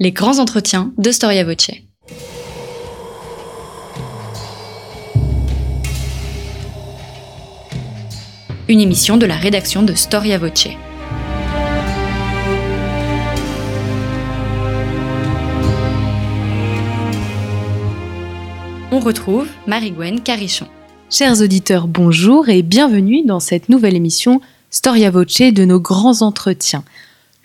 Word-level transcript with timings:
Les 0.00 0.12
grands 0.12 0.38
entretiens 0.38 0.92
de 0.96 1.10
Storia 1.10 1.42
Voce. 1.42 1.72
Une 8.68 8.78
émission 8.78 9.16
de 9.16 9.26
la 9.26 9.34
rédaction 9.34 9.82
de 9.82 9.94
Storia 9.94 10.38
Voce. 10.38 10.68
On 18.92 19.00
retrouve 19.00 19.48
Marie-Gwen 19.66 20.20
Carichon. 20.20 20.68
Chers 21.10 21.42
auditeurs, 21.42 21.88
bonjour 21.88 22.48
et 22.48 22.62
bienvenue 22.62 23.24
dans 23.24 23.40
cette 23.40 23.68
nouvelle 23.68 23.96
émission 23.96 24.40
Storia 24.70 25.10
Voce 25.10 25.40
de 25.40 25.64
nos 25.64 25.80
grands 25.80 26.22
entretiens. 26.22 26.84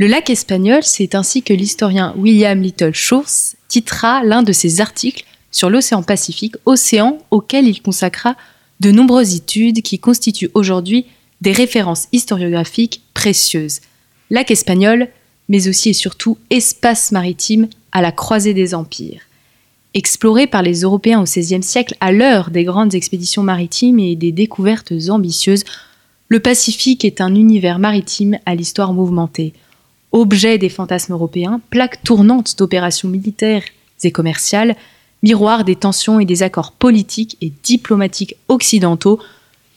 Le 0.04 0.10
lac 0.10 0.30
espagnol, 0.30 0.84
c'est 0.84 1.16
ainsi 1.16 1.44
que 1.44 1.54
l'historien 1.54 2.14
William 2.18 2.62
Little 2.62 2.94
Schurz 2.94 3.56
titra 3.70 4.22
l'un 4.26 4.44
de 4.44 4.52
ses 4.52 4.82
articles 4.82 5.24
sur 5.50 5.70
l'océan 5.70 6.04
Pacifique, 6.04 6.58
océan 6.66 7.20
auquel 7.32 7.70
il 7.70 7.82
consacra 7.82 8.36
de 8.82 8.92
nombreuses 8.92 9.34
études 9.34 9.82
qui 9.82 10.00
constituent 10.00 10.52
aujourd'hui 10.56 11.06
des 11.40 11.54
références 11.54 12.10
historiographiques 12.12 13.02
précieuses. 13.14 13.80
Lac 14.30 14.52
espagnol, 14.52 15.08
mais 15.48 15.70
aussi 15.70 15.92
et 15.92 15.94
surtout 15.94 16.38
espace 16.50 17.14
maritime 17.14 17.70
à 17.94 18.02
la 18.02 18.12
croisée 18.12 18.54
des 18.54 18.76
empires. 18.76 19.22
Exploré 19.94 20.48
par 20.48 20.64
les 20.64 20.82
Européens 20.82 21.22
au 21.22 21.24
XVIe 21.24 21.64
siècle 21.64 21.96
à 22.02 22.12
l'heure 22.12 22.50
des 22.50 22.66
grandes 22.66 22.94
expéditions 22.94 23.44
maritimes 23.44 24.00
et 24.00 24.18
des 24.18 24.34
découvertes 24.34 24.92
ambitieuses, 25.08 25.64
le 26.28 26.42
Pacifique 26.42 27.06
est 27.06 27.22
un 27.22 27.36
univers 27.36 27.80
maritime 27.80 28.38
à 28.46 28.54
l'histoire 28.54 28.92
mouvementée 28.92 29.54
objet 30.14 30.58
des 30.58 30.70
fantasmes 30.70 31.14
européens, 31.14 31.60
plaque 31.70 32.04
tournante 32.04 32.58
d'opérations 32.58 33.10
militaires 33.10 33.64
et 34.04 34.12
commerciales, 34.12 34.76
miroir 35.24 35.64
des 35.64 35.76
tensions 35.76 36.20
et 36.20 36.26
des 36.26 36.44
accords 36.44 36.72
politiques 36.72 37.38
et 37.42 37.52
diplomatiques 37.64 38.36
occidentaux, 38.48 39.20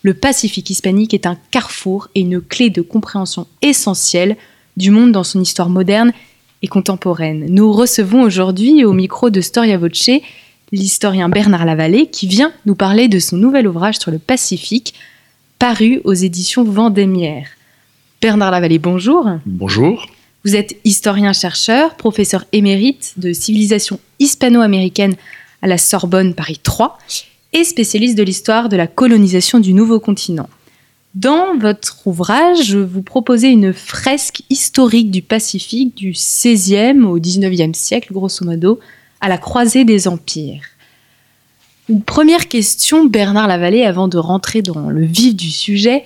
le 0.03 0.15
Pacifique 0.15 0.71
hispanique 0.71 1.15
est 1.15 1.27
un 1.27 1.37
carrefour 1.51 2.09
et 2.15 2.21
une 2.21 2.41
clé 2.41 2.71
de 2.71 2.81
compréhension 2.81 3.49
essentielle 3.61 4.37
du 4.77 4.91
monde 4.91 5.11
dans 5.11 5.25
son 5.25 5.41
histoire 5.41 5.69
moderne 5.69 6.13
et 6.63 6.69
contemporaine. 6.69 7.47
Nous 7.49 7.73
recevons 7.73 8.23
aujourd'hui 8.23 8.85
au 8.85 8.93
micro 8.93 9.31
de 9.31 9.41
Storia 9.41 9.79
Voce 9.79 10.11
l'historien 10.73 11.29
Bernard 11.29 11.65
Lavallée 11.65 12.07
qui 12.07 12.27
vient 12.27 12.53
nous 12.67 12.75
parler 12.75 13.09
de 13.09 13.19
son 13.19 13.37
nouvel 13.37 13.67
ouvrage 13.67 13.99
sur 13.99 14.11
le 14.11 14.19
Pacifique 14.19 14.95
paru 15.59 16.01
aux 16.05 16.15
éditions 16.15 16.65
Vendémiaire. 16.65 17.49
Bernard 18.21 18.51
Lavallée, 18.51 18.79
bonjour. 18.79 19.29
Bonjour. 19.45 20.07
Vous 20.47 20.55
êtes 20.55 20.77
historien-chercheur, 20.85 21.97
professeur 21.97 22.45
émérite 22.53 23.15
de 23.17 23.33
civilisation 23.33 23.99
hispano-américaine 24.21 25.17
à 25.61 25.67
la 25.67 25.77
Sorbonne 25.77 26.35
Paris 26.35 26.61
3 26.63 26.99
et 27.53 27.65
spécialiste 27.65 28.17
de 28.17 28.23
l'histoire 28.23 28.69
de 28.69 28.77
la 28.77 28.87
colonisation 28.87 29.59
du 29.59 29.75
nouveau 29.75 29.99
continent. 29.99 30.49
Dans 31.17 31.59
votre 31.59 32.07
ouvrage, 32.07 32.77
vous 32.77 33.03
proposez 33.03 33.49
une 33.49 33.73
fresque 33.73 34.43
historique 34.49 35.11
du 35.11 35.21
Pacifique 35.21 35.97
du 35.97 36.13
XVIe 36.13 37.03
au 37.03 37.19
XIXe 37.19 37.77
siècle, 37.77 38.13
grosso 38.13 38.45
modo, 38.45 38.79
à 39.21 39.29
la 39.29 39.39
croisée 39.39 39.85
des 39.85 40.07
empires. 40.07 40.63
Une 41.89 42.03
première 42.03 42.47
question, 42.47 43.07
Bernard 43.07 43.49
Lavallée, 43.49 43.83
avant 43.83 44.07
de 44.07 44.19
rentrer 44.19 44.63
dans 44.63 44.91
le 44.91 45.05
vif 45.05 45.35
du 45.35 45.51
sujet. 45.51 46.05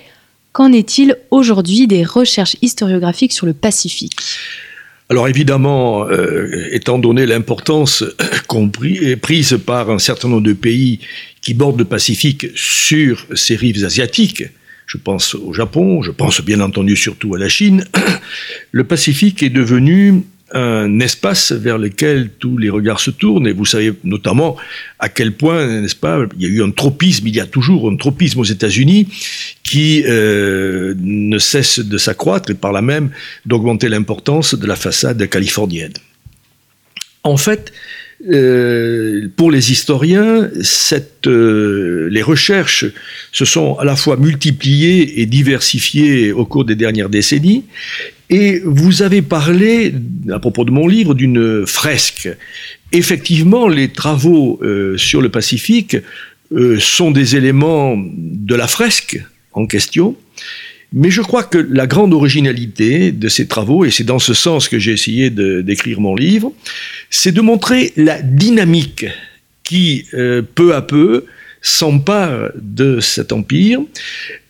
Qu'en 0.53 0.73
est-il 0.73 1.15
aujourd'hui 1.31 1.87
des 1.87 2.03
recherches 2.03 2.57
historiographiques 2.61 3.31
sur 3.31 3.45
le 3.45 3.53
Pacifique? 3.53 4.17
Alors 5.09 5.27
évidemment, 5.27 6.07
euh, 6.09 6.69
étant 6.71 6.97
donné 6.97 7.25
l'importance 7.25 8.03
prise 9.21 9.59
par 9.65 9.89
un 9.89 9.99
certain 9.99 10.29
nombre 10.29 10.43
de 10.43 10.53
pays 10.53 10.99
qui 11.41 11.53
bordent 11.53 11.79
le 11.79 11.85
Pacifique 11.85 12.47
sur 12.55 13.25
ces 13.35 13.55
rives 13.55 13.83
asiatiques, 13.83 14.43
je 14.85 14.97
pense 14.97 15.35
au 15.35 15.53
Japon, 15.53 16.01
je 16.01 16.11
pense 16.11 16.41
bien 16.41 16.59
entendu 16.59 16.95
surtout 16.95 17.35
à 17.35 17.39
la 17.39 17.49
Chine, 17.49 17.85
le 18.71 18.83
Pacifique 18.83 19.41
est 19.43 19.49
devenu 19.49 20.23
un 20.53 20.99
espace 20.99 21.51
vers 21.51 21.77
lequel 21.77 22.29
tous 22.39 22.57
les 22.57 22.69
regards 22.69 22.99
se 22.99 23.11
tournent. 23.11 23.47
Et 23.47 23.53
vous 23.53 23.65
savez 23.65 23.93
notamment 24.03 24.57
à 24.99 25.09
quel 25.09 25.33
point, 25.33 25.81
n'est-ce 25.81 25.95
pas, 25.95 26.25
il 26.37 26.43
y 26.43 26.45
a 26.45 26.49
eu 26.49 26.63
un 26.63 26.71
tropisme, 26.71 27.27
il 27.27 27.35
y 27.35 27.39
a 27.39 27.45
toujours 27.45 27.89
un 27.89 27.95
tropisme 27.95 28.39
aux 28.39 28.45
États-Unis 28.45 29.07
qui 29.63 30.03
euh, 30.05 30.93
ne 30.99 31.37
cesse 31.39 31.79
de 31.79 31.97
s'accroître 31.97 32.51
et 32.51 32.55
par 32.55 32.71
là 32.71 32.81
même 32.81 33.09
d'augmenter 33.45 33.89
l'importance 33.89 34.53
de 34.55 34.67
la 34.67 34.75
façade 34.75 35.27
californienne. 35.29 35.93
En 37.23 37.37
fait, 37.37 37.71
euh, 38.29 39.29
pour 39.35 39.49
les 39.49 39.71
historiens, 39.71 40.49
euh, 41.27 42.09
les 42.11 42.21
recherches 42.21 42.85
se 43.31 43.45
sont 43.45 43.77
à 43.79 43.85
la 43.85 43.95
fois 43.95 44.17
multipliées 44.17 45.21
et 45.21 45.25
diversifiées 45.25 46.31
au 46.31 46.45
cours 46.45 46.65
des 46.65 46.75
dernières 46.75 47.09
décennies. 47.09 47.63
Et 48.31 48.59
vous 48.63 49.03
avez 49.03 49.21
parlé, 49.21 49.93
à 50.31 50.39
propos 50.39 50.65
de 50.65 50.71
mon 50.71 50.87
livre, 50.87 51.13
d'une 51.13 51.67
fresque. 51.67 52.29
Effectivement, 52.91 53.67
les 53.67 53.89
travaux 53.89 54.59
euh, 54.63 54.97
sur 54.97 55.21
le 55.21 55.29
Pacifique 55.29 55.97
sont 56.79 57.11
des 57.11 57.37
éléments 57.37 57.95
de 57.97 58.55
la 58.55 58.67
fresque 58.67 59.23
en 59.53 59.65
question. 59.65 60.17
Mais 60.93 61.09
je 61.09 61.21
crois 61.21 61.43
que 61.43 61.57
la 61.57 61.87
grande 61.87 62.13
originalité 62.13 63.13
de 63.13 63.29
ces 63.29 63.47
travaux, 63.47 63.85
et 63.85 63.91
c'est 63.91 64.03
dans 64.03 64.19
ce 64.19 64.33
sens 64.33 64.67
que 64.67 64.77
j'ai 64.77 64.91
essayé 64.91 65.29
d'écrire 65.29 66.01
mon 66.01 66.15
livre, 66.15 66.51
c'est 67.09 67.31
de 67.31 67.39
montrer 67.39 67.93
la 67.95 68.21
dynamique 68.21 69.05
qui, 69.63 70.05
euh, 70.13 70.41
peu 70.41 70.75
à 70.75 70.81
peu, 70.81 71.25
s'empare 71.61 72.51
de 72.55 72.99
cet 72.99 73.31
empire, 73.31 73.79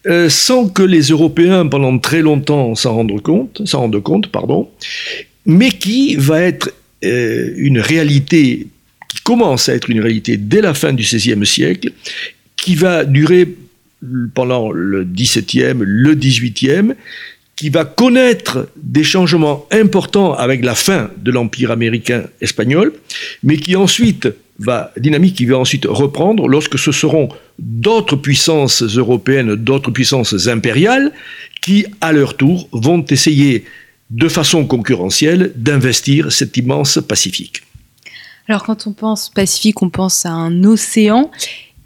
euh, 0.07 0.29
sans 0.29 0.69
que 0.69 0.81
les 0.81 1.09
Européens, 1.09 1.67
pendant 1.67 1.97
très 1.99 2.21
longtemps, 2.21 2.73
s'en 2.75 2.95
rendent 2.95 3.21
compte, 3.21 3.61
s'en 3.65 3.81
rendent 3.81 4.01
compte, 4.01 4.27
pardon, 4.27 4.69
mais 5.45 5.69
qui 5.69 6.15
va 6.15 6.41
être 6.41 6.71
euh, 7.03 7.53
une 7.57 7.79
réalité 7.79 8.67
qui 9.09 9.21
commence 9.23 9.67
à 9.67 9.75
être 9.75 9.89
une 9.89 9.99
réalité 9.99 10.37
dès 10.37 10.61
la 10.61 10.73
fin 10.73 10.93
du 10.93 11.03
XVIe 11.03 11.45
siècle, 11.45 11.91
qui 12.55 12.75
va 12.75 13.03
durer 13.03 13.55
pendant 14.33 14.71
le 14.71 15.03
XVIIe, 15.03 15.75
le 15.79 16.15
XVIIIe, 16.15 16.93
qui 17.55 17.69
va 17.69 17.85
connaître 17.85 18.69
des 18.75 19.03
changements 19.03 19.67
importants 19.71 20.33
avec 20.33 20.63
la 20.63 20.73
fin 20.73 21.11
de 21.17 21.29
l'Empire 21.29 21.69
américain 21.69 22.23
espagnol, 22.39 22.93
mais 23.43 23.57
qui 23.57 23.75
ensuite 23.75 24.29
va, 24.61 24.91
dynamique 24.97 25.35
qui 25.35 25.45
va 25.45 25.57
ensuite 25.57 25.85
reprendre 25.87 26.47
lorsque 26.47 26.77
ce 26.77 26.91
seront 26.91 27.29
d'autres 27.59 28.15
puissances 28.15 28.81
européennes, 28.83 29.55
d'autres 29.55 29.91
puissances 29.91 30.47
impériales, 30.47 31.11
qui, 31.61 31.85
à 32.01 32.11
leur 32.11 32.37
tour, 32.37 32.67
vont 32.71 33.05
essayer 33.09 33.65
de 34.09 34.27
façon 34.27 34.65
concurrentielle 34.65 35.53
d'investir 35.55 36.31
cet 36.31 36.57
immense 36.57 36.99
Pacifique. 37.07 37.63
Alors 38.47 38.63
quand 38.63 38.87
on 38.87 38.93
pense 38.93 39.29
Pacifique, 39.29 39.81
on 39.81 39.89
pense 39.89 40.25
à 40.25 40.31
un 40.31 40.63
océan. 40.63 41.31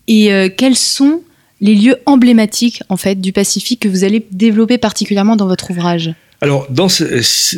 Et 0.08 0.34
euh, 0.34 0.50
quels 0.56 0.76
sont 0.76 1.22
les 1.62 1.76
lieux 1.76 1.98
emblématiques 2.06 2.82
en 2.90 2.98
fait 2.98 3.16
du 3.16 3.32
Pacifique 3.32 3.82
que 3.82 3.88
vous 3.88 4.04
allez 4.04 4.26
développer 4.32 4.78
particulièrement 4.78 5.36
dans 5.36 5.48
votre 5.48 5.72
ouvrage? 5.72 6.14
Alors, 6.42 6.68
dans, 6.70 6.88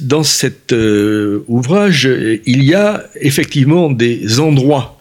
dans 0.03 0.23
cet 0.23 0.72
euh, 0.72 1.44
ouvrage, 1.47 2.07
il 2.45 2.63
y 2.63 2.73
a 2.73 3.03
effectivement 3.19 3.89
des 3.89 4.39
endroits 4.39 4.96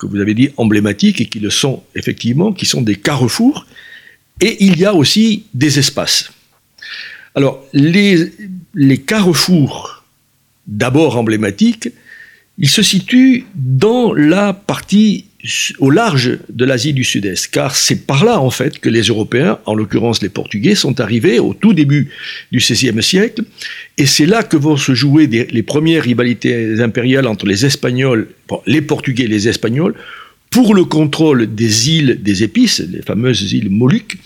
que 0.00 0.06
vous 0.06 0.18
avez 0.18 0.34
dit 0.34 0.50
emblématiques 0.56 1.20
et 1.20 1.26
qui 1.26 1.38
le 1.38 1.50
sont 1.50 1.82
effectivement, 1.94 2.52
qui 2.52 2.66
sont 2.66 2.80
des 2.80 2.96
carrefours, 2.96 3.66
et 4.40 4.64
il 4.64 4.78
y 4.78 4.86
a 4.86 4.94
aussi 4.94 5.44
des 5.52 5.78
espaces. 5.78 6.32
Alors, 7.34 7.62
les, 7.72 8.32
les 8.74 8.98
carrefours, 8.98 10.02
d'abord 10.66 11.16
emblématiques, 11.16 11.90
ils 12.58 12.68
se 12.68 12.82
situent 12.82 13.44
dans 13.54 14.12
la 14.14 14.52
partie 14.54 15.26
au 15.78 15.90
large 15.90 16.38
de 16.50 16.64
l'Asie 16.64 16.92
du 16.92 17.04
Sud-Est, 17.04 17.48
car 17.48 17.74
c'est 17.74 18.06
par 18.06 18.24
là 18.24 18.40
en 18.40 18.50
fait 18.50 18.78
que 18.78 18.88
les 18.88 19.02
Européens, 19.02 19.58
en 19.64 19.74
l'occurrence 19.74 20.22
les 20.22 20.28
Portugais, 20.28 20.74
sont 20.74 21.00
arrivés 21.00 21.38
au 21.38 21.54
tout 21.54 21.72
début 21.72 22.10
du 22.52 22.58
XVIe 22.58 23.02
siècle, 23.02 23.42
et 23.96 24.06
c'est 24.06 24.26
là 24.26 24.42
que 24.42 24.56
vont 24.56 24.76
se 24.76 24.94
jouer 24.94 25.26
les 25.26 25.62
premières 25.62 26.02
rivalités 26.02 26.80
impériales 26.80 27.26
entre 27.26 27.46
les 27.46 27.64
Espagnols, 27.64 28.28
les 28.66 28.82
Portugais 28.82 29.24
et 29.24 29.28
les 29.28 29.48
Espagnols, 29.48 29.94
pour 30.50 30.74
le 30.74 30.84
contrôle 30.84 31.54
des 31.54 31.90
îles 31.90 32.18
des 32.22 32.42
épices, 32.42 32.80
les 32.80 33.02
fameuses 33.02 33.52
îles 33.52 33.70
Moluques, 33.70 34.18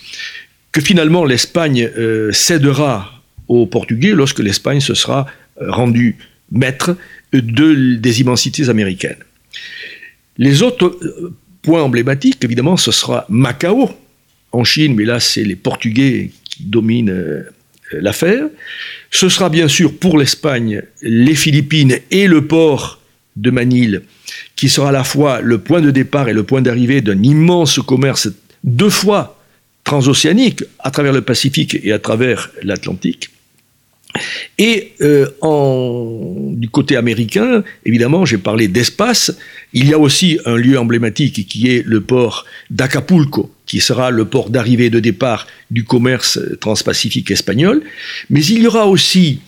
que 0.71 0.81
finalement 0.81 1.23
l'Espagne 1.23 1.89
euh, 1.97 2.31
cédera 2.33 3.23
aux 3.47 3.67
Portugais 3.67 4.11
lorsque 4.13 4.39
l'Espagne 4.39 4.81
se 4.81 4.95
sera 4.95 5.27
euh, 5.61 5.71
rendue 5.71 6.17
maître 6.51 6.97
de, 7.31 7.95
des 7.95 8.21
immensités 8.21 8.69
américaines. 8.69 9.23
Les 10.37 10.61
autres 10.61 10.97
euh, 11.01 11.33
points 11.61 11.81
emblématiques, 11.81 12.43
évidemment, 12.43 12.77
ce 12.77 12.91
sera 12.91 13.25
Macao, 13.29 13.89
en 14.51 14.63
Chine, 14.63 14.95
mais 14.95 15.05
là, 15.05 15.19
c'est 15.19 15.43
les 15.43 15.55
Portugais 15.55 16.31
qui 16.43 16.63
dominent 16.63 17.09
euh, 17.09 17.43
l'affaire. 17.91 18.45
Ce 19.11 19.29
sera 19.29 19.49
bien 19.49 19.67
sûr 19.67 19.97
pour 19.97 20.17
l'Espagne, 20.17 20.81
les 21.01 21.35
Philippines 21.35 21.99
et 22.11 22.27
le 22.27 22.45
port 22.45 23.01
de 23.35 23.51
Manille, 23.51 24.01
qui 24.55 24.69
sera 24.69 24.89
à 24.89 24.91
la 24.91 25.03
fois 25.03 25.41
le 25.41 25.57
point 25.57 25.81
de 25.81 25.91
départ 25.91 26.29
et 26.29 26.33
le 26.33 26.43
point 26.43 26.61
d'arrivée 26.61 27.01
d'un 27.01 27.21
immense 27.21 27.79
commerce 27.79 28.29
deux 28.63 28.89
fois 28.89 29.39
transocéanique 29.83 30.63
à 30.79 30.89
travers 30.89 31.13
le 31.13 31.21
Pacifique 31.21 31.77
et 31.83 31.91
à 31.91 31.99
travers 31.99 32.49
l'Atlantique. 32.63 33.29
Et 34.57 34.93
euh, 35.01 35.27
du 36.53 36.69
côté 36.69 36.95
américain, 36.95 37.63
évidemment, 37.85 38.25
j'ai 38.25 38.37
parlé 38.37 38.67
d'espace. 38.67 39.35
Il 39.73 39.89
y 39.89 39.93
a 39.93 39.99
aussi 39.99 40.39
un 40.45 40.55
lieu 40.55 40.79
emblématique 40.79 41.47
qui 41.47 41.69
est 41.69 41.85
le 41.85 42.01
port 42.01 42.45
d'Acapulco, 42.69 43.51
qui 43.65 43.79
sera 43.79 44.11
le 44.11 44.25
port 44.25 44.49
d'arrivée 44.49 44.85
et 44.85 44.89
de 44.89 44.99
départ 44.99 45.47
du 45.71 45.83
commerce 45.83 46.39
transpacifique 46.61 47.31
espagnol. 47.31 47.81
Mais 48.29 48.43
il 48.45 48.63
y 48.63 48.67
aura 48.67 48.87
aussi, 48.87 49.39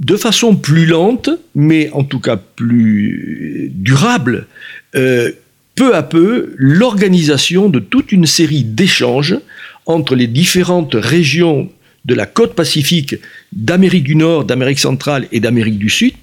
de 0.00 0.16
façon 0.16 0.56
plus 0.56 0.86
lente, 0.86 1.30
mais 1.54 1.90
en 1.92 2.04
tout 2.04 2.20
cas 2.20 2.36
plus 2.36 3.70
durable, 3.74 4.46
euh, 4.94 5.32
peu 5.74 5.94
à 5.94 6.02
peu, 6.02 6.54
l'organisation 6.56 7.68
de 7.68 7.78
toute 7.78 8.12
une 8.12 8.26
série 8.26 8.64
d'échanges 8.64 9.38
entre 9.86 10.14
les 10.14 10.26
différentes 10.26 10.94
régions 10.94 11.70
de 12.04 12.14
la 12.14 12.26
côte 12.26 12.54
pacifique 12.54 13.16
d'Amérique 13.52 14.04
du 14.04 14.16
Nord, 14.16 14.44
d'Amérique 14.44 14.78
centrale 14.78 15.26
et 15.32 15.40
d'Amérique 15.40 15.78
du 15.78 15.90
Sud, 15.90 16.14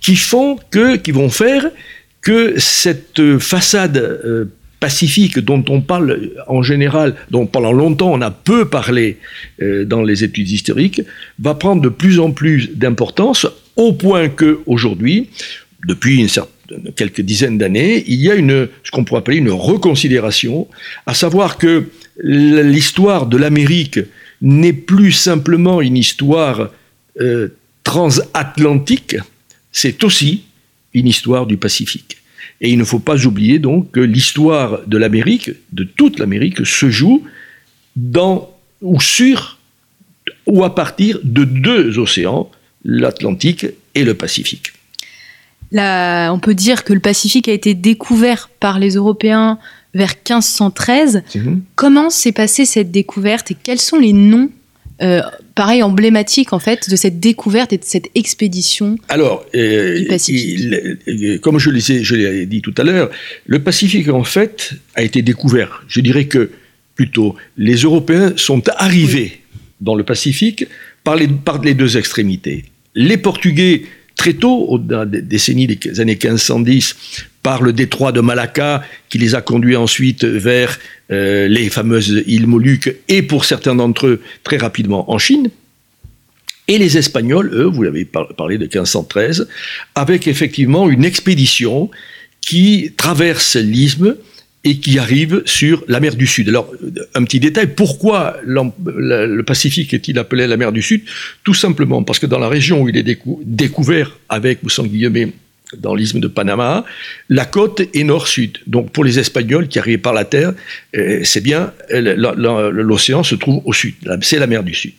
qui 0.00 0.16
font 0.16 0.58
que, 0.70 0.96
qui 0.96 1.10
vont 1.12 1.28
faire 1.28 1.66
que 2.20 2.58
cette 2.58 3.38
façade 3.38 3.96
euh, 3.96 4.44
pacifique 4.80 5.38
dont 5.40 5.64
on 5.68 5.80
parle 5.80 6.30
en 6.46 6.62
général, 6.62 7.16
dont 7.30 7.46
pendant 7.46 7.72
longtemps 7.72 8.12
on 8.12 8.20
a 8.20 8.30
peu 8.30 8.68
parlé 8.68 9.18
euh, 9.60 9.84
dans 9.84 10.02
les 10.02 10.24
études 10.24 10.48
historiques, 10.48 11.02
va 11.38 11.54
prendre 11.54 11.82
de 11.82 11.88
plus 11.88 12.20
en 12.20 12.30
plus 12.30 12.70
d'importance 12.74 13.46
au 13.76 13.92
point 13.92 14.28
que 14.28 14.60
aujourd'hui, 14.66 15.30
depuis 15.86 16.26
quelques 16.96 17.20
dizaines 17.20 17.58
d'années, 17.58 18.04
il 18.06 18.20
y 18.20 18.30
a 18.30 18.34
une, 18.34 18.68
ce 18.82 18.90
qu'on 18.90 19.04
pourrait 19.04 19.20
appeler 19.20 19.38
une 19.38 19.50
reconsidération, 19.50 20.68
à 21.06 21.14
savoir 21.14 21.56
que 21.56 21.86
l'histoire 22.20 23.26
de 23.26 23.36
l'Amérique 23.36 24.00
n'est 24.40 24.72
plus 24.72 25.12
simplement 25.12 25.80
une 25.80 25.96
histoire 25.96 26.70
euh, 27.20 27.48
transatlantique, 27.84 29.16
c'est 29.72 30.04
aussi 30.04 30.44
une 30.94 31.08
histoire 31.08 31.46
du 31.46 31.56
Pacifique. 31.56 32.18
Et 32.60 32.70
il 32.70 32.78
ne 32.78 32.84
faut 32.84 32.98
pas 32.98 33.26
oublier 33.26 33.58
donc 33.58 33.92
que 33.92 34.00
l'histoire 34.00 34.80
de 34.86 34.98
l'Amérique, 34.98 35.50
de 35.72 35.84
toute 35.84 36.18
l'Amérique, 36.18 36.66
se 36.66 36.90
joue 36.90 37.24
dans 37.96 38.50
ou 38.80 39.00
sur 39.00 39.58
ou 40.46 40.64
à 40.64 40.74
partir 40.74 41.18
de 41.22 41.44
deux 41.44 41.98
océans, 41.98 42.50
l'Atlantique 42.84 43.66
et 43.94 44.04
le 44.04 44.14
Pacifique. 44.14 44.72
Là, 45.70 46.32
on 46.32 46.38
peut 46.38 46.54
dire 46.54 46.84
que 46.84 46.92
le 46.92 47.00
Pacifique 47.00 47.48
a 47.48 47.52
été 47.52 47.74
découvert 47.74 48.48
par 48.60 48.78
les 48.78 48.94
Européens 48.94 49.58
vers 49.98 50.14
1513. 50.26 51.22
Mhm. 51.34 51.62
Comment 51.74 52.08
s'est 52.08 52.32
passée 52.32 52.64
cette 52.64 52.90
découverte 52.90 53.50
et 53.50 53.56
quels 53.62 53.80
sont 53.80 53.98
les 53.98 54.14
noms 54.14 54.50
euh, 55.00 55.20
pareil 55.54 55.82
emblématiques 55.82 56.52
en 56.52 56.58
fait 56.58 56.90
de 56.90 56.96
cette 56.96 57.20
découverte 57.20 57.72
et 57.72 57.78
de 57.78 57.84
cette 57.84 58.08
expédition 58.16 58.96
Alors, 59.08 59.44
euh, 59.54 60.04
comme 61.40 61.58
je 61.60 61.70
l'ai, 61.70 62.02
je 62.02 62.14
l'ai 62.16 62.46
dit 62.46 62.62
tout 62.62 62.74
à 62.76 62.82
l'heure, 62.82 63.08
le 63.46 63.62
Pacifique 63.62 64.08
en 64.08 64.24
fait 64.24 64.72
a 64.96 65.02
été 65.02 65.22
découvert. 65.22 65.84
Je 65.86 66.00
dirais 66.00 66.26
que 66.26 66.50
plutôt 66.96 67.36
les 67.56 67.76
Européens 67.76 68.32
sont 68.36 68.62
arrivés 68.76 69.40
dans 69.80 69.94
le 69.94 70.02
Pacifique 70.02 70.66
par 71.04 71.14
les, 71.14 71.28
par 71.28 71.62
les 71.62 71.74
deux 71.74 71.96
extrémités. 71.96 72.64
Les 72.96 73.16
Portugais 73.16 73.82
très 74.18 74.34
tôt, 74.34 74.78
dans 74.78 74.98
la 74.98 75.06
décennie 75.06 75.66
des 75.66 76.00
années 76.00 76.18
1510, 76.22 77.24
par 77.42 77.62
le 77.62 77.72
détroit 77.72 78.12
de 78.12 78.20
Malacca, 78.20 78.82
qui 79.08 79.16
les 79.16 79.34
a 79.34 79.40
conduits 79.40 79.76
ensuite 79.76 80.24
vers 80.24 80.78
euh, 81.10 81.48
les 81.48 81.70
fameuses 81.70 82.22
îles 82.26 82.46
Moluques, 82.46 82.94
et 83.08 83.22
pour 83.22 83.46
certains 83.46 83.76
d'entre 83.76 84.06
eux, 84.08 84.20
très 84.44 84.58
rapidement 84.58 85.10
en 85.10 85.18
Chine. 85.18 85.48
Et 86.66 86.76
les 86.76 86.98
Espagnols, 86.98 87.50
eux, 87.54 87.64
vous 87.64 87.82
l'avez 87.82 88.04
parlé 88.04 88.58
de 88.58 88.64
1513, 88.64 89.48
avec 89.94 90.26
effectivement 90.26 90.90
une 90.90 91.04
expédition 91.04 91.88
qui 92.42 92.92
traverse 92.96 93.56
l'isthme 93.56 94.16
et 94.68 94.76
qui 94.76 94.98
arrive 94.98 95.42
sur 95.46 95.82
la 95.88 95.98
mer 95.98 96.14
du 96.14 96.26
Sud. 96.26 96.50
Alors, 96.50 96.70
un 97.14 97.24
petit 97.24 97.40
détail, 97.40 97.68
pourquoi 97.74 98.36
le 98.44 99.40
Pacifique 99.42 99.94
est-il 99.94 100.18
appelé 100.18 100.46
la 100.46 100.58
mer 100.58 100.72
du 100.72 100.82
Sud? 100.82 101.04
Tout 101.42 101.54
simplement 101.54 102.02
parce 102.02 102.18
que 102.18 102.26
dans 102.26 102.38
la 102.38 102.48
région 102.48 102.82
où 102.82 102.88
il 102.90 102.96
est 102.98 103.18
découvert 103.44 104.18
avec, 104.28 104.58
vous 104.62 104.82
guillemets, 104.82 105.32
dans 105.76 105.94
l'isthme 105.94 106.20
de 106.20 106.28
Panama, 106.28 106.84
la 107.30 107.46
côte 107.46 107.80
est 107.80 108.04
nord-sud. 108.04 108.58
Donc 108.66 108.90
pour 108.90 109.04
les 109.04 109.18
Espagnols 109.18 109.68
qui 109.68 109.78
arrivent 109.78 110.00
par 110.00 110.12
la 110.12 110.26
terre, 110.26 110.52
euh, 110.96 111.20
c'est 111.24 111.42
bien, 111.42 111.72
l'océan 111.90 113.22
se 113.22 113.36
trouve 113.36 113.62
au 113.64 113.72
sud. 113.72 113.94
C'est 114.20 114.38
la 114.38 114.46
mer 114.46 114.62
du 114.62 114.74
Sud. 114.74 114.92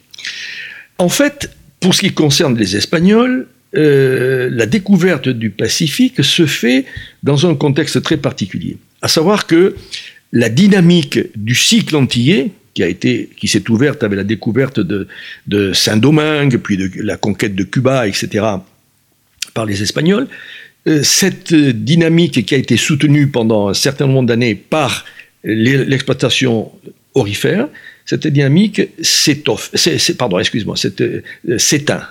En 0.98 1.10
fait, 1.10 1.52
pour 1.80 1.94
ce 1.94 2.02
qui 2.02 2.12
concerne 2.12 2.58
les 2.58 2.76
Espagnols, 2.76 3.48
euh, 3.76 4.50
la 4.52 4.66
découverte 4.66 5.30
du 5.30 5.52
Pacifique 5.52 6.24
se 6.24 6.48
fait 6.48 6.86
dans 7.22 7.48
un 7.48 7.56
contexte 7.56 8.02
très 8.02 8.18
particulier 8.18 8.78
à 9.02 9.08
savoir 9.08 9.48
que 9.48 9.76
la 10.32 10.50
dynamique 10.50 11.20
du 11.36 11.56
cycle 11.56 11.96
antillais, 11.96 12.52
qui 12.74 13.28
qui 13.38 13.48
s'est 13.48 13.70
ouverte 13.70 14.04
avec 14.04 14.18
la 14.18 14.24
découverte 14.24 14.80
de, 14.80 15.74
Saint-Domingue, 15.74 16.58
puis 16.58 16.78
de 16.78 16.90
la 17.02 17.18
conquête 17.18 17.56
de 17.56 17.64
Cuba, 17.64 18.08
etc., 18.08 18.46
par 19.54 19.66
les 19.66 19.82
Espagnols, 19.82 20.28
euh, 20.88 21.04
cette 21.04 21.54
dynamique 21.54 22.46
qui 22.46 22.56
a 22.56 22.58
été 22.58 22.78
soutenue 22.78 23.28
pendant 23.28 23.68
un 23.68 23.74
certain 23.74 24.08
nombre 24.08 24.28
d'années 24.28 24.56
par 24.56 25.06
l'exploitation 25.44 26.72
orifère, 27.16 27.68
cette 28.06 28.28
dynamique 28.28 28.80
euh, 28.80 29.04
s'éteint. 31.58 32.08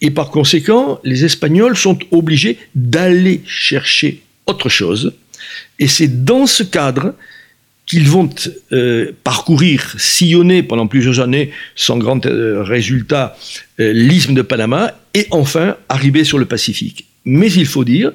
Et 0.00 0.10
par 0.10 0.30
conséquent, 0.30 1.00
les 1.04 1.24
Espagnols 1.24 1.76
sont 1.76 1.98
obligés 2.10 2.58
d'aller 2.74 3.42
chercher 3.46 4.22
autre 4.46 4.68
chose, 4.68 5.12
et 5.78 5.88
c'est 5.88 6.24
dans 6.24 6.46
ce 6.46 6.62
cadre 6.62 7.14
qu'ils 7.86 8.08
vont 8.08 8.30
euh, 8.72 9.12
parcourir, 9.24 9.94
sillonner 9.98 10.62
pendant 10.62 10.86
plusieurs 10.86 11.20
années, 11.20 11.50
sans 11.74 11.98
grand 11.98 12.24
euh, 12.26 12.62
résultat, 12.62 13.36
euh, 13.80 13.92
l'isthme 13.92 14.34
de 14.34 14.42
Panama, 14.42 14.94
et 15.14 15.26
enfin 15.30 15.76
arriver 15.88 16.24
sur 16.24 16.38
le 16.38 16.46
Pacifique. 16.46 17.06
Mais 17.24 17.52
il 17.52 17.66
faut 17.66 17.84
dire, 17.84 18.12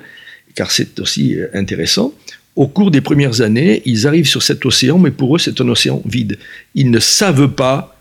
car 0.56 0.72
c'est 0.72 1.00
aussi 1.00 1.38
intéressant, 1.54 2.14
au 2.56 2.68
cours 2.68 2.90
des 2.90 3.02
premières 3.02 3.42
années, 3.42 3.84
ils 3.86 4.08
arrivent 4.08 4.28
sur 4.28 4.42
cet 4.42 4.66
océan, 4.66 4.98
mais 4.98 5.12
pour 5.12 5.36
eux, 5.36 5.40
c'est 5.40 5.62
un 5.62 5.70
océan 5.70 6.02
vide. 6.06 6.40
Ils 6.74 6.90
ne 6.90 7.00
savent 7.00 7.50
pas 7.50 7.96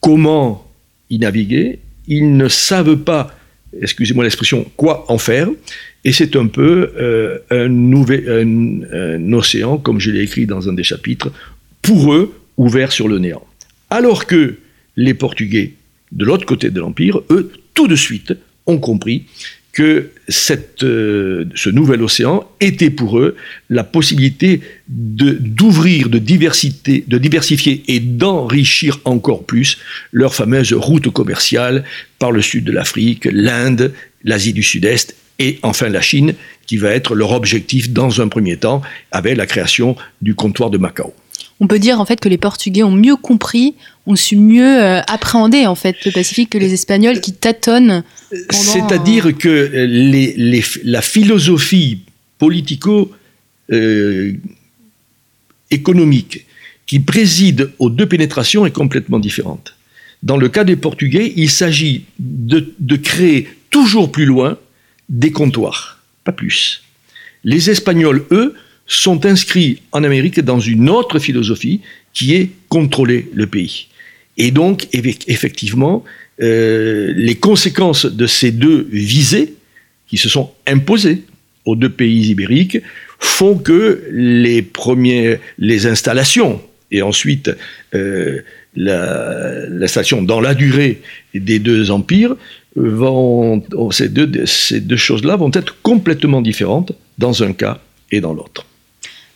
comment 0.00 0.70
y 1.10 1.18
naviguer, 1.18 1.80
ils 2.06 2.36
ne 2.36 2.46
savent 2.48 2.98
pas, 2.98 3.34
excusez-moi 3.82 4.22
l'expression, 4.22 4.70
quoi 4.76 5.10
en 5.10 5.18
faire, 5.18 5.48
et 6.04 6.12
c'est 6.12 6.36
un 6.36 6.46
peu 6.46 6.92
euh, 6.98 7.38
un, 7.50 9.32
océan, 9.32 9.78
comme 9.78 10.00
je 10.00 10.10
l'ai 10.10 10.20
écrit 10.20 10.46
dans 10.46 10.68
un 10.68 10.74
des 10.74 10.82
chapitres, 10.82 11.32
pour 11.82 12.12
eux, 12.12 12.34
ouvert 12.56 12.92
sur 12.92 13.08
le 13.08 13.18
néant. 13.18 13.44
Alors 13.90 14.26
que 14.26 14.56
les 14.96 15.14
Portugais, 15.14 15.72
de 16.12 16.24
l'autre 16.24 16.46
côté 16.46 16.70
de 16.70 16.80
l'Empire, 16.80 17.20
eux, 17.30 17.50
tout 17.72 17.88
de 17.88 17.96
suite, 17.96 18.34
ont 18.66 18.78
compris 18.78 19.24
que 19.72 20.10
euh, 20.82 21.44
ce 21.54 21.68
nouvel 21.68 22.02
océan 22.02 22.48
était 22.60 22.90
pour 22.90 23.18
eux 23.18 23.34
la 23.70 23.82
possibilité 23.82 24.60
d'ouvrir, 24.86 26.08
de, 26.08 26.18
de, 26.18 27.04
de 27.08 27.18
diversifier 27.18 27.82
et 27.88 27.98
d'enrichir 27.98 29.00
encore 29.04 29.44
plus 29.44 29.78
leur 30.12 30.34
fameuse 30.34 30.72
route 30.74 31.10
commerciale 31.10 31.82
par 32.20 32.30
le 32.30 32.40
sud 32.40 32.64
de 32.64 32.72
l'Afrique, 32.72 33.26
l'Inde, 33.32 33.92
l'Asie 34.22 34.52
du 34.52 34.62
Sud-Est 34.62 35.16
et 35.38 35.58
enfin 35.62 35.88
la 35.88 36.00
Chine, 36.00 36.34
qui 36.66 36.76
va 36.76 36.90
être 36.90 37.14
leur 37.14 37.32
objectif 37.32 37.90
dans 37.90 38.20
un 38.20 38.28
premier 38.28 38.56
temps, 38.56 38.82
avec 39.12 39.36
la 39.36 39.46
création 39.46 39.96
du 40.22 40.34
comptoir 40.34 40.70
de 40.70 40.78
Macao. 40.78 41.12
On 41.60 41.66
peut 41.66 41.78
dire 41.78 42.00
en 42.00 42.04
fait 42.04 42.20
que 42.20 42.28
les 42.28 42.38
Portugais 42.38 42.82
ont 42.82 42.90
mieux 42.90 43.16
compris, 43.16 43.74
ont 44.06 44.16
su 44.16 44.36
mieux 44.36 44.82
euh, 44.82 45.00
appréhender 45.02 45.66
en 45.66 45.74
fait 45.74 45.96
le 46.04 46.10
Pacifique 46.10 46.50
que 46.50 46.58
les 46.58 46.72
Espagnols 46.72 47.20
qui 47.20 47.32
tâtonnent. 47.32 48.02
C'est-à-dire 48.50 49.36
que 49.36 49.70
les, 49.86 50.64
la 50.84 51.00
philosophie 51.00 52.00
politico 52.38 53.12
euh, 53.70 54.32
économique 55.70 56.44
qui 56.86 57.00
préside 57.00 57.70
aux 57.78 57.88
deux 57.88 58.06
pénétrations 58.06 58.66
est 58.66 58.72
complètement 58.72 59.18
différente. 59.18 59.74
Dans 60.22 60.36
le 60.36 60.48
cas 60.48 60.64
des 60.64 60.76
Portugais, 60.76 61.32
il 61.36 61.50
s'agit 61.50 62.04
de, 62.18 62.74
de 62.78 62.96
créer 62.96 63.48
toujours 63.70 64.10
plus 64.10 64.26
loin 64.26 64.58
des 65.08 65.32
comptoirs, 65.32 66.00
pas 66.24 66.32
plus. 66.32 66.82
Les 67.44 67.70
Espagnols, 67.70 68.24
eux, 68.30 68.54
sont 68.86 69.24
inscrits 69.26 69.80
en 69.92 70.04
Amérique 70.04 70.40
dans 70.40 70.60
une 70.60 70.90
autre 70.90 71.18
philosophie 71.18 71.80
qui 72.12 72.34
est 72.34 72.50
contrôler 72.68 73.30
le 73.34 73.46
pays. 73.46 73.88
Et 74.36 74.50
donc, 74.50 74.88
effectivement, 74.92 76.04
euh, 76.42 77.12
les 77.16 77.36
conséquences 77.36 78.06
de 78.06 78.26
ces 78.26 78.50
deux 78.50 78.88
visées 78.90 79.54
qui 80.08 80.16
se 80.16 80.28
sont 80.28 80.50
imposées 80.66 81.22
aux 81.64 81.76
deux 81.76 81.88
pays 81.88 82.30
ibériques 82.30 82.78
font 83.18 83.56
que 83.56 84.04
les 84.10 84.66
les 85.58 85.86
installations 85.86 86.60
et 86.90 87.02
ensuite 87.02 87.50
euh, 87.94 88.40
l'installation 88.76 90.22
dans 90.22 90.40
la 90.40 90.54
durée 90.54 91.00
des 91.34 91.58
deux 91.58 91.90
empires 91.90 92.36
vont, 92.76 93.62
ces 93.90 94.08
deux, 94.08 94.46
ces 94.46 94.80
deux 94.80 94.96
choses-là 94.96 95.36
vont 95.36 95.50
être 95.52 95.76
complètement 95.82 96.42
différentes 96.42 96.92
dans 97.18 97.42
un 97.42 97.52
cas 97.52 97.78
et 98.10 98.20
dans 98.20 98.32
l'autre. 98.32 98.66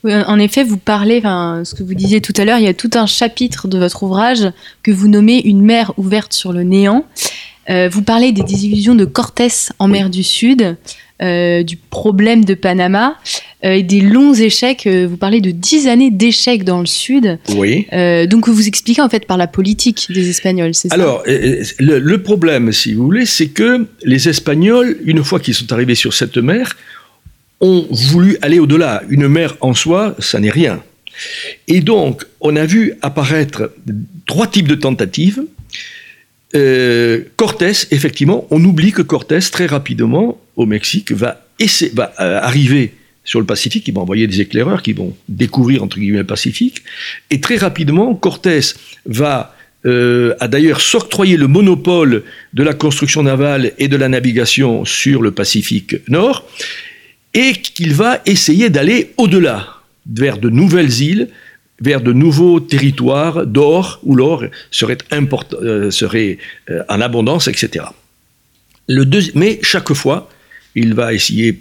en 0.04 0.38
effet, 0.38 0.64
vous 0.64 0.78
parlez, 0.78 1.20
ce 1.20 1.74
que 1.74 1.82
vous 1.82 1.94
disiez 1.94 2.20
tout 2.20 2.34
à 2.36 2.44
l'heure, 2.44 2.58
il 2.58 2.64
y 2.64 2.68
a 2.68 2.74
tout 2.74 2.90
un 2.94 3.06
chapitre 3.06 3.68
de 3.68 3.78
votre 3.78 4.02
ouvrage 4.02 4.50
que 4.82 4.90
vous 4.90 5.08
nommez 5.08 5.40
Une 5.44 5.62
mer 5.62 5.92
ouverte 5.96 6.32
sur 6.32 6.52
le 6.52 6.62
néant. 6.62 7.04
Euh, 7.70 7.88
vous 7.90 8.02
parlez 8.02 8.32
des 8.32 8.42
divisions 8.42 8.94
de 8.94 9.04
Cortés 9.04 9.48
en 9.78 9.88
mer 9.88 10.08
du 10.08 10.22
Sud, 10.22 10.76
euh, 11.22 11.62
du 11.62 11.76
problème 11.76 12.44
de 12.44 12.54
Panama 12.54 13.16
euh, 13.64 13.72
et 13.72 13.82
des 13.82 14.00
longs 14.00 14.34
échecs. 14.34 14.86
vous 14.86 15.16
parlez 15.16 15.40
de 15.40 15.50
dix 15.50 15.88
années 15.88 16.10
d'échecs 16.10 16.64
dans 16.64 16.80
le 16.80 16.86
Sud. 16.86 17.38
Oui. 17.56 17.86
donc 18.28 18.48
vous 18.48 18.68
expliquez 18.68 19.02
en 19.02 19.08
fait 19.08 19.26
par 19.26 19.36
la 19.36 19.46
politique 19.46 20.06
des 20.10 20.30
Espagnols, 20.30 20.74
c'est 20.74 20.88
ça? 20.88 20.94
Alors, 20.94 21.22
le, 21.26 21.98
le, 21.98 22.22
problème, 22.22 22.72
si 22.72 22.94
vous 22.94 23.04
voulez, 23.04 23.26
c'est 23.26 23.48
que 23.48 23.86
les 24.04 24.28
Espagnols, 24.28 24.98
une 25.04 25.24
fois 25.24 25.40
qu'ils 25.40 25.54
sont 25.54 25.72
arrivés 25.72 25.94
sur 25.94 26.14
cette 26.14 26.36
mer, 26.36 26.76
ont 27.60 27.86
voulu 27.90 28.38
aller 28.42 28.58
au-delà. 28.58 29.02
Une 29.08 29.28
mer 29.28 29.56
en 29.60 29.74
soi, 29.74 30.14
ça 30.18 30.38
n'est 30.40 30.50
rien. 30.50 30.80
Et 31.66 31.80
donc, 31.80 32.24
on 32.40 32.56
a 32.56 32.64
vu 32.64 32.94
apparaître 33.02 33.72
trois 34.26 34.46
types 34.46 34.68
de 34.68 34.74
tentatives. 34.74 35.42
Euh, 36.54 37.24
Cortés, 37.36 37.72
effectivement, 37.90 38.46
on 38.50 38.64
oublie 38.64 38.92
que 38.92 39.02
Cortés, 39.02 39.40
très 39.40 39.66
rapidement, 39.66 40.40
au 40.58 40.66
Mexique, 40.66 41.12
va, 41.12 41.40
euh, 41.60 42.40
arriver 42.42 42.92
sur 43.24 43.40
le 43.40 43.46
Pacifique, 43.46 43.86
il 43.86 43.94
va 43.94 44.00
envoyer 44.00 44.26
des 44.26 44.40
éclaireurs 44.40 44.82
qui 44.82 44.92
vont 44.92 45.16
découvrir, 45.28 45.82
entre 45.82 45.98
guillemets, 45.98 46.18
le 46.18 46.24
Pacifique. 46.24 46.82
Et 47.30 47.40
très 47.40 47.56
rapidement, 47.56 48.14
Cortés 48.14 48.74
va 49.06 49.54
euh, 49.86 50.34
a 50.40 50.48
d'ailleurs 50.48 50.80
s'octroyer 50.80 51.36
le 51.36 51.46
monopole 51.46 52.24
de 52.52 52.62
la 52.64 52.74
construction 52.74 53.22
navale 53.22 53.72
et 53.78 53.86
de 53.86 53.96
la 53.96 54.08
navigation 54.08 54.84
sur 54.84 55.22
le 55.22 55.30
Pacifique 55.30 55.96
Nord 56.08 56.48
et 57.32 57.52
qu'il 57.52 57.94
va 57.94 58.20
essayer 58.26 58.70
d'aller 58.70 59.12
au-delà, 59.16 59.68
vers 60.10 60.38
de 60.38 60.48
nouvelles 60.48 61.00
îles, 61.00 61.28
vers 61.80 62.00
de 62.00 62.12
nouveaux 62.12 62.58
territoires 62.58 63.46
d'or, 63.46 64.00
où 64.02 64.16
l'or 64.16 64.44
serait, 64.72 64.98
serait 65.90 66.38
euh, 66.70 66.82
en 66.88 67.00
abondance, 67.00 67.46
etc. 67.46 67.84
Le 68.88 69.04
mais 69.36 69.60
chaque 69.62 69.92
fois, 69.92 70.28
il 70.78 70.94
va 70.94 71.12
essayer 71.12 71.56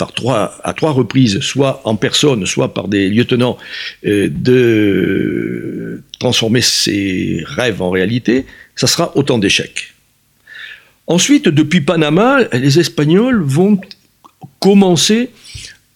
à 0.63 0.73
trois 0.73 0.91
reprises, 0.91 1.39
soit 1.39 1.81
en 1.85 1.95
personne, 1.95 2.45
soit 2.45 2.73
par 2.73 2.87
des 2.87 3.09
lieutenants, 3.09 3.57
euh, 4.05 4.29
de 4.31 6.01
transformer 6.19 6.61
ses 6.61 7.43
rêves 7.45 7.81
en 7.81 7.89
réalité. 7.89 8.45
Ça 8.75 8.87
sera 8.87 9.15
autant 9.15 9.37
d'échecs. 9.37 9.93
Ensuite, 11.07 11.47
depuis 11.47 11.81
Panama, 11.81 12.39
les 12.53 12.79
Espagnols 12.79 13.41
vont 13.41 13.79
commencer 14.59 15.29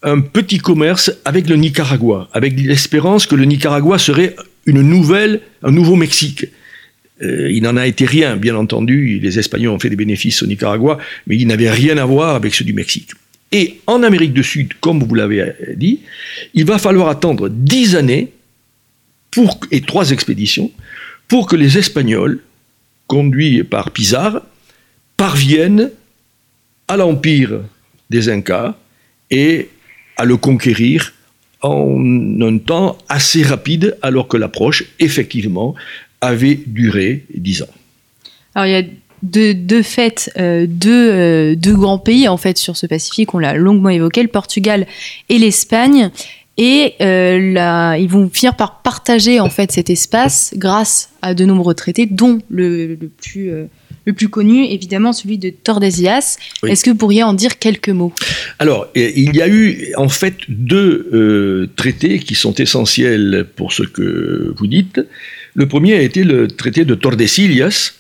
un 0.04 0.22
petit 0.22 0.58
commerce 0.58 1.12
avec 1.26 1.48
le 1.48 1.58
Nicaragua, 1.58 2.30
avec 2.34 2.60
l'espérance 2.60 3.26
que 3.26 3.36
le 3.36 3.46
Nicaragua 3.46 4.00
serait 4.00 4.36
une 4.66 4.82
nouvelle, 4.82 5.42
un 5.64 5.72
nouveau 5.72 5.96
Mexique. 5.96 6.46
Euh, 7.22 7.52
il 7.52 7.64
n'en 7.64 7.78
a 7.78 7.88
été 7.88 8.06
rien, 8.06 8.36
bien 8.36 8.56
entendu. 8.56 9.20
Les 9.20 9.40
Espagnols 9.40 9.74
ont 9.74 9.80
fait 9.80 9.90
des 9.90 9.96
bénéfices 9.96 10.42
au 10.42 10.48
Nicaragua, 10.48 10.98
mais 11.28 11.38
il 11.38 11.48
n'avait 11.48 11.70
rien 11.70 11.98
à 11.98 12.06
voir 12.06 12.36
avec 12.36 12.56
ceux 12.56 12.66
du 12.66 12.74
Mexique. 12.74 13.12
Et 13.52 13.80
en 13.86 14.02
Amérique 14.04 14.34
du 14.34 14.44
Sud, 14.44 14.74
comme 14.80 15.04
vous 15.04 15.14
l'avez 15.14 15.54
dit, 15.76 16.00
il 16.54 16.66
va 16.66 16.78
falloir 16.78 17.10
attendre 17.10 17.50
dix 17.50 17.96
années 17.96 18.32
et 19.72 19.82
trois 19.82 20.12
expéditions 20.12 20.72
pour 21.28 21.48
que 21.48 21.56
les 21.56 21.78
Espagnols, 21.78 22.40
conduits 23.08 23.64
par 23.64 23.92
Pizarre, 23.92 24.42
parviennent 25.18 25.92
à 26.88 26.98
l'empire 26.98 27.62
des 28.10 28.30
Incas 28.30 28.76
et 29.30 29.70
à 30.18 30.26
le 30.26 30.38
conquérir 30.38 31.14
en 31.62 32.42
un 32.42 32.58
temps 32.58 32.98
assez 33.08 33.44
rapide, 33.44 33.98
alors 34.02 34.28
que 34.28 34.38
l'approche, 34.38 34.84
effectivement, 35.00 35.76
avait 36.22 36.60
duré 36.66 37.26
dix 37.36 37.62
ans. 37.64 37.74
Alors 38.56 38.68
il 38.68 38.72
y 38.72 38.76
a 38.76 38.84
deux, 39.24 39.54
deux 39.54 39.84
faits, 39.84 40.32
euh, 40.38 40.66
euh, 40.86 41.56
deux, 41.56 41.76
grands 41.76 42.00
pays 42.00 42.28
en 42.28 42.38
fait 42.38 42.58
sur 42.58 42.78
ce 42.78 42.88
Pacifique, 42.88 43.34
on 43.34 43.40
l'a 43.40 43.54
longuement 43.54 43.90
évoqué, 43.90 44.22
le 44.22 44.30
Portugal 44.30 44.88
et 45.30 45.38
l'Espagne. 45.38 46.12
Et 46.58 46.94
euh, 47.02 47.96
ils 47.98 48.10
vont 48.10 48.30
finir 48.32 48.56
par 48.56 48.82
partager 48.82 49.40
en 49.40 49.50
fait 49.50 49.72
cet 49.72 49.90
espace 49.90 50.54
grâce 50.56 51.12
à 51.22 51.34
de 51.34 51.46
nombreux 51.46 51.74
traités, 51.74 52.06
dont 52.06 52.40
le, 52.50 52.96
le 52.96 53.08
plus 53.08 53.52
le 54.06 54.14
plus 54.14 54.30
connu, 54.30 54.66
évidemment, 54.66 55.14
celui 55.14 55.38
de 55.38 55.50
Tordesillas. 55.50 56.38
Est-ce 56.68 56.84
que 56.84 56.90
vous 56.90 56.98
pourriez 56.98 57.24
en 57.24 57.34
dire 57.34 57.60
quelques 57.60 57.90
mots? 57.90 58.14
Alors, 58.60 58.88
il 58.96 59.36
y 59.36 59.42
a 59.42 59.48
eu 59.48 59.94
en 59.96 60.10
fait 60.10 60.38
deux 60.48 61.10
euh, 61.14 61.70
traités 61.76 62.20
qui 62.20 62.36
sont 62.36 62.54
essentiels 62.56 63.46
pour 63.56 63.74
ce 63.74 63.84
que 63.84 64.54
vous 64.58 64.68
dites. 64.68 65.02
Le 65.54 65.68
premier 65.68 65.96
a 65.96 66.02
été 66.02 66.24
le 66.24 66.48
traité 66.48 66.86
de 66.86 66.96
Tordesillas, 66.96 67.94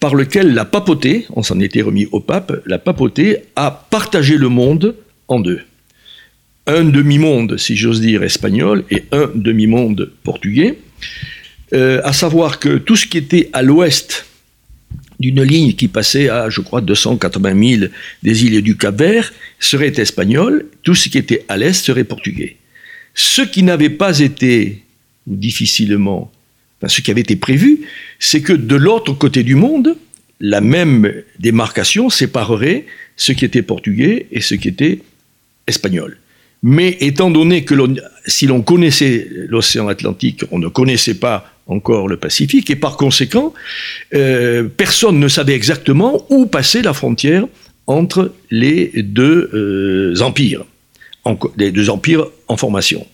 par 0.00 0.14
lequel 0.14 0.54
la 0.54 0.64
papauté, 0.64 1.26
on 1.34 1.42
s'en 1.42 1.60
était 1.60 1.82
remis 1.82 2.06
au 2.12 2.20
pape, 2.20 2.62
la 2.66 2.78
papauté 2.78 3.38
a 3.56 3.70
partagé 3.70 4.36
le 4.36 4.48
monde 4.48 4.94
en 5.28 5.40
deux. 5.40 5.60
Un 6.66 6.84
demi-monde, 6.84 7.56
si 7.56 7.76
j'ose 7.76 8.00
dire, 8.00 8.22
espagnol 8.22 8.84
et 8.90 9.04
un 9.12 9.30
demi-monde 9.34 10.10
portugais. 10.22 10.78
Euh, 11.72 12.00
à 12.04 12.12
savoir 12.12 12.58
que 12.58 12.78
tout 12.78 12.96
ce 12.96 13.06
qui 13.06 13.18
était 13.18 13.50
à 13.52 13.62
l'ouest 13.62 14.26
d'une 15.20 15.42
ligne 15.42 15.74
qui 15.74 15.88
passait 15.88 16.28
à, 16.28 16.48
je 16.48 16.60
crois, 16.60 16.80
280 16.80 17.78
000 17.78 17.90
des 18.22 18.44
îles 18.44 18.62
du 18.62 18.76
Cap-Vert 18.76 19.32
serait 19.58 19.92
espagnol, 19.96 20.66
tout 20.82 20.94
ce 20.94 21.08
qui 21.08 21.18
était 21.18 21.44
à 21.48 21.56
l'est 21.56 21.72
serait 21.72 22.04
portugais. 22.04 22.56
Ce 23.14 23.42
qui 23.42 23.62
n'avait 23.62 23.90
pas 23.90 24.20
été, 24.20 24.84
ou 25.26 25.36
difficilement, 25.36 26.30
ce 26.86 27.00
qui 27.00 27.10
avait 27.10 27.22
été 27.22 27.36
prévu, 27.36 27.80
c'est 28.20 28.40
que 28.40 28.52
de 28.52 28.76
l'autre 28.76 29.12
côté 29.12 29.42
du 29.42 29.56
monde, 29.56 29.96
la 30.40 30.60
même 30.60 31.12
démarcation 31.40 32.10
séparerait 32.10 32.86
ce 33.16 33.32
qui 33.32 33.44
était 33.44 33.62
portugais 33.62 34.26
et 34.30 34.40
ce 34.40 34.54
qui 34.54 34.68
était 34.68 35.00
espagnol. 35.66 36.18
Mais 36.62 36.96
étant 37.00 37.30
donné 37.30 37.64
que 37.64 37.74
si 38.26 38.46
l'on 38.46 38.62
connaissait 38.62 39.28
l'océan 39.48 39.88
Atlantique, 39.88 40.44
on 40.50 40.58
ne 40.58 40.68
connaissait 40.68 41.14
pas 41.14 41.52
encore 41.66 42.08
le 42.08 42.16
Pacifique, 42.16 42.70
et 42.70 42.76
par 42.76 42.96
conséquent, 42.96 43.52
euh, 44.14 44.64
personne 44.64 45.20
ne 45.20 45.28
savait 45.28 45.54
exactement 45.54 46.26
où 46.30 46.46
passait 46.46 46.82
la 46.82 46.94
frontière 46.94 47.46
entre 47.86 48.32
les 48.50 48.90
deux 48.96 49.50
euh, 49.52 50.20
empires, 50.22 50.64
les 51.56 51.70
deux 51.70 51.90
empires 51.90 52.26
en 52.48 52.56
formation. 52.56 53.06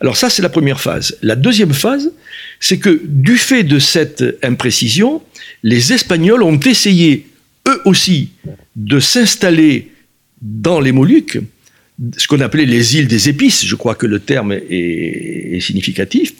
Alors 0.00 0.16
ça, 0.16 0.30
c'est 0.30 0.42
la 0.42 0.48
première 0.48 0.80
phase. 0.80 1.18
La 1.22 1.34
deuxième 1.34 1.72
phase, 1.72 2.12
c'est 2.60 2.78
que 2.78 3.00
du 3.04 3.36
fait 3.36 3.64
de 3.64 3.78
cette 3.78 4.24
imprécision, 4.42 5.22
les 5.62 5.92
Espagnols 5.92 6.42
ont 6.42 6.58
essayé, 6.60 7.26
eux 7.68 7.80
aussi, 7.84 8.30
de 8.76 9.00
s'installer 9.00 9.90
dans 10.40 10.80
les 10.80 10.92
Moluques, 10.92 11.38
ce 12.18 12.28
qu'on 12.28 12.40
appelait 12.40 12.66
les 12.66 12.96
îles 12.96 13.08
des 13.08 13.30
épices, 13.30 13.64
je 13.64 13.74
crois 13.74 13.94
que 13.94 14.06
le 14.06 14.20
terme 14.20 14.52
est, 14.52 15.60
significatif, 15.60 16.34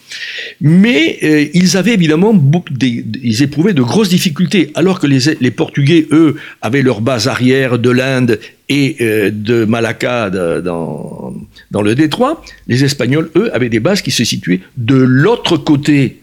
mais 0.61 1.19
euh, 1.23 1.47
ils 1.55 1.79
avaient 1.79 1.95
évidemment, 1.95 2.39
ils 2.81 3.43
éprouvaient 3.43 3.73
de 3.73 3.83
grosses 3.83 4.11
difficultés, 4.11 4.71
alors 4.75 5.01
que 5.01 5.07
les, 5.07 5.51
Portugais, 5.51 6.07
eux, 6.13 6.37
avaient 6.61 6.83
leur 6.83 7.01
base 7.01 7.27
arrière 7.29 7.79
de 7.79 7.89
l'Inde 7.89 8.39
et 8.69 8.97
euh, 9.01 9.31
de 9.33 9.65
Malacca 9.65 10.29
dans, 10.29 11.35
dans 11.71 11.83
le 11.83 11.95
détroit, 11.95 12.45
les 12.67 12.85
Espagnols, 12.85 13.31
eux, 13.37 13.55
avaient 13.55 13.71
des 13.71 13.81
bases 13.81 14.03
qui 14.03 14.11
se 14.11 14.25
situaient 14.25 14.61
de 14.77 14.97
l'autre 14.97 15.57
côté 15.57 16.19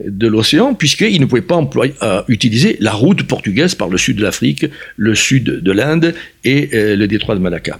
de 0.00 0.26
l'océan, 0.26 0.74
puisqu'ils 0.74 1.20
ne 1.20 1.26
pouvaient 1.26 1.42
pas 1.42 1.60
euh, 2.02 2.22
utiliser 2.28 2.76
la 2.80 2.92
route 2.92 3.22
portugaise 3.24 3.74
par 3.74 3.88
le 3.88 3.96
sud 3.96 4.16
de 4.16 4.22
l'Afrique, 4.22 4.66
le 4.96 5.14
sud 5.14 5.44
de 5.44 5.72
l'Inde 5.72 6.14
et 6.42 6.70
euh, 6.74 6.96
le 6.96 7.06
détroit 7.06 7.36
de 7.36 7.40
Malacca. 7.40 7.78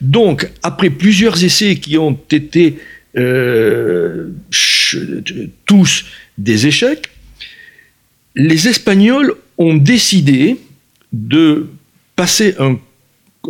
Donc, 0.00 0.50
après 0.62 0.90
plusieurs 0.90 1.42
essais 1.44 1.76
qui 1.76 1.96
ont 1.98 2.18
été 2.30 2.78
euh, 3.16 4.30
tous 5.66 6.04
des 6.36 6.66
échecs, 6.66 7.10
les 8.34 8.66
Espagnols 8.66 9.34
ont 9.58 9.74
décidé 9.74 10.56
de 11.12 11.68
passer 12.16 12.56
un, 12.58 12.78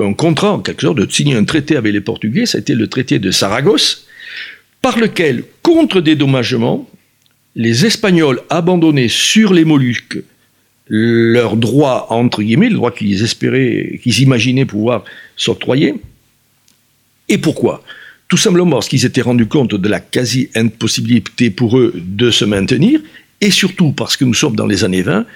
un, 0.00 0.12
contrat, 0.12 0.52
en 0.52 0.58
quelque 0.58 0.82
sorte, 0.82 0.98
de 0.98 1.10
signer 1.10 1.36
un 1.36 1.44
traité 1.44 1.76
avec 1.76 1.92
les 1.92 2.00
Portugais, 2.00 2.44
ça 2.44 2.58
a 2.58 2.60
été 2.60 2.74
le 2.74 2.88
traité 2.88 3.18
de 3.18 3.30
Saragosse, 3.30 4.06
par 4.82 4.98
lequel, 4.98 5.44
contre 5.62 6.00
dédommagement, 6.00 6.90
les 7.54 7.86
Espagnols 7.86 8.40
abandonnaient 8.50 9.08
sur 9.08 9.52
les 9.52 9.64
Moluques 9.64 10.18
leur 10.88 11.56
droit, 11.56 12.06
entre 12.10 12.42
guillemets, 12.42 12.68
le 12.68 12.74
droit 12.74 12.90
qu'ils 12.90 13.22
espéraient, 13.22 14.00
qu'ils 14.02 14.20
imaginaient 14.20 14.66
pouvoir 14.66 15.04
s'octroyer. 15.36 15.94
Et 17.28 17.38
pourquoi? 17.38 17.82
Tout 18.28 18.36
simplement 18.36 18.72
parce 18.72 18.88
qu'ils 18.88 19.04
étaient 19.06 19.22
rendus 19.22 19.46
compte 19.46 19.74
de 19.74 19.88
la 19.88 20.00
quasi-impossibilité 20.00 21.50
pour 21.50 21.78
eux 21.78 21.94
de 21.96 22.30
se 22.30 22.44
maintenir, 22.44 23.00
et 23.40 23.50
surtout 23.50 23.92
parce 23.92 24.16
que 24.16 24.24
nous 24.24 24.34
sommes 24.34 24.56
dans 24.56 24.66
les 24.66 24.84
années 24.84 25.02
20, 25.02 25.26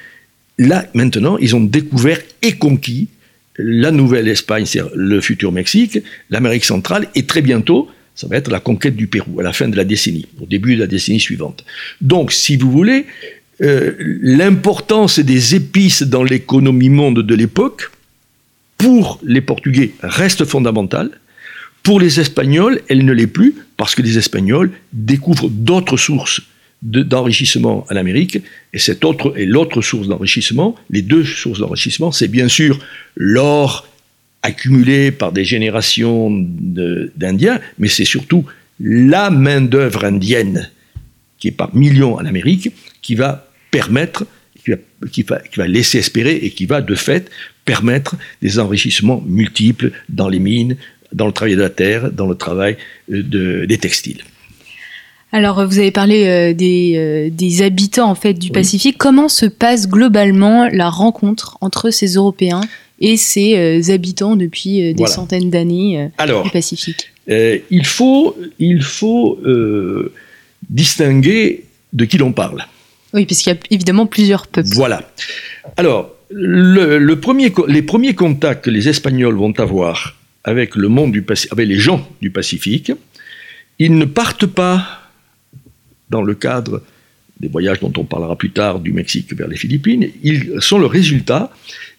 là, 0.58 0.86
maintenant, 0.94 1.38
ils 1.38 1.54
ont 1.54 1.60
découvert 1.60 2.20
et 2.42 2.52
conquis 2.52 3.08
la 3.58 3.90
nouvelle 3.90 4.28
Espagne, 4.28 4.66
c'est-à-dire 4.66 4.92
le 4.94 5.20
futur 5.20 5.52
Mexique, 5.52 5.98
l'Amérique 6.30 6.64
centrale, 6.64 7.08
et 7.14 7.24
très 7.24 7.42
bientôt, 7.42 7.88
ça 8.16 8.26
va 8.26 8.36
être 8.36 8.50
la 8.50 8.60
conquête 8.60 8.96
du 8.96 9.06
Pérou, 9.06 9.38
à 9.40 9.42
la 9.42 9.52
fin 9.52 9.68
de 9.68 9.76
la 9.76 9.84
décennie, 9.84 10.26
au 10.40 10.46
début 10.46 10.74
de 10.74 10.80
la 10.80 10.86
décennie 10.86 11.20
suivante. 11.20 11.64
Donc, 12.00 12.32
si 12.32 12.56
vous 12.56 12.72
voulez, 12.72 13.04
euh, 13.62 13.92
l'importance 14.22 15.20
des 15.20 15.54
épices 15.54 16.02
dans 16.02 16.24
l'économie 16.24 16.88
monde 16.88 17.20
de 17.22 17.34
l'époque, 17.34 17.90
pour 18.78 19.20
les 19.22 19.40
Portugais, 19.40 19.92
reste 20.02 20.44
fondamentale. 20.44 21.10
Pour 21.82 22.00
les 22.00 22.18
Espagnols, 22.18 22.80
elle 22.88 23.04
ne 23.04 23.12
l'est 23.12 23.26
plus, 23.26 23.54
parce 23.76 23.94
que 23.94 24.02
les 24.02 24.18
Espagnols 24.18 24.72
découvrent 24.92 25.48
d'autres 25.48 25.96
sources 25.96 26.40
d'enrichissement 26.82 27.86
en 27.90 27.96
Amérique, 27.96 28.38
et 28.72 28.78
cette 28.78 29.04
autre 29.04 29.34
et 29.36 29.46
l'autre 29.46 29.82
source 29.82 30.08
d'enrichissement, 30.08 30.74
les 30.90 31.02
deux 31.02 31.24
sources 31.24 31.58
d'enrichissement, 31.58 32.12
c'est 32.12 32.28
bien 32.28 32.48
sûr 32.48 32.78
l'or 33.14 33.88
accumulé 34.46 35.10
par 35.10 35.32
des 35.32 35.44
générations 35.44 36.30
d'Indiens, 36.30 37.60
mais 37.78 37.88
c'est 37.88 38.04
surtout 38.04 38.44
la 38.80 39.30
main-d'œuvre 39.30 40.04
indienne 40.04 40.70
qui 41.38 41.48
est 41.48 41.52
par 41.52 41.74
millions 41.74 42.14
en 42.14 42.24
Amérique, 42.24 42.72
qui 43.02 43.14
va 43.14 43.48
permettre, 43.70 44.24
qui 44.64 44.70
va, 44.70 44.76
qui, 45.10 45.22
va, 45.22 45.38
qui 45.40 45.58
va, 45.58 45.66
laisser 45.66 45.98
espérer 45.98 46.36
et 46.36 46.50
qui 46.50 46.66
va 46.66 46.80
de 46.80 46.94
fait 46.94 47.30
permettre 47.64 48.16
des 48.40 48.58
enrichissements 48.58 49.22
multiples 49.26 49.90
dans 50.08 50.28
les 50.28 50.38
mines, 50.38 50.76
dans 51.12 51.26
le 51.26 51.32
travail 51.32 51.56
de 51.56 51.60
la 51.60 51.70
terre, 51.70 52.10
dans 52.10 52.26
le 52.26 52.36
travail 52.36 52.76
euh, 53.12 53.22
de, 53.22 53.64
des 53.66 53.78
textiles. 53.78 54.22
Alors, 55.32 55.66
vous 55.66 55.78
avez 55.78 55.90
parlé 55.90 56.26
euh, 56.26 56.54
des, 56.54 56.94
euh, 56.96 57.30
des, 57.30 57.62
habitants 57.62 58.08
en 58.08 58.14
fait 58.14 58.34
du 58.34 58.46
oui. 58.46 58.52
Pacifique. 58.52 58.96
Comment 58.96 59.28
se 59.28 59.44
passe 59.44 59.88
globalement 59.88 60.68
la 60.68 60.88
rencontre 60.88 61.58
entre 61.60 61.90
ces 61.90 62.14
Européens 62.14 62.62
et 63.00 63.16
ces 63.16 63.56
euh, 63.56 63.92
habitants 63.92 64.36
depuis 64.36 64.82
euh, 64.82 64.92
des 64.92 64.98
voilà. 64.98 65.12
centaines 65.12 65.50
d'années 65.50 66.10
euh, 66.18 66.42
du 66.42 66.50
Pacifique 66.50 67.12
Il 67.28 67.84
faut, 67.84 68.36
il 68.58 68.82
faut 68.82 69.38
distinguer 70.68 71.64
de 71.92 72.04
qui 72.04 72.18
l'on 72.18 72.32
parle. 72.32 72.64
Oui, 73.12 73.24
puisqu'il 73.24 73.50
y 73.50 73.52
a 73.52 73.58
évidemment 73.70 74.06
plusieurs 74.06 74.46
peuples. 74.46 74.68
Voilà. 74.74 75.10
Alors, 75.76 76.10
le, 76.30 76.98
le 76.98 77.20
premier, 77.20 77.52
les 77.68 77.82
premiers 77.82 78.14
contacts 78.14 78.64
que 78.64 78.70
les 78.70 78.88
Espagnols 78.88 79.36
vont 79.36 79.52
avoir 79.58 80.16
avec 80.44 80.76
le 80.76 80.88
monde 80.88 81.12
du 81.12 81.24
avec 81.50 81.68
les 81.68 81.78
gens 81.78 82.06
du 82.20 82.30
Pacifique, 82.30 82.92
ils 83.78 83.96
ne 83.96 84.04
partent 84.04 84.46
pas 84.46 85.10
dans 86.10 86.22
le 86.22 86.34
cadre 86.34 86.82
des 87.40 87.48
voyages 87.48 87.80
dont 87.80 87.92
on 87.96 88.04
parlera 88.04 88.36
plus 88.36 88.50
tard 88.50 88.80
du 88.80 88.92
Mexique 88.92 89.32
vers 89.34 89.48
les 89.48 89.56
Philippines, 89.56 90.08
ils 90.22 90.54
sont 90.60 90.78
le 90.78 90.86
résultat 90.86 91.50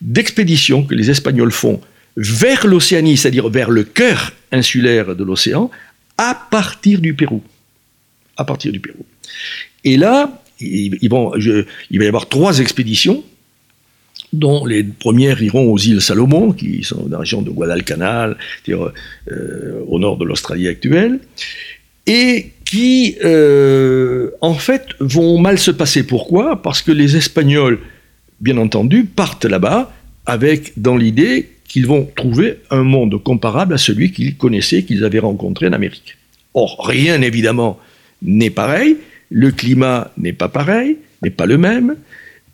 d'expéditions 0.01 0.83
que 0.83 0.95
les 0.95 1.09
Espagnols 1.09 1.51
font 1.51 1.81
vers 2.15 2.65
l'Océanie, 2.65 3.17
c'est-à-dire 3.17 3.49
vers 3.49 3.69
le 3.69 3.83
cœur 3.83 4.31
insulaire 4.51 5.15
de 5.15 5.23
l'océan, 5.23 5.69
à 6.17 6.47
partir 6.49 6.99
du 6.99 7.13
Pérou. 7.13 7.43
À 8.37 8.43
partir 8.43 8.71
du 8.71 8.79
Pérou. 8.79 9.05
Et 9.83 9.97
là, 9.97 10.41
ils 10.59 11.09
vont, 11.09 11.33
il 11.35 11.99
va 11.99 12.05
y 12.05 12.07
avoir 12.07 12.27
trois 12.27 12.59
expéditions, 12.59 13.23
dont 14.33 14.65
les 14.65 14.83
premières 14.83 15.41
iront 15.41 15.71
aux 15.71 15.77
îles 15.77 16.01
Salomon, 16.01 16.51
qui 16.51 16.83
sont 16.83 17.03
dans 17.03 17.17
la 17.17 17.19
région 17.19 17.41
de 17.41 17.49
Guadalcanal, 17.49 18.37
c'est-à-dire 18.63 18.91
euh, 19.31 19.83
au 19.87 19.99
nord 19.99 20.17
de 20.17 20.25
l'Australie 20.25 20.67
actuelle, 20.67 21.19
et 22.05 22.51
qui, 22.65 23.15
euh, 23.23 24.31
en 24.41 24.55
fait, 24.55 24.87
vont 24.99 25.39
mal 25.39 25.57
se 25.57 25.71
passer. 25.71 26.03
Pourquoi? 26.03 26.61
Parce 26.61 26.81
que 26.81 26.91
les 26.91 27.15
Espagnols, 27.15 27.79
bien 28.41 28.57
entendu, 28.57 29.05
partent 29.05 29.45
là-bas 29.45 29.91
avec 30.25 30.73
dans 30.77 30.97
l'idée 30.97 31.49
qu'ils 31.67 31.87
vont 31.87 32.09
trouver 32.15 32.59
un 32.69 32.83
monde 32.83 33.21
comparable 33.21 33.73
à 33.73 33.77
celui 33.77 34.11
qu'ils 34.11 34.37
connaissaient, 34.37 34.83
qu'ils 34.83 35.03
avaient 35.03 35.19
rencontré 35.19 35.67
en 35.67 35.73
Amérique. 35.73 36.17
Or, 36.53 36.85
rien, 36.85 37.21
évidemment, 37.21 37.79
n'est 38.21 38.49
pareil. 38.49 38.97
Le 39.29 39.51
climat 39.51 40.11
n'est 40.17 40.33
pas 40.33 40.47
pareil, 40.47 40.97
n'est 41.21 41.29
pas 41.29 41.45
le 41.45 41.57
même. 41.57 41.95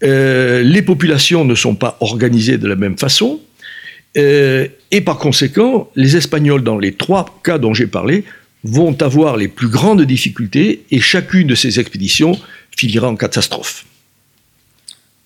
Euh, 0.04 0.64
les 0.64 0.82
populations 0.82 1.46
ne 1.46 1.56
sont 1.56 1.76
pas 1.76 1.98
organisées 2.00 2.58
de 2.58 2.68
la 2.68 2.76
même 2.76 2.98
façon. 2.98 3.40
Euh, 4.18 4.68
et 4.92 5.02
par 5.02 5.18
conséquent, 5.18 5.90
les 5.96 6.18
Espagnols, 6.18 6.64
dans 6.64 6.78
les 6.78 6.94
trois 6.94 7.40
cas 7.44 7.58
dont 7.58 7.74
j'ai 7.74 7.88
parlé, 7.88 8.24
vont 8.64 9.00
avoir 9.02 9.38
les 9.38 9.48
plus 9.48 9.68
grandes 9.68 10.04
difficultés 10.04 10.84
et 10.90 11.00
chacune 11.00 11.48
de 11.48 11.56
ces 11.56 11.80
expéditions 11.80 12.38
finira 12.76 13.10
en 13.10 13.16
catastrophe. 13.16 13.86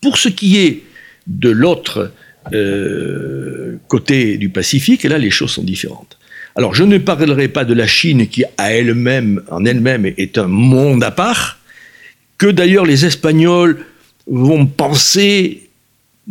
Pour 0.02 0.18
ce 0.18 0.30
qui 0.30 0.58
est 0.58 0.84
de 1.28 1.50
l'autre 1.50 2.12
euh, 2.54 3.78
côté 3.88 4.38
du 4.38 4.50
Pacifique, 4.50 5.04
là 5.04 5.18
les 5.18 5.30
choses 5.30 5.52
sont 5.52 5.64
différentes. 5.64 6.18
Alors 6.56 6.74
je 6.74 6.84
ne 6.84 6.98
parlerai 6.98 7.48
pas 7.50 7.66
de 7.66 7.74
la 7.74 7.88
Chine 7.88 8.28
qui 8.28 8.44
à 8.58 8.72
elle-même, 8.74 9.44
en 9.50 9.66
elle-même, 9.66 10.06
est 10.06 10.38
un 10.38 10.48
monde 10.48 11.04
à 11.04 11.12
part, 11.12 11.60
que 12.38 12.48
d'ailleurs 12.48 12.86
les 12.86 13.06
Espagnols 13.06 13.86
vont 14.28 14.66
penser 14.66 15.67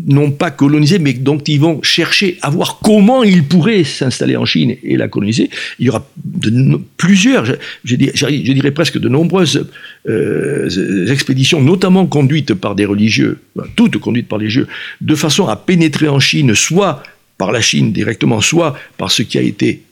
non 0.05 0.31
pas 0.31 0.51
coloniser, 0.51 0.99
mais 0.99 1.15
donc 1.15 1.49
ils 1.49 1.59
vont 1.59 1.83
chercher 1.83 2.37
à 2.43 2.51
voir 2.51 2.81
comment 2.83 3.23
ils 3.23 3.43
pourraient 3.43 3.85
s'installer 3.85 4.37
en 4.37 4.45
Chine 4.45 4.77
et 4.83 4.97
la 4.97 5.09
coloniser. 5.09 5.49
Il 5.79 5.87
y 5.87 5.89
aura 5.89 6.07
de, 6.23 6.79
plusieurs, 6.99 7.47
je, 7.85 7.97
dirais 7.97 8.73
presque 8.73 8.99
de 8.99 9.09
nombreuses 9.09 9.67
euh, 10.09 11.11
expéditions, 11.11 11.63
notamment 11.63 12.07
conduites 12.07 12.53
par 12.53 12.75
des 12.75 12.85
religieux, 12.85 13.39
toutes 13.75 13.97
conduites 13.99 14.29
par 14.29 14.39
les 14.39 14.47
religieux, 14.47 14.69
de 15.01 15.15
façon 15.15 15.49
à 15.49 15.57
pénétrer 15.57 16.09
en 16.09 16.21
Chine, 16.21 16.55
soit 16.55 17.03
par 17.39 17.51
la 17.51 17.63
Chine 17.63 17.93
directement, 17.93 18.43
soit 18.43 18.79
par 18.99 19.11
ce 19.11 19.23
qui 19.23 19.39
a 19.39 19.43
été 19.43 19.83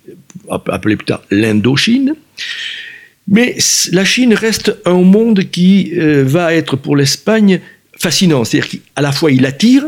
appelé 0.50 0.96
plus 0.96 1.06
tard 1.06 1.22
l'Indochine. 1.30 2.14
Mais 3.26 3.56
la 3.92 4.04
Chine 4.04 4.34
reste 4.34 4.76
un 4.84 5.00
monde 5.00 5.44
qui 5.50 5.92
euh, 5.96 6.24
va 6.26 6.54
être 6.54 6.76
pour 6.76 6.94
l'Espagne 6.94 7.60
fascinant. 8.04 8.44
C'est-à-dire 8.44 8.70
qu'à 8.70 9.02
la 9.02 9.12
fois 9.12 9.32
il 9.32 9.46
attire, 9.46 9.84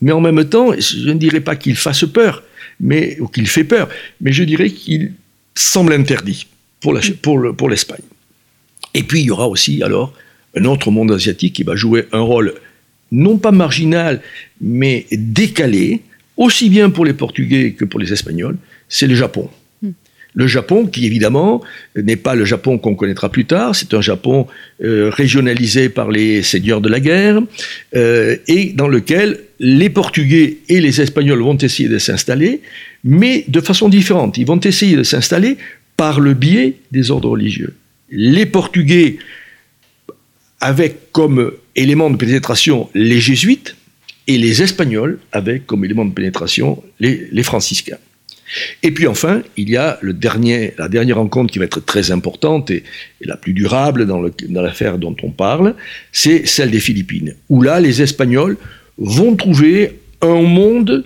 mais 0.00 0.12
en 0.12 0.20
même 0.20 0.44
temps, 0.48 0.68
je 0.78 1.08
ne 1.08 1.18
dirais 1.26 1.40
pas 1.40 1.56
qu'il 1.56 1.76
fasse 1.76 2.04
peur, 2.04 2.42
mais, 2.78 3.18
ou 3.20 3.26
qu'il 3.26 3.48
fait 3.48 3.64
peur, 3.64 3.88
mais 4.20 4.32
je 4.32 4.44
dirais 4.44 4.70
qu'il 4.70 5.12
semble 5.54 5.92
interdit 5.92 6.46
pour, 6.80 6.92
l'Espagne. 7.68 8.06
Et 8.94 9.02
puis 9.02 9.20
il 9.20 9.26
y 9.26 9.30
aura 9.30 9.48
aussi 9.48 9.82
alors 9.82 10.14
un 10.56 10.64
autre 10.66 10.90
monde 10.90 11.12
asiatique 11.12 11.54
qui 11.56 11.64
va 11.64 11.74
jouer 11.76 12.06
un 12.12 12.20
rôle 12.20 12.54
non 13.10 13.38
pas 13.38 13.50
marginal, 13.50 14.22
mais 14.60 15.06
décalé, 15.12 16.00
aussi 16.36 16.70
bien 16.70 16.90
pour 16.90 17.04
les 17.04 17.14
Portugais 17.14 17.72
que 17.72 17.84
pour 17.84 18.00
les 18.00 18.12
Espagnols, 18.12 18.56
c'est 18.88 19.06
le 19.06 19.16
Japon. 19.16 19.50
Le 20.34 20.46
Japon, 20.46 20.86
qui 20.86 21.04
évidemment 21.06 21.62
n'est 21.94 22.16
pas 22.16 22.34
le 22.34 22.44
Japon 22.44 22.78
qu'on 22.78 22.94
connaîtra 22.94 23.28
plus 23.28 23.44
tard, 23.44 23.74
c'est 23.74 23.92
un 23.92 24.00
Japon 24.00 24.46
euh, 24.82 25.10
régionalisé 25.10 25.88
par 25.88 26.10
les 26.10 26.42
seigneurs 26.42 26.80
de 26.80 26.88
la 26.88 27.00
guerre, 27.00 27.40
euh, 27.94 28.36
et 28.48 28.72
dans 28.72 28.88
lequel 28.88 29.40
les 29.60 29.90
Portugais 29.90 30.58
et 30.68 30.80
les 30.80 31.00
Espagnols 31.00 31.40
vont 31.40 31.56
essayer 31.58 31.88
de 31.88 31.98
s'installer, 31.98 32.62
mais 33.04 33.44
de 33.48 33.60
façon 33.60 33.88
différente. 33.88 34.38
Ils 34.38 34.46
vont 34.46 34.60
essayer 34.60 34.96
de 34.96 35.02
s'installer 35.02 35.58
par 35.96 36.18
le 36.18 36.32
biais 36.34 36.76
des 36.90 37.10
ordres 37.10 37.30
religieux. 37.30 37.74
Les 38.10 38.46
Portugais, 38.46 39.18
avec 40.60 41.12
comme 41.12 41.52
élément 41.76 42.08
de 42.10 42.16
pénétration 42.16 42.88
les 42.94 43.20
jésuites, 43.20 43.76
et 44.28 44.38
les 44.38 44.62
Espagnols, 44.62 45.18
avec 45.32 45.66
comme 45.66 45.84
élément 45.84 46.04
de 46.04 46.12
pénétration 46.12 46.82
les, 47.00 47.28
les 47.32 47.42
franciscains. 47.42 47.98
Et 48.82 48.90
puis 48.90 49.06
enfin, 49.06 49.42
il 49.56 49.70
y 49.70 49.76
a 49.76 49.98
la 50.02 50.88
dernière 50.88 51.16
rencontre 51.16 51.52
qui 51.52 51.58
va 51.58 51.64
être 51.64 51.80
très 51.84 52.10
importante 52.10 52.70
et, 52.70 52.84
la 53.20 53.36
plus 53.36 53.52
durable 53.52 54.06
dans 54.06 54.20
l'affaire 54.62 54.98
dont 54.98 55.16
on 55.22 55.30
parle, 55.30 55.74
c'est 56.10 56.46
celle 56.46 56.70
des 56.70 56.80
Philippines, 56.80 57.34
où 57.48 57.62
là, 57.62 57.78
les 57.80 58.02
Espagnols 58.02 58.56
vont 58.98 59.36
trouver 59.36 59.98
un 60.20 60.42
monde, 60.42 61.04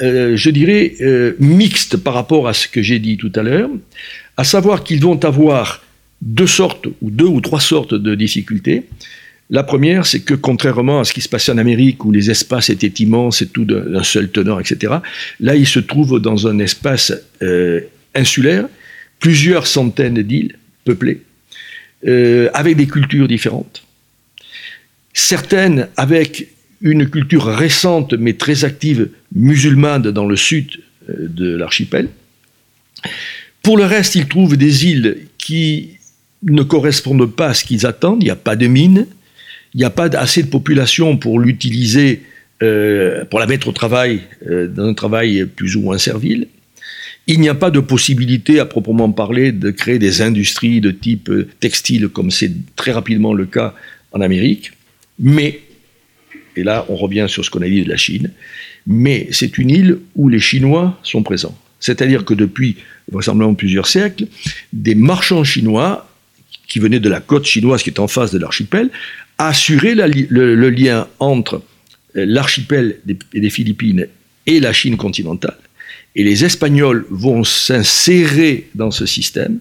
euh, 0.00 0.36
je 0.36 0.50
dirais, 0.50 0.94
euh, 1.00 1.34
mixte 1.38 1.96
par 1.96 2.14
rapport 2.14 2.48
à 2.48 2.54
ce 2.54 2.66
que 2.66 2.82
j'ai 2.82 2.98
dit 2.98 3.16
tout 3.16 3.32
à 3.36 3.42
l'heure, 3.42 3.70
à 4.36 4.44
savoir 4.44 4.82
qu'ils 4.82 5.00
vont 5.00 5.22
avoir 5.24 5.84
deux 6.22 6.46
sortes, 6.46 6.86
ou 7.02 7.10
deux 7.10 7.26
ou 7.26 7.40
trois 7.40 7.60
sortes 7.60 7.94
de 7.94 8.14
difficultés. 8.14 8.84
La 9.50 9.62
première, 9.62 10.06
c'est 10.06 10.20
que 10.20 10.34
contrairement 10.34 11.00
à 11.00 11.04
ce 11.04 11.12
qui 11.12 11.20
se 11.20 11.28
passait 11.28 11.52
en 11.52 11.58
Amérique, 11.58 12.04
où 12.04 12.10
les 12.10 12.30
espaces 12.30 12.70
étaient 12.70 13.02
immenses 13.02 13.42
et 13.42 13.46
tout 13.46 13.64
d'un 13.64 14.02
seul 14.02 14.30
tenant, 14.30 14.58
etc., 14.58 14.94
là, 15.40 15.54
ils 15.54 15.66
se 15.66 15.80
trouvent 15.80 16.18
dans 16.18 16.48
un 16.48 16.58
espace 16.58 17.12
euh, 17.42 17.80
insulaire, 18.14 18.66
plusieurs 19.20 19.66
centaines 19.66 20.22
d'îles 20.22 20.56
peuplées, 20.84 21.22
euh, 22.06 22.48
avec 22.54 22.76
des 22.76 22.86
cultures 22.86 23.28
différentes. 23.28 23.84
Certaines 25.12 25.88
avec 25.96 26.48
une 26.80 27.08
culture 27.08 27.44
récente 27.44 28.14
mais 28.14 28.34
très 28.34 28.64
active 28.64 29.08
musulmane 29.34 30.02
dans 30.02 30.26
le 30.26 30.36
sud 30.36 30.82
euh, 31.08 31.28
de 31.28 31.54
l'archipel. 31.54 32.08
Pour 33.62 33.76
le 33.76 33.84
reste, 33.84 34.14
ils 34.14 34.26
trouvent 34.26 34.56
des 34.56 34.86
îles 34.86 35.18
qui 35.38 35.90
ne 36.42 36.62
correspondent 36.62 37.34
pas 37.34 37.48
à 37.48 37.54
ce 37.54 37.64
qu'ils 37.64 37.86
attendent. 37.86 38.22
Il 38.22 38.26
n'y 38.26 38.30
a 38.30 38.36
pas 38.36 38.56
de 38.56 38.66
mines, 38.66 39.06
il 39.74 39.78
n'y 39.78 39.84
a 39.84 39.90
pas 39.90 40.06
assez 40.16 40.42
de 40.42 40.48
population 40.48 41.16
pour 41.16 41.40
l'utiliser, 41.40 42.22
euh, 42.62 43.24
pour 43.24 43.40
la 43.40 43.46
mettre 43.46 43.68
au 43.68 43.72
travail, 43.72 44.20
euh, 44.48 44.68
dans 44.68 44.84
un 44.84 44.94
travail 44.94 45.46
plus 45.46 45.76
ou 45.76 45.82
moins 45.82 45.98
servile. 45.98 46.48
Il 47.26 47.40
n'y 47.40 47.48
a 47.48 47.54
pas 47.54 47.70
de 47.70 47.80
possibilité, 47.80 48.60
à 48.60 48.66
proprement 48.66 49.10
parler, 49.10 49.50
de 49.50 49.70
créer 49.70 49.98
des 49.98 50.22
industries 50.22 50.80
de 50.80 50.90
type 50.90 51.30
textile, 51.58 52.08
comme 52.08 52.30
c'est 52.30 52.52
très 52.76 52.92
rapidement 52.92 53.32
le 53.32 53.46
cas 53.46 53.74
en 54.12 54.20
Amérique. 54.20 54.72
Mais, 55.18 55.60
et 56.56 56.62
là 56.62 56.86
on 56.88 56.96
revient 56.96 57.26
sur 57.28 57.44
ce 57.44 57.50
qu'on 57.50 57.62
a 57.62 57.68
dit 57.68 57.82
de 57.82 57.88
la 57.88 57.96
Chine, 57.96 58.30
mais 58.86 59.28
c'est 59.30 59.58
une 59.58 59.70
île 59.70 59.98
où 60.14 60.28
les 60.28 60.40
Chinois 60.40 60.98
sont 61.02 61.22
présents. 61.22 61.56
C'est-à-dire 61.80 62.24
que 62.24 62.34
depuis 62.34 62.76
vraisemblablement 63.10 63.54
plusieurs 63.54 63.86
siècles, 63.86 64.26
des 64.72 64.94
marchands 64.94 65.44
chinois 65.44 66.08
qui 66.68 66.78
venaient 66.78 67.00
de 67.00 67.08
la 67.08 67.20
côte 67.20 67.44
chinoise 67.44 67.82
qui 67.82 67.90
est 67.90 68.00
en 68.00 68.08
face 68.08 68.32
de 68.32 68.38
l'archipel 68.38 68.90
assuraient 69.38 69.94
le, 69.94 70.70
lien 70.70 71.08
entre 71.18 71.62
l'archipel 72.14 72.98
des 73.04 73.50
Philippines 73.50 74.06
et 74.46 74.60
la 74.60 74.72
Chine 74.72 74.96
continentale. 74.96 75.58
Et 76.16 76.22
les 76.22 76.44
Espagnols 76.44 77.06
vont 77.10 77.42
s'insérer 77.42 78.68
dans 78.74 78.92
ce 78.92 79.04
système, 79.04 79.58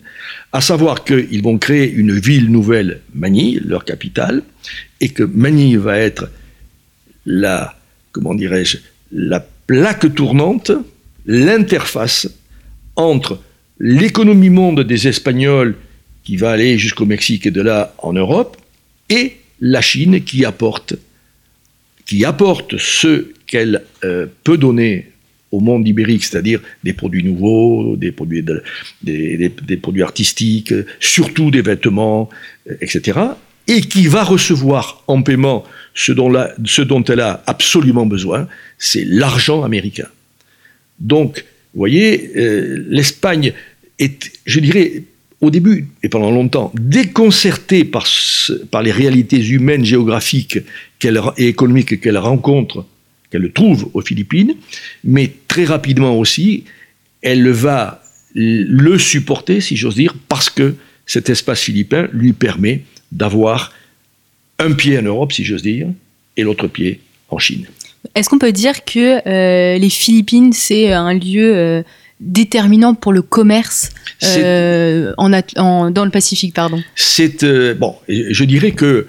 à 0.51 0.61
savoir 0.61 1.03
qu'ils 1.03 1.41
vont 1.41 1.57
créer 1.57 1.91
une 1.91 2.17
ville 2.19 2.51
nouvelle, 2.51 3.01
Manille, 3.15 3.61
leur 3.65 3.85
capitale, 3.85 4.43
et 5.01 5.09
que 5.09 5.23
Manille 5.23 5.77
va 5.77 5.97
être 5.97 6.29
la, 7.25 7.75
comment 8.11 8.35
dirais-je, 8.35 8.77
la 9.11 9.39
plaque 9.65 10.13
tournante, 10.13 10.71
l'interface 11.25 12.29
entre 12.95 13.41
l'économie 13.79 14.51
monde 14.51 14.81
des 14.81 15.07
Espagnols 15.07 15.75
qui 16.23 16.37
va 16.37 16.51
aller 16.51 16.77
jusqu'au 16.77 17.05
Mexique 17.05 17.47
et 17.47 17.51
de 17.51 17.61
là 17.61 17.95
en 17.97 18.13
Europe, 18.13 18.57
et 19.09 19.37
la 19.63 19.81
Chine 19.81 20.21
qui 20.23 20.43
apporte, 20.43 20.95
qui 22.05 22.25
apporte 22.25 22.77
ce 22.77 23.31
qu'elle 23.47 23.83
euh, 24.03 24.27
peut 24.43 24.57
donner 24.57 25.07
au 25.51 25.61
monde 25.61 25.87
ibérique, 25.87 26.25
c'est-à-dire 26.25 26.59
des 26.83 26.91
produits 26.91 27.23
nouveaux, 27.23 27.95
des 27.95 28.11
produits, 28.11 28.43
des, 29.03 29.77
produits 29.81 30.01
artistiques, 30.01 30.73
surtout 30.99 31.49
des 31.49 31.61
vêtements, 31.61 32.29
etc., 32.81 33.19
et 33.67 33.79
qui 33.79 34.07
va 34.07 34.23
recevoir 34.25 35.03
en 35.07 35.21
paiement 35.21 35.63
ce 35.93 36.11
dont, 36.11 36.33
ce 36.65 36.81
dont 36.81 37.03
elle 37.05 37.21
a 37.21 37.41
absolument 37.45 38.05
besoin, 38.05 38.49
c'est 38.77 39.05
l'argent 39.05 39.63
américain. 39.63 40.09
Donc, 40.99 41.45
vous 41.73 41.79
voyez, 41.79 42.31
euh, 42.35 42.83
l'Espagne 42.89 43.53
est, 43.99 44.31
je 44.45 44.59
dirais, 44.59 45.03
au 45.43 45.51
début 45.51 45.87
et 46.01 46.09
pendant 46.09 46.31
longtemps, 46.31 46.71
déconcertée 46.73 47.83
par, 47.83 48.05
les 48.81 48.91
réalités 48.91 49.45
humaines, 49.45 49.83
géographiques 49.83 50.59
et 51.37 51.47
économiques 51.47 51.99
qu'elle 51.99 52.17
rencontre 52.17 52.85
qu'elle 53.29 53.51
trouve 53.51 53.89
aux 53.93 54.01
Philippines, 54.01 54.53
mais 55.03 55.31
très 55.47 55.65
rapidement 55.65 56.17
aussi, 56.17 56.65
elle 57.21 57.49
va 57.49 58.03
le 58.35 58.97
supporter, 58.97 59.59
si 59.59 59.75
j'ose 59.75 59.95
dire, 59.95 60.15
parce 60.29 60.49
que 60.49 60.75
cet 61.05 61.29
espace 61.29 61.61
philippin 61.61 62.07
lui 62.13 62.33
permet 62.33 62.83
d'avoir 63.11 63.73
un 64.59 64.71
pied 64.71 64.97
en 64.97 65.01
Europe, 65.01 65.33
si 65.33 65.43
j'ose 65.43 65.63
dire, 65.63 65.87
et 66.37 66.43
l'autre 66.43 66.67
pied 66.67 66.99
en 67.29 67.39
Chine. 67.39 67.65
Est-ce 68.15 68.29
qu'on 68.29 68.39
peut 68.39 68.51
dire 68.51 68.85
que 68.85 69.27
euh, 69.27 69.77
les 69.77 69.89
Philippines, 69.89 70.53
c'est 70.53 70.91
un 70.91 71.13
lieu 71.13 71.55
euh, 71.55 71.83
déterminant 72.23 72.95
pour 72.95 73.13
le 73.13 73.21
commerce 73.21 73.91
euh, 74.23 75.13
en, 75.17 75.91
dans 75.91 76.05
le 76.05 76.11
Pacifique 76.11 76.53
pardon 76.53 76.81
C'est 76.95 77.43
bon, 77.75 77.95
je 78.07 78.43
dirais 78.43 78.71
que 78.71 79.07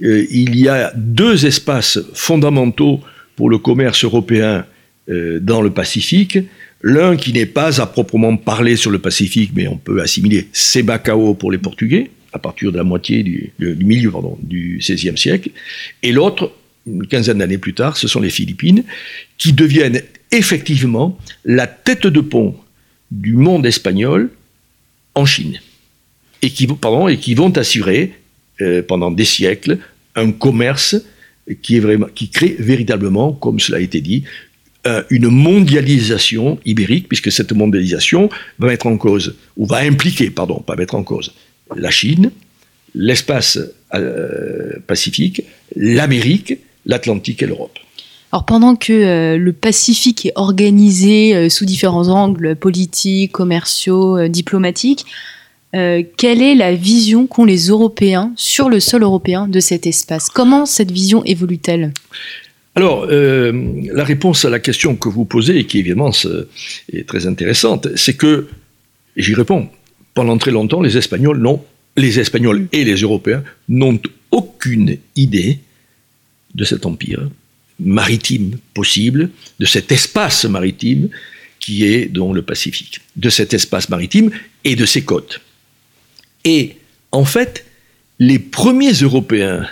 il 0.00 0.56
y 0.56 0.68
a 0.68 0.92
deux 0.96 1.46
espaces 1.46 1.98
fondamentaux 2.14 3.00
pour 3.36 3.50
le 3.50 3.58
commerce 3.58 4.04
européen 4.04 4.66
euh, 5.10 5.38
dans 5.40 5.60
le 5.60 5.70
Pacifique. 5.70 6.38
L'un 6.82 7.16
qui 7.16 7.32
n'est 7.32 7.46
pas 7.46 7.80
à 7.80 7.86
proprement 7.86 8.36
parler 8.36 8.76
sur 8.76 8.90
le 8.90 8.98
Pacifique, 8.98 9.50
mais 9.54 9.68
on 9.68 9.76
peut 9.76 10.00
assimiler, 10.00 10.48
c'est 10.52 10.82
Bacao 10.82 11.34
pour 11.34 11.52
les 11.52 11.58
Portugais, 11.58 12.10
à 12.32 12.38
partir 12.38 12.72
de 12.72 12.76
la 12.78 12.84
moitié 12.84 13.22
du, 13.22 13.52
milieu 13.58 14.10
pardon, 14.10 14.38
du 14.42 14.78
XVIe 14.80 15.16
siècle. 15.16 15.50
Et 16.02 16.12
l'autre, 16.12 16.52
une 16.86 17.06
quinzaine 17.06 17.38
d'années 17.38 17.58
plus 17.58 17.74
tard, 17.74 17.96
ce 17.96 18.08
sont 18.08 18.20
les 18.20 18.30
Philippines, 18.30 18.84
qui 19.38 19.52
deviennent 19.52 20.00
effectivement 20.30 21.18
la 21.44 21.66
tête 21.66 22.06
de 22.06 22.20
pont 22.20 22.56
du 23.10 23.34
monde 23.34 23.66
espagnol 23.66 24.30
en 25.14 25.24
Chine. 25.24 25.60
Et 26.42 26.50
qui, 26.50 26.66
vont 26.66 27.56
assurer 27.56 28.12
euh, 28.60 28.82
pendant 28.82 29.10
des 29.10 29.24
siècles 29.24 29.78
un 30.14 30.30
commerce 30.30 30.96
qui 31.62 32.30
crée 32.30 32.56
véritablement, 32.58 33.32
comme 33.32 33.60
cela 33.60 33.78
a 33.78 33.80
été 33.80 34.00
dit, 34.00 34.24
euh, 34.86 35.02
une 35.08 35.28
mondialisation 35.28 36.58
ibérique, 36.66 37.08
puisque 37.08 37.32
cette 37.32 37.52
mondialisation 37.52 38.28
va 38.58 38.68
mettre 38.68 38.86
en 38.86 38.98
cause, 38.98 39.36
ou 39.56 39.64
va 39.66 39.78
impliquer, 39.78 40.28
pardon, 40.30 40.60
pas 40.60 40.76
mettre 40.76 40.94
en 40.94 41.02
cause, 41.02 41.32
la 41.74 41.90
Chine, 41.90 42.30
l'espace 42.94 43.58
euh, 43.94 44.78
pacifique, 44.86 45.42
l'Amérique, 45.74 46.58
l'Atlantique 46.84 47.42
et 47.42 47.46
l'Europe. 47.46 47.78
Alors 48.34 48.46
pendant 48.46 48.74
que 48.74 48.92
euh, 48.92 49.38
le 49.38 49.52
Pacifique 49.52 50.26
est 50.26 50.32
organisé 50.34 51.48
sous 51.48 51.64
différents 51.64 52.08
angles 52.08 52.56
politiques, 52.56 53.30
commerciaux, 53.30 54.26
diplomatiques, 54.26 55.06
euh, 55.76 56.02
quelle 56.16 56.42
est 56.42 56.56
la 56.56 56.74
vision 56.74 57.28
qu'ont 57.28 57.44
les 57.44 57.68
Européens 57.68 58.32
sur 58.34 58.68
le 58.68 58.80
sol 58.80 59.04
européen 59.04 59.46
de 59.46 59.60
cet 59.60 59.86
espace? 59.86 60.30
Comment 60.30 60.66
cette 60.66 60.90
vision 60.90 61.24
évolue-t-elle? 61.24 61.92
Alors, 62.74 63.06
euh, 63.08 63.52
la 63.92 64.02
réponse 64.02 64.44
à 64.44 64.50
la 64.50 64.58
question 64.58 64.96
que 64.96 65.08
vous 65.08 65.24
posez, 65.24 65.60
et 65.60 65.66
qui 65.66 65.78
évidemment 65.78 66.10
est 66.92 67.06
très 67.06 67.28
intéressante, 67.28 67.86
c'est 67.94 68.16
que, 68.16 68.48
j'y 69.16 69.34
réponds, 69.34 69.68
pendant 70.12 70.36
très 70.38 70.50
longtemps, 70.50 70.82
les 70.82 70.96
Espagnols 70.96 71.40
les 71.96 72.18
Espagnols 72.18 72.66
et 72.72 72.82
les 72.82 72.96
Européens 72.96 73.44
n'ont 73.68 74.00
aucune 74.32 74.96
idée 75.14 75.60
de 76.56 76.64
cet 76.64 76.84
empire 76.84 77.28
maritime 77.84 78.58
possible, 78.72 79.30
de 79.60 79.66
cet 79.66 79.92
espace 79.92 80.44
maritime 80.44 81.08
qui 81.60 81.84
est 81.84 82.06
dans 82.06 82.32
le 82.32 82.42
Pacifique, 82.42 83.00
de 83.16 83.30
cet 83.30 83.54
espace 83.54 83.88
maritime 83.88 84.30
et 84.64 84.76
de 84.76 84.84
ses 84.84 85.02
côtes. 85.02 85.40
Et 86.44 86.76
en 87.12 87.24
fait, 87.24 87.64
les 88.18 88.38
premiers 88.38 88.92
Européens 88.92 89.66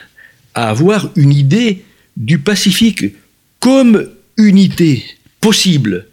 à 0.55 0.69
avoir 0.69 1.11
une 1.17 1.33
idée 1.33 1.85
du 2.17 2.39
Pacifique 2.39 3.15
comme 3.61 4.11
unité 4.37 5.05
possible, 5.41 6.07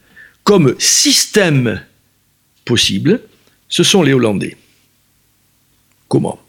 comme 0.44 0.76
système 0.80 1.82
possible, 2.66 3.22
ce 3.68 3.84
sont 3.84 4.04
les 4.04 4.14
Hollandais. 4.14 4.58
Comment? 6.08 6.40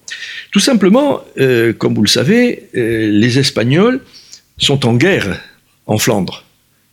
Tout 0.51 0.61
simplement, 0.61 1.21
euh, 1.39 1.73
comme 1.73 1.95
vous 1.95 2.03
le 2.03 2.09
savez, 2.09 2.69
euh, 2.75 3.09
les 3.11 3.39
Espagnols 3.39 4.01
sont 4.67 4.87
en 4.87 4.95
guerre 4.95 5.41
en 5.87 5.99
Flandre. 5.99 6.45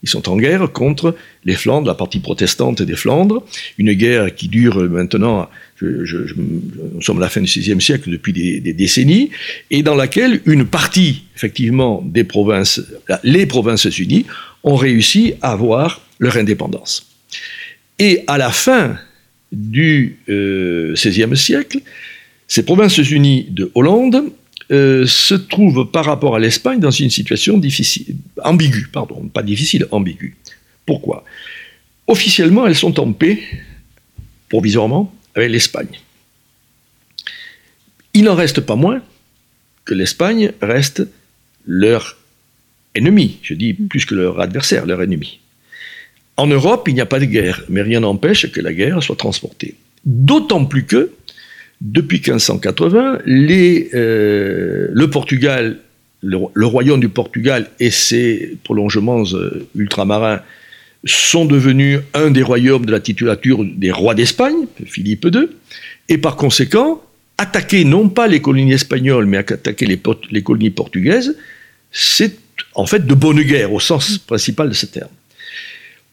Ils 0.02 0.08
sont 0.08 0.28
en 0.28 0.36
guerre 0.36 0.70
contre 0.72 1.16
les 1.44 1.54
Flandres, 1.54 1.88
la 1.88 1.94
partie 1.94 2.20
protestante 2.20 2.82
des 2.82 2.94
Flandres, 2.94 3.42
une 3.78 3.92
guerre 3.94 4.32
qui 4.34 4.46
dure 4.48 4.76
maintenant, 4.88 5.48
nous 5.82 7.02
sommes 7.02 7.18
à 7.18 7.22
la 7.22 7.28
fin 7.28 7.40
du 7.40 7.46
XVIe 7.46 7.80
siècle, 7.80 8.10
depuis 8.10 8.32
des, 8.32 8.72
décennies, 8.72 9.30
et 9.70 9.82
dans 9.82 9.96
laquelle 9.96 10.40
une 10.46 10.64
partie, 10.66 11.24
effectivement, 11.34 12.02
des 12.04 12.22
provinces, 12.22 12.80
les 13.24 13.46
provinces 13.46 13.98
unies, 13.98 14.26
ont 14.62 14.76
réussi 14.76 15.34
à 15.42 15.52
avoir 15.52 16.00
leur 16.20 16.36
indépendance. 16.36 17.06
Et 17.98 18.22
à 18.28 18.38
la 18.38 18.50
fin 18.50 18.98
du 19.50 20.18
XVIe 20.28 21.22
euh, 21.24 21.34
siècle, 21.34 21.78
ces 22.46 22.62
provinces 22.62 22.98
unies 22.98 23.46
de 23.50 23.70
Hollande 23.74 24.30
euh, 24.70 25.06
se 25.06 25.34
trouve 25.34 25.90
par 25.90 26.04
rapport 26.04 26.36
à 26.36 26.38
l'Espagne 26.38 26.78
dans 26.80 26.90
une 26.90 27.10
situation 27.10 27.56
difficile, 27.56 28.16
ambiguë, 28.44 28.88
pardon, 28.92 29.28
pas 29.32 29.42
difficile, 29.42 29.86
ambiguë. 29.90 30.36
Pourquoi? 30.84 31.24
Officiellement, 32.06 32.66
elles 32.66 32.76
sont 32.76 33.00
en 33.00 33.12
paix, 33.12 33.42
provisoirement, 34.48 35.14
avec 35.34 35.50
l'Espagne. 35.50 36.00
Il 38.14 38.24
n'en 38.24 38.34
reste 38.34 38.60
pas 38.60 38.76
moins 38.76 39.02
que 39.84 39.94
l'Espagne 39.94 40.52
reste 40.60 41.06
leur 41.66 42.18
ennemi, 42.94 43.38
je 43.42 43.54
dis 43.54 43.72
plus 43.74 44.04
que 44.04 44.14
leur 44.14 44.40
adversaire, 44.40 44.86
leur 44.86 45.02
ennemi. 45.02 45.40
En 46.36 46.46
Europe, 46.46 46.88
il 46.88 46.94
n'y 46.94 47.00
a 47.00 47.06
pas 47.06 47.20
de 47.20 47.24
guerre, 47.24 47.62
mais 47.68 47.82
rien 47.82 48.00
n'empêche 48.00 48.50
que 48.52 48.60
la 48.60 48.72
guerre 48.72 49.02
soit 49.02 49.16
transportée. 49.16 49.76
D'autant 50.04 50.64
plus 50.64 50.84
que 50.84 51.12
depuis 51.80 52.18
1580, 52.18 53.20
les, 53.26 53.90
euh, 53.94 54.88
le 54.92 55.10
Portugal, 55.10 55.78
le, 56.22 56.66
royaume 56.66 57.00
du 57.00 57.08
Portugal 57.08 57.70
et 57.78 57.90
ses 57.90 58.56
prolongements 58.64 59.22
ultramarins 59.76 60.40
sont 61.04 61.44
devenus 61.44 62.00
un 62.14 62.30
des 62.30 62.42
royaumes 62.42 62.84
de 62.84 62.90
la 62.90 63.00
titulature 63.00 63.64
des 63.64 63.92
rois 63.92 64.14
d'Espagne, 64.14 64.66
Philippe 64.84 65.28
II, 65.32 65.48
et 66.08 66.18
par 66.18 66.34
conséquent, 66.36 67.02
attaquer 67.36 67.84
non 67.84 68.08
pas 68.08 68.26
les 68.26 68.40
colonies 68.40 68.72
espagnoles, 68.72 69.26
mais 69.26 69.36
attaquer 69.36 69.86
les, 69.86 70.00
les 70.32 70.42
colonies 70.42 70.70
portugaises, 70.70 71.36
c'est 71.92 72.36
en 72.74 72.86
fait 72.86 73.06
de 73.06 73.14
bonne 73.14 73.40
guerre 73.42 73.72
au 73.72 73.78
sens 73.78 74.18
principal 74.18 74.68
de 74.68 74.74
ce 74.74 74.86
terme. 74.86 75.10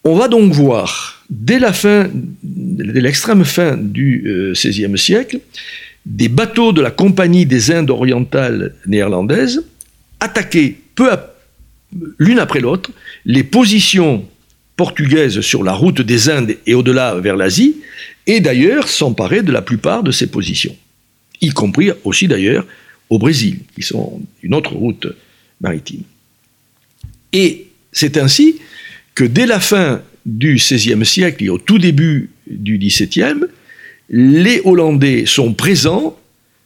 On 0.08 0.14
va 0.14 0.28
donc 0.28 0.52
voir, 0.52 1.24
dès 1.30 1.58
l'extrême 1.58 3.44
fin 3.44 3.76
du 3.76 4.52
XVIe 4.54 4.84
euh, 4.84 4.96
siècle, 4.96 5.40
des 6.06 6.28
bateaux 6.28 6.72
de 6.72 6.80
la 6.80 6.92
Compagnie 6.92 7.44
des 7.44 7.72
Indes 7.72 7.90
orientales 7.90 8.76
néerlandaises 8.86 9.64
attaquer 10.20 10.78
peu 10.94 11.10
à 11.10 11.34
l'une 12.20 12.38
après 12.38 12.60
l'autre 12.60 12.92
les 13.24 13.42
positions 13.42 14.24
portugaises 14.76 15.40
sur 15.40 15.64
la 15.64 15.72
route 15.72 16.00
des 16.02 16.30
Indes 16.30 16.54
et 16.66 16.74
au-delà 16.74 17.16
vers 17.16 17.34
l'Asie, 17.34 17.74
et 18.28 18.38
d'ailleurs 18.38 18.88
s'emparer 18.88 19.42
de 19.42 19.50
la 19.50 19.60
plupart 19.60 20.04
de 20.04 20.12
ces 20.12 20.28
positions, 20.28 20.76
y 21.40 21.50
compris 21.50 21.90
aussi 22.04 22.28
d'ailleurs 22.28 22.64
au 23.10 23.18
Brésil, 23.18 23.58
qui 23.74 23.82
sont 23.82 24.22
une 24.44 24.54
autre 24.54 24.74
route 24.74 25.08
maritime. 25.60 26.04
Et 27.32 27.66
c'est 27.90 28.18
ainsi 28.18 28.60
que 29.16 29.24
dès 29.24 29.46
la 29.46 29.58
fin 29.58 30.02
du 30.24 30.54
XVIe 30.54 31.04
siècle 31.04 31.42
et 31.42 31.48
au 31.48 31.58
tout 31.58 31.78
début 31.78 32.30
du 32.46 32.78
XVIIe, 32.78 33.46
les 34.10 34.60
Hollandais 34.64 35.24
sont 35.26 35.52
présents, 35.54 36.16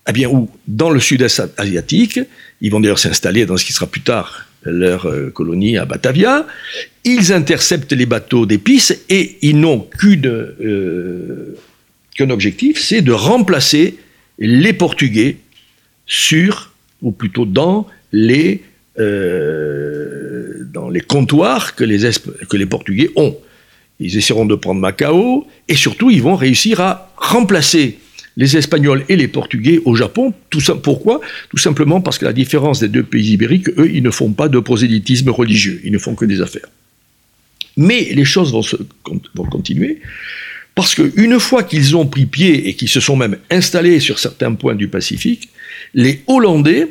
eh 0.07 0.13
bien, 0.13 0.29
où 0.29 0.51
Dans 0.67 0.91
le 0.91 1.01
sud-est 1.01 1.43
asiatique. 1.57 2.21
Ils 2.61 2.71
vont 2.71 2.81
d'ailleurs 2.81 2.99
s'installer 2.99 3.47
dans 3.47 3.57
ce 3.57 3.65
qui 3.65 3.73
sera 3.73 3.87
plus 3.87 4.03
tard 4.03 4.47
leur 4.65 5.07
euh, 5.07 5.31
colonie 5.31 5.79
à 5.79 5.87
Batavia. 5.87 6.47
Ils 7.05 7.33
interceptent 7.33 7.93
les 7.93 8.05
bateaux 8.05 8.45
d'épices 8.45 8.99
et 9.09 9.39
ils 9.41 9.59
n'ont 9.59 9.89
euh, 10.05 11.57
qu'un 12.15 12.31
objectif, 12.31 12.79
c'est 12.79 13.01
de 13.01 13.13
remplacer 13.13 13.97
les 14.39 14.73
Portugais 14.75 15.37
sur, 16.05 16.73
ou 17.01 17.13
plutôt 17.13 17.47
dans 17.47 17.87
les 18.13 18.63
euh, 18.99 20.20
dans 20.73 20.89
les 20.89 21.01
comptoirs 21.01 21.75
que 21.75 21.85
les, 21.85 22.11
que 22.49 22.57
les 22.57 22.67
Portugais 22.67 23.11
ont. 23.17 23.37
Ils 23.99 24.17
essaieront 24.17 24.47
de 24.47 24.55
prendre 24.55 24.81
Macao 24.81 25.47
et 25.69 25.77
surtout 25.77 26.11
ils 26.11 26.23
vont 26.23 26.37
réussir 26.37 26.81
à 26.81 27.13
remplacer 27.17 27.99
les 28.37 28.57
Espagnols 28.57 29.05
et 29.09 29.17
les 29.17 29.29
Portugais 29.29 29.81
au 29.85 29.95
Japon. 29.95 30.33
Tout 30.49 30.63
pourquoi? 30.83 31.21
Tout 31.51 31.59
simplement 31.59 32.01
parce 32.01 32.19
que 32.19 32.25
la 32.25 32.33
différence 32.33 32.81
des 32.81 32.89
deux 32.89 33.03
pays 33.03 33.33
ibériques, 33.33 33.69
eux, 33.79 33.91
ils 33.93 34.03
ne 34.03 34.11
font 34.11 34.33
pas 34.33 34.49
de 34.49 34.59
prosélytisme 34.59 35.31
religieux, 35.31 35.81
ils 35.85 35.93
ne 35.93 35.99
font 35.99 36.15
que 36.15 36.25
des 36.25 36.41
affaires. 36.41 36.69
Mais 37.77 38.09
les 38.13 38.25
choses 38.25 38.53
vont, 38.53 38.63
se, 38.63 38.77
vont 39.35 39.45
continuer 39.45 40.01
parce 40.75 40.95
qu'une 40.95 41.39
fois 41.39 41.63
qu'ils 41.63 41.97
ont 41.97 42.07
pris 42.07 42.27
pied 42.27 42.69
et 42.69 42.75
qu'ils 42.75 42.89
se 42.89 43.01
sont 43.01 43.17
même 43.17 43.37
installés 43.51 44.01
sur 44.01 44.19
certains 44.19 44.55
points 44.55 44.75
du 44.75 44.89
Pacifique, 44.89 45.51
les 45.95 46.23
Hollandais 46.27 46.89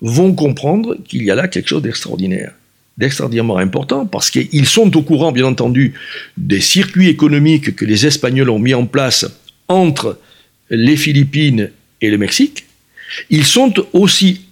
vont 0.00 0.34
comprendre 0.34 0.96
qu'il 1.08 1.24
y 1.24 1.30
a 1.30 1.34
là 1.34 1.48
quelque 1.48 1.68
chose 1.68 1.82
d'extraordinaire, 1.82 2.52
d'extraordinairement 2.98 3.58
important, 3.58 4.06
parce 4.06 4.30
qu'ils 4.30 4.66
sont 4.66 4.96
au 4.96 5.02
courant, 5.02 5.32
bien 5.32 5.44
entendu, 5.44 5.94
des 6.36 6.60
circuits 6.60 7.08
économiques 7.08 7.76
que 7.76 7.84
les 7.84 8.06
Espagnols 8.06 8.50
ont 8.50 8.58
mis 8.58 8.74
en 8.74 8.86
place 8.86 9.26
entre 9.68 10.18
les 10.70 10.96
Philippines 10.96 11.70
et 12.00 12.10
le 12.10 12.18
Mexique. 12.18 12.64
Ils 13.30 13.44
sont 13.44 13.74
aussi 13.92 14.42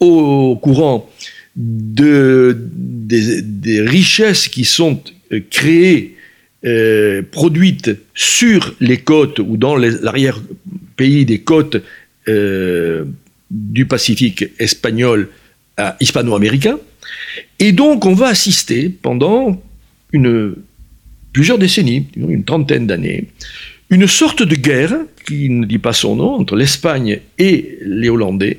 au 0.00 0.56
courant 0.56 1.10
de, 1.56 2.56
des, 2.58 3.80
richesses 3.82 4.48
qui 4.48 4.64
sont 4.64 5.02
créées, 5.50 6.16
euh, 6.64 7.22
produites 7.22 7.90
sur 8.14 8.74
les 8.80 8.98
côtes 8.98 9.38
ou 9.38 9.56
dans 9.56 9.76
l'arrière-pays 9.76 11.24
des 11.24 11.38
côtes 11.40 11.78
euh, 12.28 13.04
du 13.50 13.86
Pacifique 13.86 14.44
espagnol 14.58 15.28
hispano-américain. 16.00 16.78
Et 17.58 17.72
donc, 17.72 18.06
on 18.06 18.14
va 18.14 18.28
assister 18.28 18.88
pendant 18.88 19.60
plusieurs 21.32 21.58
décennies, 21.58 22.06
une 22.16 22.44
trentaine 22.44 22.86
d'années, 22.86 23.26
une 23.90 24.06
sorte 24.06 24.42
de 24.42 24.54
guerre, 24.54 24.96
qui 25.26 25.48
ne 25.48 25.66
dit 25.66 25.78
pas 25.78 25.92
son 25.92 26.16
nom, 26.16 26.34
entre 26.34 26.56
l'Espagne 26.56 27.20
et 27.38 27.78
les 27.82 28.08
Hollandais. 28.08 28.58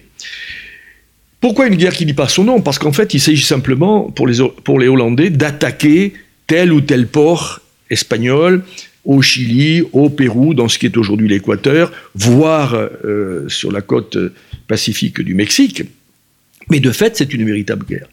Pourquoi 1.39 1.67
une 1.67 1.75
guerre 1.75 1.93
qui 1.93 2.03
ne 2.05 2.12
dit 2.12 2.15
pas 2.15 2.27
son 2.27 2.43
nom? 2.43 2.62
Parce 2.62 2.77
qu'en 2.77 2.91
fait, 2.91 3.13
il 3.13 3.19
s'agit 3.19 3.43
simplement, 3.43 4.03
pour 4.12 4.27
les, 4.27 4.88
Hollandais, 4.88 5.29
d'attaquer 5.29 6.13
tel 6.47 6.71
ou 6.71 6.81
tel 6.81 7.07
port 7.07 7.62
espagnol 7.89 8.63
au 9.03 9.21
Chili, 9.21 9.81
au 9.93 10.10
Pérou, 10.10 10.53
dans 10.53 10.67
ce 10.67 10.77
qui 10.77 10.86
est 10.86 10.95
aujourd'hui 10.95 11.27
l'Équateur, 11.27 11.91
voire 12.13 12.75
euh, 12.75 13.49
sur 13.49 13.71
la 13.71 13.81
côte 13.81 14.17
pacifique 14.67 15.21
du 15.21 15.34
Mexique. 15.34 15.84
Mais 16.71 16.79
de 16.79 16.91
fait, 16.91 17.17
c'est 17.17 17.34
une 17.34 17.45
véritable 17.45 17.86
guerre. 17.86 18.07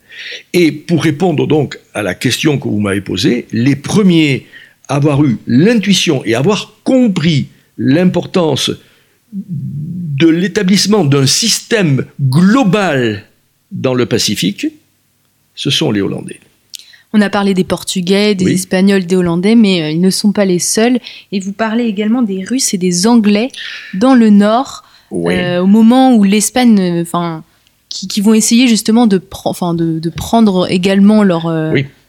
Et 0.52 0.72
pour 0.72 1.04
répondre 1.04 1.46
donc 1.46 1.78
à 1.94 2.02
la 2.02 2.14
question 2.14 2.58
que 2.58 2.66
vous 2.66 2.80
m'avez 2.80 3.00
posée, 3.00 3.46
les 3.52 3.76
premiers 3.76 4.46
à 4.88 4.96
avoir 4.96 5.24
eu 5.24 5.38
l'intuition 5.46 6.24
et 6.24 6.34
avoir 6.34 6.74
compris 6.82 7.46
l'importance 7.76 8.72
de 9.32 10.26
l'établissement 10.26 11.04
d'un 11.04 11.26
système 11.26 12.04
global 12.20 13.24
dans 13.70 13.94
le 13.94 14.06
Pacifique, 14.06 14.66
ce 15.54 15.70
sont 15.70 15.92
les 15.92 16.00
Hollandais. 16.00 16.40
On 17.12 17.20
a 17.20 17.30
parlé 17.30 17.54
des 17.54 17.64
Portugais, 17.64 18.34
des 18.34 18.52
Espagnols, 18.54 19.06
des 19.06 19.14
Hollandais, 19.14 19.54
mais 19.54 19.82
euh, 19.82 19.90
ils 19.90 20.00
ne 20.00 20.10
sont 20.10 20.32
pas 20.32 20.44
les 20.44 20.58
seuls. 20.58 20.98
Et 21.30 21.38
vous 21.38 21.52
parlez 21.52 21.84
également 21.84 22.22
des 22.22 22.44
Russes 22.44 22.74
et 22.74 22.78
des 22.78 23.06
Anglais 23.06 23.50
dans 23.94 24.14
le 24.14 24.30
Nord, 24.30 24.82
euh, 25.12 25.60
au 25.60 25.66
moment 25.66 26.14
où 26.16 26.24
l'Espagne, 26.24 26.78
euh, 26.80 27.02
enfin, 27.02 27.44
qui, 27.88 28.20
vont 28.20 28.34
essayer 28.34 28.68
justement 28.68 29.06
de, 29.06 29.18
de, 29.18 30.10
prendre 30.10 30.70
également 30.70 31.22
leur, 31.22 31.50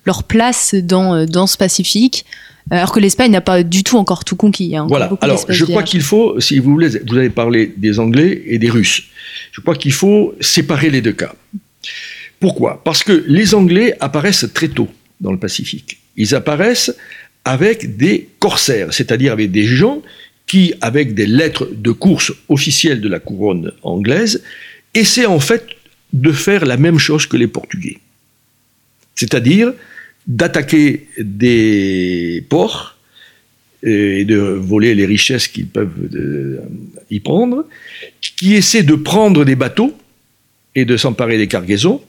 leur 0.06 0.24
place 0.24 0.76
dans, 0.76 1.26
dans 1.26 1.48
ce 1.48 1.58
Pacifique. 1.58 2.26
Alors 2.72 2.92
que 2.92 3.00
l'Espagne 3.00 3.32
n'a 3.32 3.42
pas 3.42 3.64
du 3.64 3.84
tout 3.84 3.98
encore 3.98 4.24
tout 4.24 4.36
conquis. 4.36 4.76
Hein. 4.76 4.86
voilà. 4.88 5.10
Alors, 5.22 5.44
je 5.50 5.66
crois 5.66 5.84
qu'il 5.84 6.02
faut, 6.02 6.40
si 6.40 6.60
vous 6.60 6.72
voulez, 6.72 6.90
vous 7.08 7.18
avez 7.18 7.30
parlé 7.30 7.74
des 7.78 8.00
Anglais 8.00 8.44
et 8.46 8.60
des 8.60 8.70
Russes. 8.70 9.04
Je 9.52 9.62
crois 9.62 9.76
qu'il 9.76 9.92
faut 9.92 10.36
séparer 10.40 10.90
les 10.90 11.02
deux 11.02 11.14
cas. 11.14 11.34
Pourquoi? 12.40 12.82
Parce 12.84 13.04
que 13.04 13.26
les 13.28 13.56
Anglais 13.56 13.96
apparaissent 14.00 14.46
très 14.54 14.68
tôt 14.68 14.88
dans 15.20 15.32
le 15.32 15.40
Pacifique. 15.40 15.98
Ils 16.16 16.36
apparaissent 16.36 16.96
avec 17.44 17.98
des 17.98 18.30
corsaires, 18.40 18.94
c'est-à-dire 18.94 19.34
avec 19.34 19.52
des 19.52 19.66
gens 19.66 20.02
qui, 20.46 20.74
avec 20.82 21.14
des 21.14 21.26
lettres 21.26 21.68
de 21.72 21.92
course 21.92 22.32
officielles 22.50 23.02
de 23.02 23.10
la 23.10 23.20
couronne 23.20 23.72
anglaise, 23.84 24.44
essaient 24.94 25.26
en 25.26 25.40
fait 25.40 25.68
de 26.14 26.32
faire 26.32 26.66
la 26.66 26.78
même 26.78 26.98
chose 26.98 27.26
que 27.26 27.38
les 27.38 27.48
Portugais. 27.48 28.00
C'est-à-dire 29.16 29.74
d'attaquer 30.28 31.08
des 31.18 32.44
ports 32.50 32.98
et 33.84 34.26
de 34.26 34.38
voler 34.38 34.94
les 34.96 35.06
richesses 35.06 35.48
qu'ils 35.48 35.68
peuvent 35.68 36.10
euh, 36.14 36.60
y 37.10 37.20
prendre, 37.20 37.66
qui 38.22 38.56
essaient 38.56 38.84
de 38.84 38.96
prendre 38.96 39.46
des 39.46 39.56
bateaux 39.56 39.98
et 40.76 40.86
de 40.86 40.98
s'emparer 40.98 41.38
des 41.38 41.48
cargaisons, 41.48 42.02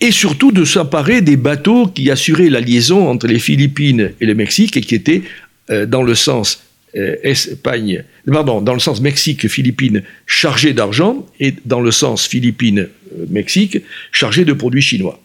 et 0.00 0.12
surtout 0.12 0.52
de 0.52 0.64
s'emparer 0.64 1.20
des 1.20 1.36
bateaux 1.36 1.88
qui 1.88 2.10
assuraient 2.10 2.50
la 2.50 2.60
liaison 2.60 3.08
entre 3.08 3.26
les 3.26 3.38
Philippines 3.38 4.12
et 4.20 4.26
le 4.26 4.34
Mexique 4.34 4.76
et 4.76 4.80
qui 4.80 4.94
étaient 4.94 5.22
euh, 5.70 5.86
dans 5.86 6.02
le 6.02 6.14
sens 6.14 6.60
euh, 6.60 6.67
Espagne, 6.94 8.04
pardon, 8.26 8.60
dans 8.62 8.72
le 8.72 8.80
sens 8.80 9.00
Mexique-Philippines 9.00 10.02
chargés 10.26 10.72
d'argent 10.72 11.26
et 11.38 11.54
dans 11.64 11.80
le 11.80 11.90
sens 11.90 12.26
Philippines-Mexique 12.26 13.78
chargés 14.10 14.44
de 14.44 14.52
produits 14.52 14.82
chinois. 14.82 15.20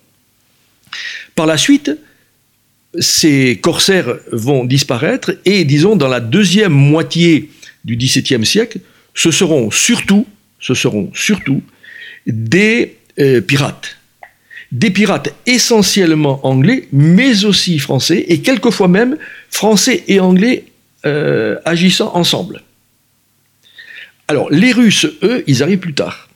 Par 1.35 1.45
la 1.45 1.57
suite, 1.57 1.91
ces 2.99 3.57
corsaires 3.61 4.17
vont 4.31 4.65
disparaître 4.65 5.35
et, 5.45 5.65
disons, 5.65 5.95
dans 5.95 6.07
la 6.07 6.19
deuxième 6.19 6.73
moitié 6.73 7.49
du 7.83 7.95
XVIIe 7.95 8.45
siècle, 8.45 8.79
ce 9.13 9.31
seront 9.31 9.71
surtout, 9.71 10.25
ce 10.59 10.73
seront 10.73 11.11
surtout 11.13 11.61
des 12.27 12.97
euh, 13.19 13.41
pirates. 13.41 13.97
Des 14.71 14.89
pirates 14.89 15.33
essentiellement 15.45 16.45
anglais, 16.45 16.87
mais 16.91 17.45
aussi 17.45 17.77
français, 17.77 18.25
et 18.27 18.41
quelquefois 18.41 18.87
même 18.87 19.17
français 19.49 20.03
et 20.07 20.19
anglais 20.19 20.65
euh, 21.05 21.57
agissant 21.65 22.15
ensemble. 22.15 22.61
Alors, 24.29 24.49
les 24.49 24.71
Russes, 24.71 25.05
eux, 25.21 25.43
ils 25.47 25.61
arrivent 25.61 25.79
plus 25.79 25.93
tard. 25.93 26.29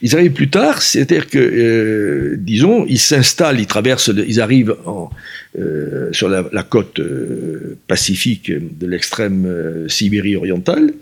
Ils 0.00 0.16
arrivent 0.16 0.32
plus 0.32 0.48
tard, 0.48 0.80
c'est-à-dire 0.80 1.28
que, 1.28 1.38
euh, 1.38 2.36
disons, 2.38 2.86
ils 2.88 2.98
s'installent, 2.98 3.60
ils 3.60 3.66
traversent, 3.66 4.10
ils 4.26 4.40
arrivent 4.40 4.74
en, 4.86 5.10
euh, 5.58 6.10
sur 6.12 6.30
la, 6.30 6.62
côte 6.62 7.02
pacifique 7.86 8.50
de 8.50 8.86
l'extrême 8.86 9.46
Sibérie 9.88 10.36
orientale, 10.36 10.94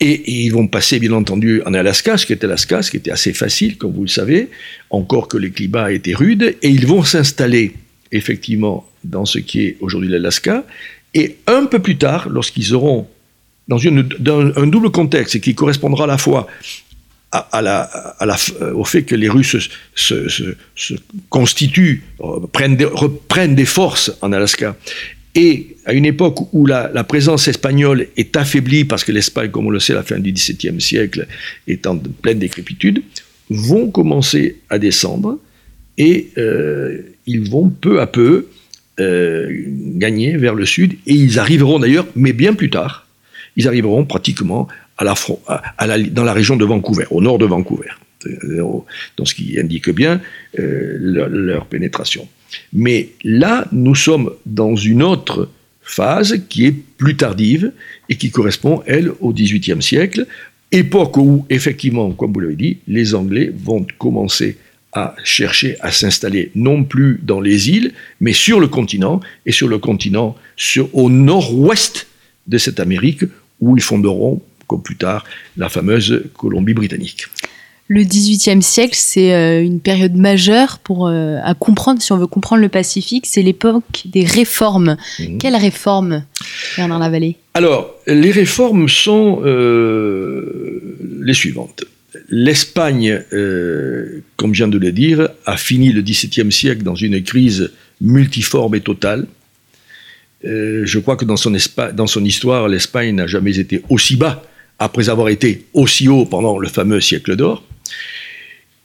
Et, 0.00 0.44
ils 0.44 0.50
vont 0.50 0.66
passer, 0.66 0.98
bien 0.98 1.12
entendu, 1.12 1.62
en 1.64 1.74
Alaska, 1.74 2.18
ce 2.18 2.26
qui 2.26 2.32
était 2.32 2.46
Alaska, 2.46 2.82
ce 2.82 2.90
qui 2.90 2.96
était 2.96 3.12
assez 3.12 3.32
facile, 3.32 3.78
comme 3.78 3.92
vous 3.92 4.02
le 4.02 4.08
savez, 4.08 4.48
encore 4.90 5.28
que 5.28 5.36
le 5.36 5.48
climat 5.50 5.92
était 5.92 6.14
rude, 6.14 6.56
et 6.60 6.68
ils 6.68 6.86
vont 6.88 7.04
s'installer, 7.04 7.74
effectivement, 8.10 8.90
dans 9.04 9.26
ce 9.26 9.38
qui 9.38 9.64
est 9.64 9.76
aujourd'hui 9.80 10.08
l'Alaska, 10.08 10.64
et 11.14 11.36
un 11.46 11.66
peu 11.66 11.78
plus 11.78 11.96
tard, 11.96 12.28
lorsqu'ils 12.28 12.74
auront, 12.74 13.08
dans, 13.68 13.78
un 14.56 14.66
double 14.66 14.90
contexte, 14.90 15.36
et 15.36 15.40
qui 15.40 15.54
correspondra 15.54 16.04
à 16.04 16.06
la 16.06 16.18
fois 16.18 16.46
la, 17.32 17.88
au 18.74 18.84
fait 18.84 19.04
que 19.04 19.14
les 19.14 19.28
Russes 19.28 19.68
se, 19.94 20.54
constituent, 21.28 22.02
reprennent 22.18 23.54
des, 23.54 23.64
forces 23.64 24.12
en 24.20 24.32
Alaska, 24.32 24.76
et 25.36 25.76
à 25.86 25.92
une 25.92 26.06
époque 26.06 26.52
où 26.52 26.66
la, 26.66 26.90
la, 26.92 27.04
présence 27.04 27.46
espagnole 27.46 28.08
est 28.16 28.36
affaiblie, 28.36 28.84
parce 28.84 29.04
que 29.04 29.12
l'Espagne, 29.12 29.50
comme 29.50 29.66
on 29.66 29.70
le 29.70 29.78
sait, 29.78 29.92
à 29.92 29.96
la 29.96 30.02
fin 30.02 30.18
du 30.18 30.32
XVIIe 30.32 30.80
siècle, 30.80 31.28
est 31.68 31.86
en 31.86 31.96
pleine 31.98 32.40
décrépitude, 32.40 33.02
vont 33.48 33.90
commencer 33.90 34.56
à 34.70 34.78
descendre 34.78 35.38
et 35.98 36.30
euh, 36.38 37.02
ils 37.26 37.48
vont 37.50 37.68
peu 37.68 38.00
à 38.00 38.06
peu 38.06 38.46
euh, 38.98 39.48
gagner 39.96 40.36
vers 40.36 40.54
le 40.54 40.66
sud 40.66 40.94
et 41.06 41.14
ils 41.14 41.38
arriveront 41.38 41.78
d'ailleurs, 41.78 42.06
mais 42.16 42.32
bien 42.32 42.54
plus 42.54 42.70
tard, 42.70 43.06
ils 43.56 43.68
arriveront 43.68 44.04
pratiquement 44.04 44.68
dans 45.00 46.24
la 46.24 46.32
région 46.32 46.56
de 46.56 46.64
Vancouver, 46.64 47.06
au 47.10 47.20
nord 47.22 47.38
de 47.38 47.46
Vancouver, 47.46 47.88
dans 49.16 49.24
ce 49.24 49.34
qui 49.34 49.58
indique 49.58 49.90
bien 49.90 50.20
euh, 50.58 50.96
leur, 51.00 51.28
leur 51.28 51.66
pénétration. 51.66 52.28
Mais 52.72 53.10
là, 53.24 53.66
nous 53.72 53.94
sommes 53.94 54.30
dans 54.44 54.76
une 54.76 55.02
autre 55.02 55.48
phase 55.82 56.42
qui 56.48 56.66
est 56.66 56.72
plus 56.72 57.16
tardive 57.16 57.72
et 58.08 58.16
qui 58.16 58.30
correspond, 58.30 58.82
elle, 58.86 59.12
au 59.20 59.32
XVIIIe 59.32 59.82
siècle, 59.82 60.26
époque 60.72 61.16
où, 61.16 61.46
effectivement, 61.48 62.10
comme 62.12 62.32
vous 62.32 62.40
l'avez 62.40 62.56
dit, 62.56 62.78
les 62.86 63.14
Anglais 63.14 63.52
vont 63.54 63.86
commencer 63.98 64.56
à 64.92 65.14
chercher 65.22 65.76
à 65.80 65.92
s'installer 65.92 66.50
non 66.54 66.84
plus 66.84 67.20
dans 67.22 67.40
les 67.40 67.70
îles, 67.70 67.92
mais 68.20 68.32
sur 68.32 68.60
le 68.60 68.68
continent, 68.68 69.20
et 69.46 69.52
sur 69.52 69.68
le 69.68 69.78
continent 69.78 70.36
sur, 70.56 70.94
au 70.94 71.10
nord-ouest 71.10 72.06
de 72.46 72.58
cette 72.58 72.80
Amérique, 72.80 73.24
où 73.60 73.76
ils 73.76 73.82
fonderont, 73.82 74.42
comme 74.66 74.82
plus 74.82 74.96
tard, 74.96 75.24
la 75.56 75.68
fameuse 75.68 76.24
Colombie-Britannique 76.36 77.26
le 77.90 78.04
XVIIIe 78.04 78.62
siècle, 78.62 78.94
c'est 78.96 79.34
euh, 79.34 79.64
une 79.64 79.80
période 79.80 80.14
majeure 80.14 80.78
pour 80.78 81.08
euh, 81.08 81.38
à 81.42 81.54
comprendre, 81.54 82.00
si 82.00 82.12
on 82.12 82.18
veut 82.18 82.28
comprendre 82.28 82.62
le 82.62 82.68
Pacifique, 82.68 83.26
c'est 83.26 83.42
l'époque 83.42 84.02
des 84.04 84.24
réformes. 84.24 84.96
Mmh. 85.18 85.38
Quelles 85.38 85.56
réformes, 85.56 86.22
Bernard 86.76 87.00
Lavallée? 87.00 87.36
Alors, 87.54 87.92
les 88.06 88.30
réformes 88.30 88.88
sont 88.88 89.40
euh, 89.44 90.96
les 91.20 91.34
suivantes. 91.34 91.82
L'Espagne, 92.28 93.22
euh, 93.32 94.22
comme 94.36 94.52
je 94.52 94.64
viens 94.64 94.68
de 94.68 94.78
le 94.78 94.92
dire, 94.92 95.28
a 95.46 95.56
fini 95.56 95.92
le 95.92 96.02
XVIIe 96.02 96.50
siècle 96.50 96.82
dans 96.82 96.94
une 96.94 97.22
crise 97.22 97.70
multiforme 98.00 98.74
et 98.74 98.80
totale. 98.80 99.26
Euh, 100.44 100.82
je 100.86 100.98
crois 100.98 101.16
que 101.16 101.24
dans 101.24 101.36
son, 101.36 101.54
histoire, 102.24 102.68
l'Espagne 102.68 103.14
n'a 103.14 103.26
jamais 103.26 103.58
été 103.58 103.82
aussi 103.90 104.16
bas 104.16 104.42
après 104.78 105.08
avoir 105.08 105.28
été 105.28 105.66
aussi 105.74 106.08
haut 106.08 106.24
pendant 106.24 106.58
le 106.58 106.68
fameux 106.68 107.00
siècle 107.00 107.36
d'or. 107.36 107.64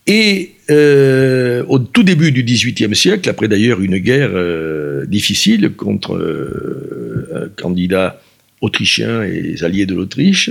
Et 0.06 0.52
euh, 0.70 1.64
au 1.68 1.78
tout 1.80 2.04
début 2.04 2.30
du 2.30 2.44
XVIIIe 2.44 2.94
siècle, 2.94 3.28
après 3.28 3.48
d'ailleurs 3.48 3.80
une 3.80 3.98
guerre 3.98 4.30
difficile 5.06 5.72
contre 5.72 6.14
un 7.34 7.48
candidat 7.60 8.22
autrichien 8.60 9.22
et 9.22 9.40
les 9.40 9.64
alliés 9.64 9.86
de 9.86 9.94
l'Autriche, 9.94 10.50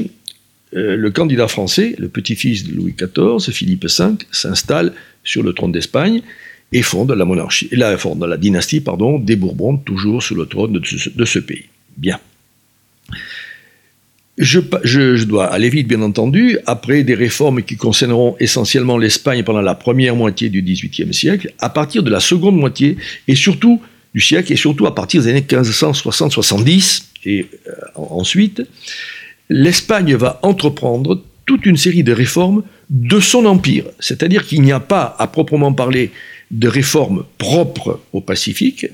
euh, 0.75 0.95
le 0.95 1.11
candidat 1.11 1.47
français, 1.47 1.95
le 1.97 2.09
petit-fils 2.09 2.65
de 2.65 2.73
Louis 2.73 2.93
XIV, 2.93 3.53
Philippe 3.53 3.85
V, 3.85 4.05
s'installe 4.31 4.93
sur 5.23 5.41
le 5.41 5.53
trône 5.53 5.71
d'Espagne 5.71 6.21
et 6.71 6.81
fonde 6.81 7.11
la 7.11 8.37
dynastie 8.37 8.81
pardon, 8.81 9.19
des 9.19 9.35
Bourbons, 9.35 9.77
toujours 9.77 10.21
sur 10.21 10.35
le 10.35 10.45
trône 10.45 10.73
de 10.73 11.25
ce, 11.25 11.39
pays. 11.39 11.65
Bien. 11.95 12.19
Je, 14.37 15.23
dois 15.23 15.45
aller 15.45 15.69
vite, 15.69 15.87
bien 15.87 16.01
entendu. 16.01 16.57
Après 16.65 17.03
des 17.03 17.15
réformes 17.15 17.61
qui 17.63 17.77
concerneront 17.77 18.35
essentiellement 18.39 18.97
l'Espagne 18.97 19.43
pendant 19.43 19.61
la 19.61 19.75
première 19.75 20.15
moitié 20.15 20.49
du 20.49 20.61
XVIIIe 20.61 21.13
siècle, 21.13 21.53
à 21.59 21.69
partir 21.69 22.03
de 22.03 22.09
la 22.09 22.19
seconde 22.19 22.57
moitié, 22.57 22.97
et 23.29 23.35
surtout 23.35 23.81
du 24.13 24.19
siècle, 24.19 24.51
et 24.51 24.57
surtout 24.57 24.85
à 24.87 24.93
partir 24.93 25.21
des 25.21 25.29
années 25.29 25.45
1560-70, 25.47 27.03
et 27.25 27.45
euh, 27.67 27.71
ensuite, 27.95 28.61
l'Espagne 29.49 30.15
va 30.15 30.39
entreprendre 30.43 31.23
toute 31.45 31.65
une 31.65 31.77
série 31.77 32.03
de 32.03 32.11
réformes 32.11 32.63
de 32.89 33.19
son 33.19 33.45
empire. 33.45 33.85
C'est-à-dire 33.99 34.45
qu'il 34.45 34.61
n'y 34.61 34.71
a 34.71 34.79
pas, 34.79 35.15
à 35.19 35.27
proprement 35.27 35.73
parler, 35.73 36.11
de 36.51 36.67
réformes 36.67 37.25
propres 37.37 38.01
au 38.13 38.21
Pacifique. 38.21 38.87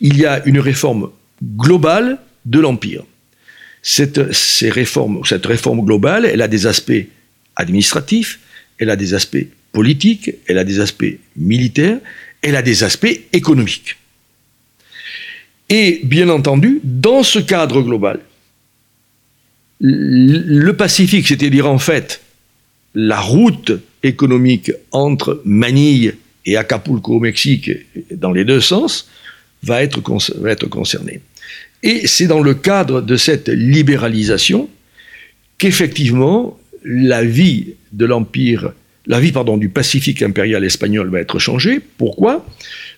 Il 0.00 0.18
y 0.18 0.26
a 0.26 0.44
une 0.46 0.58
réforme 0.58 1.10
globale 1.56 2.18
de 2.44 2.60
l'empire. 2.60 3.02
Cette, 3.82 4.32
ces 4.32 4.70
réformes, 4.70 5.20
cette 5.24 5.46
réforme 5.46 5.84
globale, 5.84 6.26
elle 6.26 6.42
a 6.42 6.48
des 6.48 6.66
aspects 6.66 7.06
administratifs, 7.54 8.40
elle 8.78 8.90
a 8.90 8.96
des 8.96 9.14
aspects 9.14 9.46
politiques, 9.72 10.30
elle 10.46 10.58
a 10.58 10.64
des 10.64 10.80
aspects 10.80 11.18
militaires, 11.36 11.98
elle 12.42 12.56
a 12.56 12.62
des 12.62 12.84
aspects 12.84 13.20
économiques. 13.32 13.96
Et 15.68 16.00
bien 16.04 16.28
entendu, 16.28 16.80
dans 16.82 17.22
ce 17.22 17.38
cadre 17.38 17.82
global, 17.82 18.20
le 19.80 20.72
Pacifique, 20.72 21.28
c'est-à-dire 21.28 21.68
en 21.68 21.78
fait 21.78 22.22
la 22.94 23.20
route 23.20 23.72
économique 24.02 24.72
entre 24.90 25.42
Manille 25.44 26.14
et 26.46 26.56
Acapulco 26.56 27.16
au 27.16 27.20
Mexique, 27.20 27.70
dans 28.10 28.32
les 28.32 28.44
deux 28.44 28.60
sens, 28.60 29.08
va 29.62 29.82
être, 29.82 30.00
va 30.40 30.50
être 30.50 30.66
concerné. 30.66 31.20
Et 31.82 32.06
c'est 32.06 32.26
dans 32.26 32.40
le 32.40 32.54
cadre 32.54 33.02
de 33.02 33.16
cette 33.16 33.48
libéralisation 33.48 34.68
qu'effectivement 35.58 36.58
la 36.84 37.22
vie 37.22 37.74
du 39.56 39.68
Pacifique 39.68 40.22
impérial 40.22 40.64
espagnol 40.64 41.10
va 41.10 41.20
être 41.20 41.38
changée. 41.38 41.80
Pourquoi? 41.98 42.44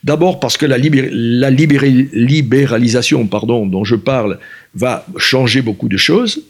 D'abord 0.04 0.40
parce 0.40 0.56
que 0.56 0.66
la, 0.66 0.78
libéralisation 0.78 3.26
dont 3.66 3.84
je 3.84 3.94
parle 3.94 4.38
va 4.78 5.04
changer 5.16 5.60
beaucoup 5.62 5.88
de 5.88 5.96
choses, 5.96 6.42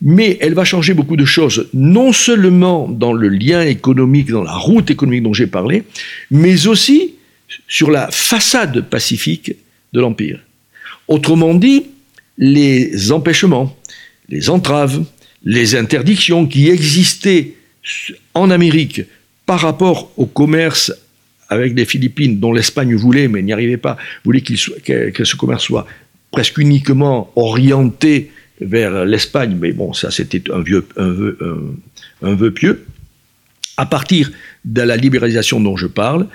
mais 0.00 0.38
elle 0.40 0.54
va 0.54 0.64
changer 0.64 0.94
beaucoup 0.94 1.16
de 1.16 1.24
choses, 1.24 1.68
non 1.74 2.12
seulement 2.12 2.88
dans 2.88 3.12
le 3.12 3.28
lien 3.28 3.62
économique, 3.62 4.30
dans 4.30 4.42
la 4.42 4.56
route 4.56 4.90
économique 4.90 5.22
dont 5.22 5.32
j'ai 5.34 5.46
parlé, 5.46 5.84
mais 6.30 6.66
aussi 6.66 7.14
sur 7.68 7.90
la 7.90 8.10
façade 8.10 8.80
pacifique 8.82 9.52
de 9.92 10.00
l'Empire. 10.00 10.40
Autrement 11.08 11.54
dit, 11.54 11.86
les 12.38 13.12
empêchements, 13.12 13.76
les 14.28 14.50
entraves, 14.50 15.04
les 15.44 15.76
interdictions 15.76 16.46
qui 16.46 16.68
existaient 16.68 17.54
en 18.34 18.50
Amérique 18.50 19.02
par 19.46 19.60
rapport 19.60 20.10
au 20.16 20.26
commerce 20.26 20.92
avec 21.48 21.74
les 21.74 21.84
Philippines, 21.84 22.40
dont 22.40 22.52
l'Espagne 22.52 22.94
voulait, 22.96 23.28
mais 23.28 23.42
n'y 23.42 23.52
arrivait 23.52 23.76
pas, 23.76 23.96
voulait 24.24 24.40
que, 24.40 24.56
ce 25.24 25.36
commerce 25.36 25.64
soit 25.64 25.86
presque 26.36 26.58
uniquement 26.58 27.32
orienté 27.34 28.30
vers 28.60 29.06
l'Espagne, 29.06 29.56
mais 29.58 29.72
bon, 29.72 29.94
ça 29.94 30.10
c'était 30.10 30.42
un, 30.52 30.60
vieux, 30.60 30.86
vœu, 32.20 32.50
pieux. 32.50 32.84
À 33.78 33.86
partir 33.86 34.30
de 34.66 34.82
la 34.82 34.98
libéralisation 34.98 35.62
dont 35.62 35.78
je 35.78 35.86
parle, 35.86 36.26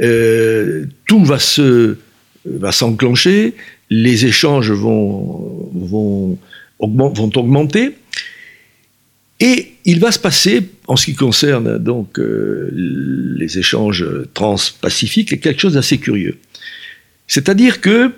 euh, 0.00 0.86
tout 1.06 1.22
va 1.22 1.38
se 1.38 1.98
va 2.46 2.72
s'enclencher, 2.72 3.52
les 3.90 4.24
échanges 4.24 4.72
vont, 4.72 5.70
vont, 5.74 6.38
vont 6.80 7.30
augmenter, 7.36 7.94
et 9.38 9.74
il 9.84 10.00
va 10.00 10.12
se 10.12 10.18
passer, 10.18 10.62
en 10.86 10.96
ce 10.96 11.04
qui 11.04 11.14
concerne 11.14 11.76
donc 11.76 12.18
euh, 12.18 12.70
les 12.72 13.58
échanges 13.58 14.06
transpacifiques, 14.32 15.42
quelque 15.42 15.60
chose 15.60 15.74
d'assez 15.74 15.98
curieux. 15.98 16.38
C'est-à-dire 17.26 17.82
que 17.82 18.12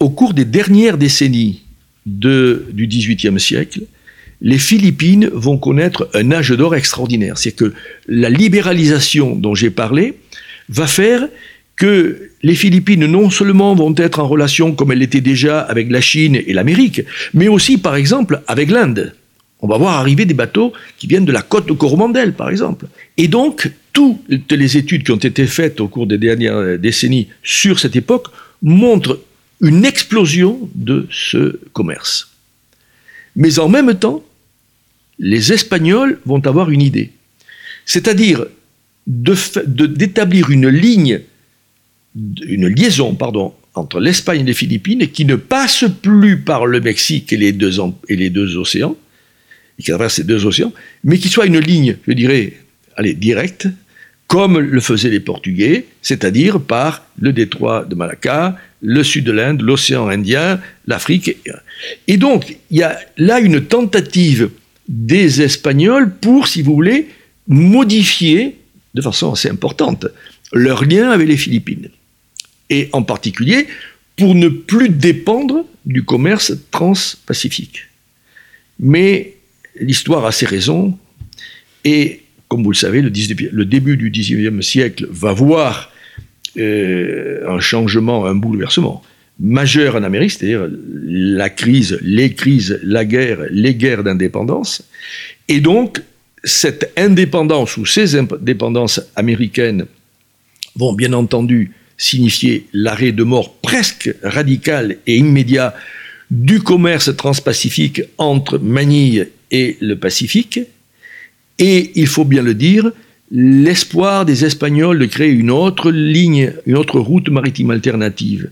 au 0.00 0.10
cours 0.10 0.34
des 0.34 0.44
dernières 0.44 0.98
décennies 0.98 1.62
du 2.06 2.86
XVIIIe 2.86 3.40
siècle, 3.40 3.80
les 4.40 4.58
Philippines 4.58 5.30
vont 5.32 5.58
connaître 5.58 6.08
un 6.14 6.30
âge 6.30 6.50
d'or 6.50 6.74
extraordinaire. 6.74 7.38
C'est 7.38 7.52
que 7.52 7.72
la 8.06 8.28
libéralisation 8.28 9.36
dont 9.36 9.54
j'ai 9.54 9.70
parlé 9.70 10.18
va 10.68 10.86
faire 10.86 11.28
que 11.76 12.30
les 12.42 12.54
Philippines 12.54 13.06
non 13.06 13.30
seulement 13.30 13.74
vont 13.74 13.94
être 13.96 14.20
en 14.20 14.28
relation 14.28 14.72
comme 14.72 14.92
elles 14.92 14.98
l'étaient 14.98 15.20
déjà 15.20 15.60
avec 15.60 15.90
la 15.90 16.00
Chine 16.00 16.36
et 16.46 16.52
l'Amérique, 16.52 17.02
mais 17.32 17.48
aussi 17.48 17.78
par 17.78 17.96
exemple 17.96 18.42
avec 18.46 18.70
l'Inde. 18.70 19.14
On 19.60 19.66
va 19.66 19.78
voir 19.78 19.94
arriver 19.94 20.26
des 20.26 20.34
bateaux 20.34 20.72
qui 20.98 21.06
viennent 21.06 21.24
de 21.24 21.32
la 21.32 21.40
côte 21.40 21.66
de 21.66 21.72
Coromandel, 21.72 22.34
par 22.34 22.50
exemple. 22.50 22.86
Et 23.16 23.28
donc, 23.28 23.72
toutes 23.94 24.52
les 24.52 24.76
études 24.76 25.04
qui 25.04 25.10
ont 25.10 25.16
été 25.16 25.46
faites 25.46 25.80
au 25.80 25.88
cours 25.88 26.06
des 26.06 26.18
dernières 26.18 26.78
décennies 26.78 27.28
sur 27.42 27.78
cette 27.78 27.96
époque 27.96 28.26
montrent 28.64 29.20
une 29.60 29.84
explosion 29.84 30.68
de 30.74 31.06
ce 31.10 31.60
commerce. 31.72 32.30
Mais 33.36 33.60
en 33.60 33.68
même 33.68 33.94
temps, 33.94 34.24
les 35.18 35.52
Espagnols 35.52 36.18
vont 36.24 36.44
avoir 36.44 36.70
une 36.70 36.82
idée. 36.82 37.12
C'est-à-dire 37.86 38.46
d'établir 39.06 40.50
une 40.50 40.68
ligne, 40.68 41.20
une 42.16 42.68
liaison, 42.68 43.14
pardon, 43.14 43.54
entre 43.74 44.00
l'Espagne 44.00 44.40
et 44.40 44.44
les 44.44 44.54
Philippines 44.54 45.08
qui 45.08 45.24
ne 45.24 45.36
passe 45.36 45.84
plus 46.02 46.40
par 46.40 46.66
le 46.66 46.80
Mexique 46.80 47.32
et 47.32 47.36
les 47.36 47.52
deux, 47.52 47.80
et 48.08 48.16
les 48.16 48.30
deux 48.30 48.56
océans, 48.56 48.96
et 49.78 49.82
qui 49.82 49.90
traverse 49.90 50.14
ces 50.14 50.24
deux 50.24 50.46
océans, 50.46 50.72
mais 51.02 51.18
qui 51.18 51.28
soit 51.28 51.46
une 51.46 51.58
ligne, 51.58 51.96
je 52.06 52.12
dirais, 52.12 52.54
allez, 52.96 53.14
directe, 53.14 53.68
comme 54.34 54.58
le 54.58 54.80
faisaient 54.80 55.10
les 55.10 55.20
Portugais, 55.20 55.84
c'est-à-dire 56.02 56.60
par 56.60 57.06
le 57.20 57.32
détroit 57.32 57.84
de 57.84 57.94
Malacca, 57.94 58.58
le 58.82 59.04
sud 59.04 59.26
de 59.26 59.30
l'Inde, 59.30 59.62
l'océan 59.62 60.08
Indien, 60.08 60.60
l'Afrique. 60.88 61.36
Et 62.08 62.16
donc, 62.16 62.56
il 62.72 62.78
y 62.78 62.82
a 62.82 62.98
là 63.16 63.38
une 63.38 63.64
tentative 63.64 64.50
des 64.88 65.40
Espagnols 65.40 66.12
pour, 66.16 66.48
si 66.48 66.62
vous 66.62 66.74
voulez, 66.74 67.10
modifier 67.46 68.58
de 68.94 69.02
façon 69.02 69.30
assez 69.30 69.48
importante 69.48 70.06
leur 70.52 70.84
lien 70.84 71.12
avec 71.12 71.28
les 71.28 71.36
Philippines. 71.36 71.88
Et 72.70 72.88
en 72.92 73.04
particulier 73.04 73.68
pour 74.16 74.34
ne 74.34 74.48
plus 74.48 74.88
dépendre 74.88 75.64
du 75.86 76.02
commerce 76.02 76.54
transpacifique. 76.72 77.82
Mais 78.80 79.36
l'histoire 79.78 80.24
a 80.26 80.32
ses 80.32 80.46
raisons, 80.46 80.98
et 81.84 82.23
comme 82.48 82.62
vous 82.62 82.70
le 82.70 82.76
savez, 82.76 83.02
le, 83.02 83.64
début 83.64 83.96
du 83.96 84.10
XIXe 84.10 84.64
siècle 84.64 85.06
va 85.10 85.32
voir 85.32 85.90
euh, 86.56 87.48
un 87.48 87.60
changement, 87.60 88.26
un 88.26 88.34
bouleversement 88.34 89.02
majeur 89.40 89.96
en 89.96 90.02
Amérique, 90.02 90.32
c'est-à-dire 90.32 90.68
la 91.04 91.50
crise, 91.50 91.98
les 92.02 92.34
crises, 92.34 92.78
la 92.84 93.04
guerre, 93.04 93.40
les 93.50 93.74
guerres 93.74 94.04
d'indépendance. 94.04 94.82
Et 95.48 95.60
donc, 95.60 96.00
cette 96.44 96.92
indépendance 96.96 97.76
ou 97.76 97.86
ces 97.86 98.16
indépendances 98.16 99.00
américaines 99.16 99.86
vont 100.76 100.92
bien 100.92 101.12
entendu 101.12 101.72
signifier 101.96 102.66
l'arrêt 102.72 103.12
de 103.12 103.22
mort 103.22 103.54
presque 103.56 104.14
radical 104.22 104.96
et 105.06 105.16
immédiat 105.16 105.74
du 106.30 106.60
commerce 106.60 107.14
transpacifique 107.16 108.02
entre 108.18 108.58
Manille 108.58 109.28
et 109.50 109.76
le 109.80 109.96
Pacifique, 109.96 110.60
et 111.58 111.92
il 111.94 112.06
faut 112.06 112.24
bien 112.24 112.42
le 112.42 112.54
dire, 112.54 112.90
l'espoir 113.30 114.24
des 114.24 114.44
Espagnols 114.44 114.98
de 114.98 115.06
créer 115.06 115.30
une 115.30 115.50
autre 115.50 115.90
ligne, 115.90 116.52
une 116.66 116.76
autre 116.76 117.00
route 117.00 117.28
maritime 117.28 117.70
alternative 117.70 118.50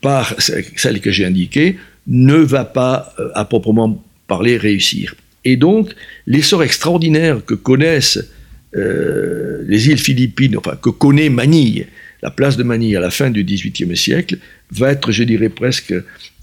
par 0.00 0.34
celle 0.38 1.00
que 1.00 1.10
j'ai 1.10 1.24
indiquée, 1.24 1.76
ne 2.06 2.36
va 2.36 2.64
pas 2.64 3.14
euh, 3.18 3.28
à 3.34 3.44
proprement 3.44 4.02
parler 4.26 4.56
réussir. 4.56 5.14
Et 5.44 5.56
donc, 5.56 5.90
l'essor 6.26 6.62
extraordinaire 6.62 7.44
que 7.44 7.54
connaissent 7.54 8.24
euh, 8.74 9.62
les 9.66 9.88
îles 9.88 9.98
Philippines, 9.98 10.56
enfin 10.56 10.76
que 10.80 10.90
connaît 10.90 11.28
Manille, 11.28 11.86
la 12.22 12.30
place 12.30 12.56
de 12.56 12.62
Manille 12.62 12.96
à 12.96 13.00
la 13.00 13.10
fin 13.10 13.30
du 13.30 13.44
XVIIIe 13.44 13.96
siècle, 13.96 14.38
va 14.72 14.90
être, 14.90 15.12
je 15.12 15.22
dirais, 15.22 15.48
presque, 15.48 15.94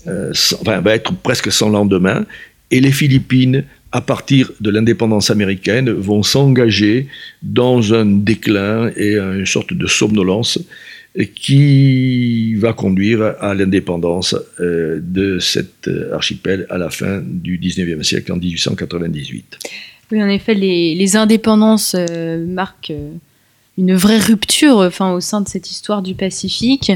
euh, 0.07 0.33
enfin, 0.61 0.79
va 0.79 0.95
être 0.95 1.13
presque 1.13 1.51
sans 1.51 1.69
lendemain. 1.69 2.25
Et 2.71 2.79
les 2.79 2.91
Philippines, 2.91 3.65
à 3.93 4.01
partir 4.01 4.51
de 4.59 4.71
l'indépendance 4.71 5.29
américaine, 5.29 5.89
vont 5.91 6.23
s'engager 6.23 7.07
dans 7.43 7.93
un 7.93 8.05
déclin 8.05 8.91
et 8.97 9.17
une 9.17 9.45
sorte 9.45 9.71
de 9.71 9.87
somnolence 9.87 10.59
qui 11.35 12.55
va 12.55 12.73
conduire 12.73 13.35
à 13.39 13.53
l'indépendance 13.53 14.35
euh, 14.59 14.99
de 15.01 15.37
cet 15.37 15.87
euh, 15.87 16.13
archipel 16.13 16.65
à 16.71 16.79
la 16.79 16.89
fin 16.89 17.21
du 17.23 17.59
19e 17.59 18.01
siècle, 18.01 18.31
en 18.31 18.37
1898. 18.37 19.59
Oui, 20.11 20.23
en 20.23 20.27
effet, 20.27 20.55
les, 20.55 21.15
indépendances 21.15 21.95
euh, 21.97 22.43
marquent 22.45 22.93
une 23.77 23.95
vraie 23.95 24.17
rupture 24.17 24.77
enfin, 24.77 25.13
au 25.13 25.19
sein 25.19 25.41
de 25.41 25.47
cette 25.47 25.69
histoire 25.69 26.01
du 26.01 26.15
Pacifique, 26.15 26.91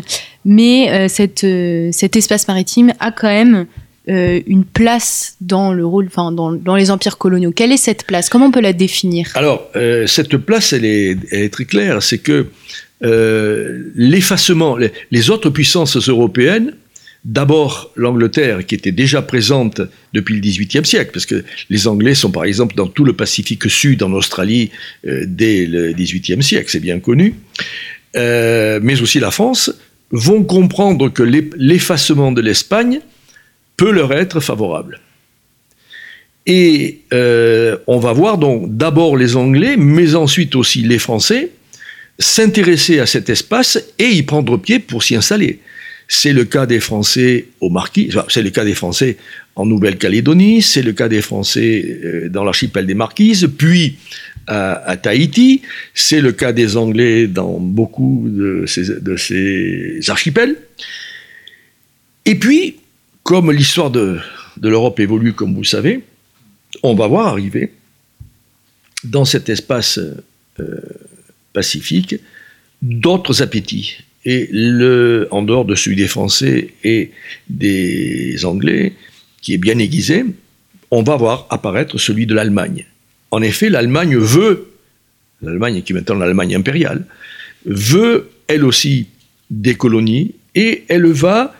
mais 0.45 1.07
cet 1.09 1.43
espace 1.43 2.47
maritime 2.47 2.93
a 2.99 3.11
quand 3.11 3.29
même 3.29 3.65
une 4.07 4.63
place 4.63 5.35
dans 5.41 5.73
le 5.73 5.85
rôle, 5.85 6.07
enfin, 6.07 6.31
dans, 6.31 6.53
dans, 6.53 6.75
les 6.75 6.91
empires 6.91 7.17
coloniaux. 7.17 7.51
Quelle 7.51 7.73
est 7.73 7.77
cette 7.77 8.05
place? 8.05 8.29
Comment 8.29 8.45
on 8.45 8.51
peut 8.51 8.61
la 8.61 8.73
définir? 8.73 9.31
Alors, 9.35 9.69
cette 10.05 10.37
place, 10.37 10.71
elle 10.73 10.85
est, 10.85 11.49
très 11.51 11.65
claire. 11.65 12.01
C'est 12.01 12.19
que 12.19 12.47
euh, 13.03 13.91
l'effacement, 13.95 14.77
les, 15.11 15.29
autres 15.29 15.49
puissances 15.49 15.97
européennes, 16.09 16.73
d'abord 17.25 17.91
l'Angleterre 17.95 18.65
qui 18.65 18.73
était 18.73 18.91
déjà 18.91 19.21
présente 19.21 19.81
depuis 20.13 20.35
le 20.35 20.41
XVIIIe 20.41 20.85
siècle, 20.85 21.11
parce 21.13 21.25
que 21.25 21.43
les 21.69 21.87
Anglais 21.87 22.15
sont 22.15 22.31
par 22.31 22.45
exemple 22.45 22.75
dans 22.75 22.87
tout 22.87 23.03
le 23.03 23.13
Pacifique 23.13 23.69
Sud, 23.69 24.01
en 24.01 24.13
Australie, 24.13 24.71
euh, 25.05 25.25
dès 25.27 25.65
le 25.65 25.93
XVIIIe 25.93 26.41
siècle, 26.41 26.69
c'est 26.69 26.79
bien 26.79 26.99
connu, 26.99 27.35
euh, 28.15 28.79
mais 28.81 28.99
aussi 29.01 29.19
la 29.19 29.31
France, 29.31 29.71
vont 30.11 30.43
comprendre 30.43 31.09
que 31.09 31.21
l'effacement 31.21 32.31
de 32.31 32.41
l'Espagne 32.41 33.01
peut 33.77 33.91
leur 33.91 34.11
être 34.11 34.39
favorable. 34.39 34.99
Et 36.45 37.01
on 37.11 37.99
va 37.99 38.13
voir 38.13 38.37
donc 38.37 38.75
d'abord 38.75 39.17
les 39.17 39.35
Anglais, 39.35 39.75
mais 39.77 40.15
ensuite 40.15 40.55
aussi 40.55 40.81
les 40.81 40.99
Français, 40.99 41.51
s'intéresser 42.19 42.99
à 42.99 43.05
cet 43.05 43.29
espace 43.29 43.79
et 43.99 44.09
y 44.09 44.23
prendre 44.23 44.57
pied 44.57 44.79
pour 44.79 45.03
s'y 45.03 45.15
installer. 45.15 45.59
C'est 46.07 46.33
le 46.33 46.45
cas 46.45 46.65
des 46.65 46.79
Français 46.79 47.47
au 47.59 47.69
Marquis, 47.69 48.11
c'est 48.29 48.41
le 48.41 48.49
cas 48.49 48.63
des 48.63 48.73
Français 48.73 49.17
en 49.55 49.65
Nouvelle-Calédonie, 49.65 50.61
c'est 50.61 50.81
le 50.81 50.93
cas 50.93 51.09
des 51.09 51.21
Français 51.21 51.99
euh, 52.03 52.29
dans 52.29 52.43
l'archipel 52.43 52.85
des 52.85 52.93
Marquises, 52.93 53.49
puis 53.57 53.97
à, 54.49 54.95
Tahiti, 54.95 55.61
c'est 55.93 56.21
le 56.21 56.31
cas 56.31 56.53
des 56.53 56.77
Anglais 56.77 57.27
dans 57.27 57.59
beaucoup 57.59 58.23
de 58.29 58.63
ces 58.65 60.09
archipels. 60.09 60.55
Et 62.23 62.35
puis, 62.35 62.77
comme 63.27 63.51
l'histoire 63.51 63.91
de, 63.91 64.19
l'Europe 64.61 65.01
évolue, 65.01 65.33
comme 65.33 65.53
vous 65.53 65.63
le 65.63 65.67
savez, 65.67 65.99
on 66.81 66.95
va 66.95 67.07
voir 67.07 67.27
arriver 67.27 67.73
dans 69.03 69.25
cet 69.25 69.49
espace 69.49 69.99
euh, 70.61 70.79
Pacifique, 71.51 72.15
d'autres 72.81 73.41
appétits. 73.41 73.97
Et 74.23 74.47
le, 74.49 75.27
en 75.31 75.41
dehors 75.41 75.65
de 75.65 75.75
celui 75.75 75.97
des 75.97 76.07
Français 76.07 76.73
et 76.85 77.11
des 77.49 78.45
Anglais, 78.45 78.93
qui 79.41 79.53
est 79.53 79.57
bien 79.57 79.77
aiguisé, 79.77 80.23
on 80.89 81.03
va 81.03 81.17
voir 81.17 81.47
apparaître 81.49 81.97
celui 81.97 82.27
de 82.27 82.33
l'Allemagne. 82.33 82.85
En 83.31 83.41
effet, 83.41 83.69
l'Allemagne 83.69 84.15
veut, 84.15 84.71
l'Allemagne 85.41 85.81
qui 85.81 85.91
est 85.91 85.95
maintenant 85.95 86.15
l'Allemagne 86.15 86.55
impériale, 86.55 87.05
veut 87.65 88.29
elle 88.47 88.63
aussi 88.63 89.07
des 89.49 89.75
colonies 89.75 90.33
et 90.55 90.85
elle 90.87 91.07
va 91.07 91.56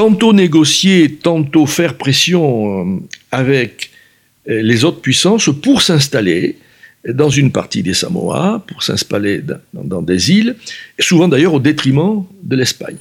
tantôt 0.00 0.32
négocier, 0.32 1.16
tantôt 1.16 1.66
faire 1.66 1.98
pression 1.98 2.46
euh, 2.46 3.00
avec 3.30 3.90
euh, 4.48 4.62
les 4.62 4.86
autres 4.86 5.02
puissances 5.02 5.50
pour 5.62 5.82
s'installer 5.82 6.56
dans 7.06 7.28
une 7.28 7.52
partie 7.52 7.82
des 7.82 7.92
Samoa 7.92 8.64
pour 8.66 8.82
s'installer 8.82 9.42
dans, 9.74 10.00
des 10.00 10.30
îles, 10.30 10.56
souvent 10.98 11.28
d'ailleurs 11.28 11.52
au 11.52 11.60
détriment 11.60 12.24
de 12.42 12.56
l'Espagne. 12.56 12.96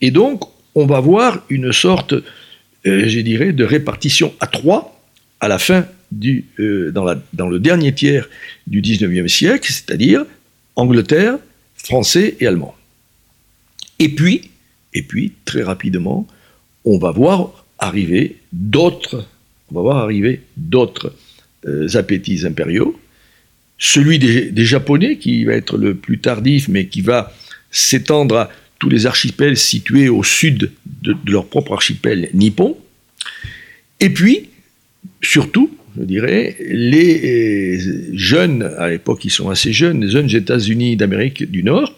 Et 0.00 0.10
donc, 0.10 0.42
on 0.74 0.86
va 0.86 0.98
voir 0.98 1.44
une 1.50 1.72
sorte, 1.72 2.14
euh, 2.14 2.22
je 2.84 3.20
dirais, 3.20 3.52
de 3.52 3.62
répartition 3.62 4.34
à 4.40 4.48
trois 4.48 5.00
à 5.38 5.46
la 5.46 5.60
fin 5.60 5.86
du, 6.10 6.46
dans, 6.92 7.48
le 7.48 7.60
dernier 7.60 7.94
tiers 7.94 8.28
du 8.66 8.82
19e 8.82 9.28
siècle, 9.28 9.70
c'est-à-dire 9.70 10.24
Angleterre, 10.74 11.38
Français 11.76 12.36
et 12.40 12.48
Allemands. 12.48 12.74
Et 14.00 14.08
puis, 14.08 14.50
et 14.94 15.02
puis, 15.02 15.32
très 15.44 15.62
rapidement, 15.62 16.26
on 16.94 16.98
va 16.98 17.12
voir 17.12 17.64
arriver 17.78 18.36
d'autres, 18.52 19.26
euh, 21.66 21.88
appétits 21.94 22.44
impériaux, 22.44 22.98
celui 23.78 24.18
des, 24.18 24.64
Japonais, 24.64 25.16
qui 25.16 25.44
va 25.44 25.54
être 25.54 25.78
le 25.78 25.94
plus 25.94 26.18
tardif, 26.18 26.68
mais 26.68 26.86
qui 26.86 27.00
va 27.00 27.32
s'étendre 27.70 28.36
à 28.36 28.50
tous 28.78 28.88
les 28.88 29.06
archipels 29.06 29.56
situés 29.56 30.08
au 30.08 30.22
sud 30.22 30.72
de, 31.02 31.16
leur 31.26 31.46
propre 31.46 31.72
archipel 31.72 32.28
nippon. 32.34 32.76
Et 34.00 34.10
puis, 34.10 34.48
surtout, 35.22 35.70
je 35.98 36.04
dirais, 36.04 36.56
les 36.60 37.78
euh, 37.78 38.10
jeunes, 38.14 38.62
à 38.78 38.88
l'époque 38.88 39.24
ils 39.24 39.30
sont 39.30 39.48
assez 39.48 39.72
jeunes, 39.72 40.02
les 40.02 40.10
jeunes 40.10 40.34
États-Unis 40.34 40.96
d'Amérique 40.96 41.50
du 41.50 41.62
Nord, 41.62 41.96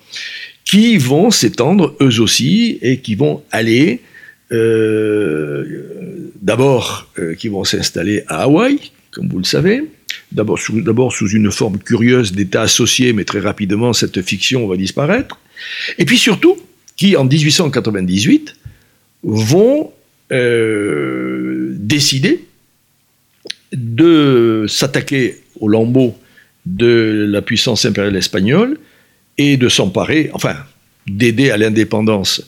qui 0.65 0.97
vont 0.99 1.31
s'étendre 1.31 1.97
eux 2.01 2.21
aussi 2.21 2.79
et 2.83 2.99
qui 2.99 3.15
vont 3.15 3.43
aller, 3.51 4.01
d'abord, 6.43 7.09
euh, 7.19 7.35
qui 7.35 7.49
vont 7.49 7.65
s'installer 7.65 8.25
à 8.27 8.43
Hawaï, 8.43 8.79
comme 9.11 9.29
vous 9.29 9.39
le 9.39 9.45
savez, 9.45 9.85
d'abord 10.33 10.59
sous, 10.59 11.29
une 11.31 11.51
forme 11.51 11.79
curieuse 11.79 12.33
d'état 12.33 12.63
associé, 12.63 13.13
mais 13.13 13.25
très 13.25 13.41
rapidement, 13.41 13.93
cette 13.93 14.21
fiction 14.23 14.67
va 14.67 14.77
disparaître. 14.77 15.39
Et 15.99 16.05
puis 16.05 16.19
surtout, 16.19 16.57
qui 16.97 17.17
en 17.17 17.25
1898 17.25 18.57
vont 19.23 19.93
euh, 20.33 21.73
décidé 21.77 22.45
de 23.73 24.67
s'attaquer 24.69 25.41
au 25.61 25.69
lambeau 25.69 26.15
de 26.67 27.27
la 27.29 27.43
puissance 27.43 27.85
impériale 27.85 28.17
espagnole 28.17 28.79
et 29.39 29.57
de 29.57 29.69
s'emparer, 29.69 30.31
enfin, 30.35 30.57
d'aider 31.07 31.51
à 31.51 31.57
l'indépendance 31.57 32.43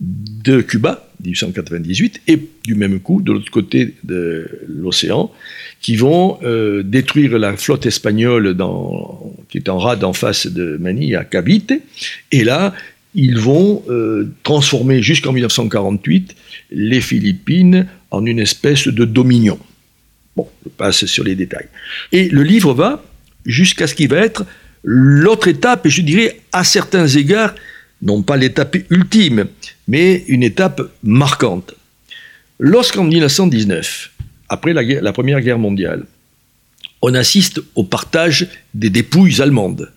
de 0.00 0.60
Cuba, 0.60 1.07
1898, 1.24 2.22
et 2.28 2.38
du 2.64 2.74
même 2.74 3.00
coup, 3.00 3.20
de 3.20 3.32
l'autre 3.32 3.50
côté 3.50 3.94
de 4.04 4.48
l'océan, 4.66 5.32
qui 5.80 5.96
vont 5.96 6.38
euh, 6.42 6.82
détruire 6.82 7.38
la 7.38 7.56
flotte 7.56 7.86
espagnole 7.86 8.56
qui 9.48 9.58
est 9.58 9.68
en 9.68 9.78
rade 9.78 10.04
en 10.04 10.12
face 10.12 10.46
de 10.46 10.76
Manille, 10.76 11.16
à 11.16 11.24
Cavite, 11.24 11.74
et 12.32 12.44
là, 12.44 12.74
ils 13.14 13.38
vont 13.38 13.82
euh, 13.88 14.28
transformer 14.42 15.02
jusqu'en 15.02 15.32
1948 15.32 16.36
les 16.70 17.00
Philippines 17.00 17.86
en 18.10 18.24
une 18.26 18.38
espèce 18.38 18.86
de 18.86 19.04
dominion. 19.04 19.58
Bon, 20.36 20.48
je 20.64 20.70
passe 20.70 21.06
sur 21.06 21.24
les 21.24 21.34
détails. 21.34 21.68
Et 22.12 22.28
le 22.28 22.42
livre 22.42 22.74
va 22.74 23.02
jusqu'à 23.44 23.86
ce 23.86 23.94
qu'il 23.94 24.08
va 24.08 24.18
être 24.18 24.44
l'autre 24.84 25.48
étape, 25.48 25.86
et 25.86 25.90
je 25.90 26.02
dirais 26.02 26.40
à 26.52 26.64
certains 26.64 27.06
égards, 27.08 27.54
non 28.02 28.22
pas 28.22 28.36
l'étape 28.36 28.76
ultime, 28.90 29.46
mais 29.86 30.24
une 30.28 30.42
étape 30.42 30.82
marquante. 31.02 31.74
Lorsqu'en 32.58 33.04
1919, 33.04 34.10
après 34.48 34.72
la, 34.72 35.12
Première 35.12 35.40
Guerre 35.40 35.58
mondiale, 35.58 36.04
on 37.02 37.14
assiste 37.14 37.60
au 37.74 37.84
partage 37.84 38.48
des 38.74 38.90
dépouilles 38.90 39.40
allemandes. 39.40 39.92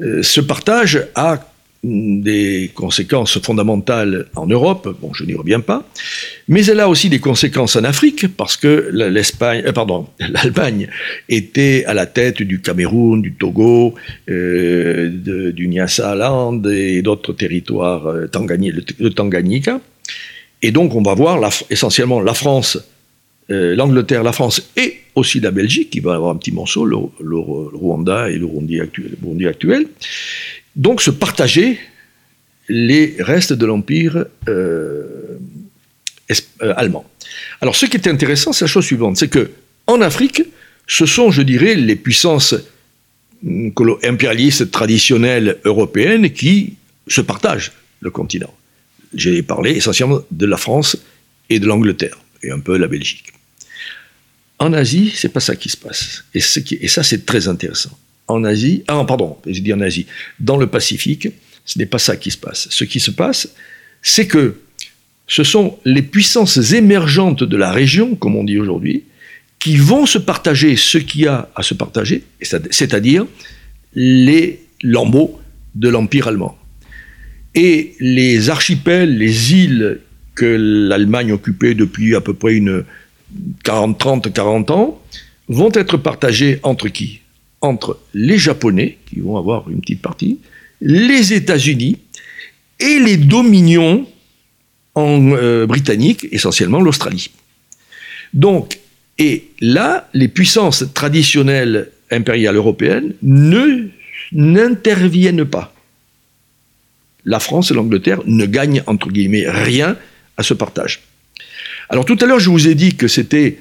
Euh, 0.00 0.22
ce 0.22 0.40
partage 0.40 1.06
a 1.14 1.51
des 1.82 2.70
conséquences 2.74 3.40
fondamentales 3.40 4.26
en 4.36 4.46
Europe, 4.46 4.96
bon, 5.00 5.12
je 5.12 5.24
n'y 5.24 5.34
reviens 5.34 5.58
pas, 5.58 5.84
mais 6.46 6.64
elle 6.66 6.78
a 6.78 6.88
aussi 6.88 7.08
des 7.08 7.18
conséquences 7.18 7.74
en 7.74 7.82
Afrique, 7.82 8.28
parce 8.36 8.56
que 8.56 8.90
l'Espagne, 8.92 9.64
euh, 9.66 9.72
pardon, 9.72 10.06
l'Allemagne 10.20 10.88
était 11.28 11.84
à 11.86 11.94
la 11.94 12.06
tête 12.06 12.40
du 12.40 12.60
Cameroun, 12.60 13.20
du 13.20 13.34
Togo, 13.34 13.94
euh, 14.30 15.10
de, 15.12 15.50
du 15.50 15.66
Nyasaland 15.66 16.62
et 16.70 17.02
d'autres 17.02 17.32
territoires, 17.32 18.06
euh, 18.06 18.28
le, 18.32 19.08
Tanganyika. 19.10 19.80
Et 20.62 20.70
donc, 20.70 20.94
on 20.94 21.02
va 21.02 21.14
voir 21.14 21.40
essentiellement 21.68 22.20
la 22.20 22.34
France, 22.34 22.78
euh, 23.50 23.74
l'Angleterre, 23.74 24.22
la 24.22 24.32
France 24.32 24.70
et 24.76 24.98
aussi 25.16 25.40
la 25.40 25.50
Belgique, 25.50 25.90
qui 25.90 25.98
va 25.98 26.14
avoir 26.14 26.30
un 26.30 26.36
petit 26.36 26.52
morceau, 26.52 26.84
le, 26.84 26.96
Rwanda 27.18 28.30
et 28.30 28.38
le 28.38 28.46
Burundi 28.46 29.46
actuel 29.48 29.88
donc 30.76 31.02
se 31.02 31.10
partager 31.10 31.78
les 32.68 33.16
restes 33.18 33.52
de 33.52 33.66
l'empire 33.66 34.24
euh, 34.48 35.38
euh, 36.62 36.74
allemand. 36.76 37.04
Alors 37.60 37.76
ce 37.76 37.86
qui 37.86 37.96
est 37.96 38.08
intéressant, 38.08 38.52
c'est 38.52 38.64
la 38.64 38.70
chose 38.70 38.84
suivante, 38.84 39.16
c'est 39.16 39.28
que 39.28 39.50
en 39.86 40.00
Afrique, 40.00 40.42
ce 40.86 41.06
sont, 41.06 41.30
je 41.30 41.42
dirais, 41.42 41.74
les 41.74 41.96
puissances 41.96 42.54
hum, 43.44 43.72
impérialistes 44.04 44.70
traditionnelles 44.70 45.58
européennes 45.64 46.30
qui 46.30 46.74
se 47.08 47.20
partagent 47.20 47.72
le 48.00 48.10
continent. 48.10 48.52
J'ai 49.14 49.42
parlé 49.42 49.72
essentiellement 49.72 50.20
de 50.30 50.46
la 50.46 50.56
France 50.56 50.96
et 51.50 51.58
de 51.58 51.66
l'Angleterre, 51.66 52.18
et 52.42 52.50
un 52.50 52.60
peu 52.60 52.78
la 52.78 52.86
Belgique. 52.86 53.32
En 54.58 54.72
Asie, 54.72 55.12
c'est 55.14 55.28
pas 55.28 55.40
ça 55.40 55.56
qui 55.56 55.68
se 55.68 55.76
passe. 55.76 56.24
Et 56.32 56.40
ça, 56.88 57.02
c'est 57.02 57.26
très 57.26 57.48
intéressant 57.48 57.98
en 58.32 58.44
Asie, 58.44 58.84
ah 58.88 59.04
pardon, 59.06 59.36
j'ai 59.46 59.60
dit 59.60 59.72
en 59.72 59.80
Asie, 59.80 60.06
dans 60.40 60.56
le 60.56 60.66
Pacifique, 60.66 61.28
ce 61.64 61.78
n'est 61.78 61.86
pas 61.86 61.98
ça 61.98 62.16
qui 62.16 62.30
se 62.30 62.36
passe. 62.36 62.68
Ce 62.70 62.84
qui 62.84 63.00
se 63.00 63.10
passe, 63.10 63.48
c'est 64.02 64.26
que 64.26 64.56
ce 65.26 65.44
sont 65.44 65.78
les 65.84 66.02
puissances 66.02 66.72
émergentes 66.72 67.44
de 67.44 67.56
la 67.56 67.72
région, 67.72 68.16
comme 68.16 68.36
on 68.36 68.44
dit 68.44 68.58
aujourd'hui, 68.58 69.04
qui 69.58 69.76
vont 69.76 70.06
se 70.06 70.18
partager 70.18 70.76
ce 70.76 70.98
qu'il 70.98 71.22
y 71.22 71.26
a 71.26 71.48
à 71.54 71.62
se 71.62 71.74
partager, 71.74 72.24
c'est-à-dire 72.40 73.26
les 73.94 74.60
lambeaux 74.82 75.40
de 75.74 75.88
l'Empire 75.88 76.28
allemand. 76.28 76.58
Et 77.54 77.94
les 78.00 78.50
archipels, 78.50 79.16
les 79.16 79.54
îles 79.54 80.00
que 80.34 80.44
l'Allemagne 80.44 81.32
occupait 81.32 81.74
depuis 81.74 82.14
à 82.14 82.20
peu 82.20 82.34
près 82.34 82.54
une 82.54 82.84
40, 83.64 83.98
30, 83.98 84.32
40 84.32 84.70
ans, 84.70 85.02
vont 85.48 85.70
être 85.72 85.96
partagés 85.96 86.58
entre 86.62 86.88
qui? 86.88 87.21
Entre 87.62 87.98
les 88.12 88.38
Japonais, 88.38 88.98
qui 89.06 89.20
vont 89.20 89.36
avoir 89.36 89.70
une 89.70 89.80
petite 89.80 90.02
partie, 90.02 90.38
les 90.80 91.32
États-Unis 91.32 91.98
et 92.80 92.98
les 92.98 93.16
dominions 93.16 94.06
euh, 94.98 95.66
britannique, 95.66 96.26
essentiellement 96.32 96.80
l'Australie. 96.80 97.30
Donc, 98.34 98.78
et 99.18 99.48
là, 99.60 100.08
les 100.12 100.28
puissances 100.28 100.84
traditionnelles 100.92 101.90
impériales 102.10 102.56
européennes 102.56 103.14
ne 103.22 103.88
n'interviennent 104.32 105.44
pas. 105.44 105.72
La 107.24 107.38
France 107.38 107.70
et 107.70 107.74
l'Angleterre 107.74 108.20
ne 108.26 108.44
gagnent 108.46 108.82
entre 108.86 109.08
guillemets 109.08 109.48
rien 109.48 109.96
à 110.36 110.42
ce 110.42 110.54
partage. 110.54 111.02
Alors 111.88 112.04
tout 112.04 112.18
à 112.20 112.26
l'heure, 112.26 112.40
je 112.40 112.50
vous 112.50 112.66
ai 112.66 112.74
dit 112.74 112.96
que 112.96 113.06
c'était 113.06 113.58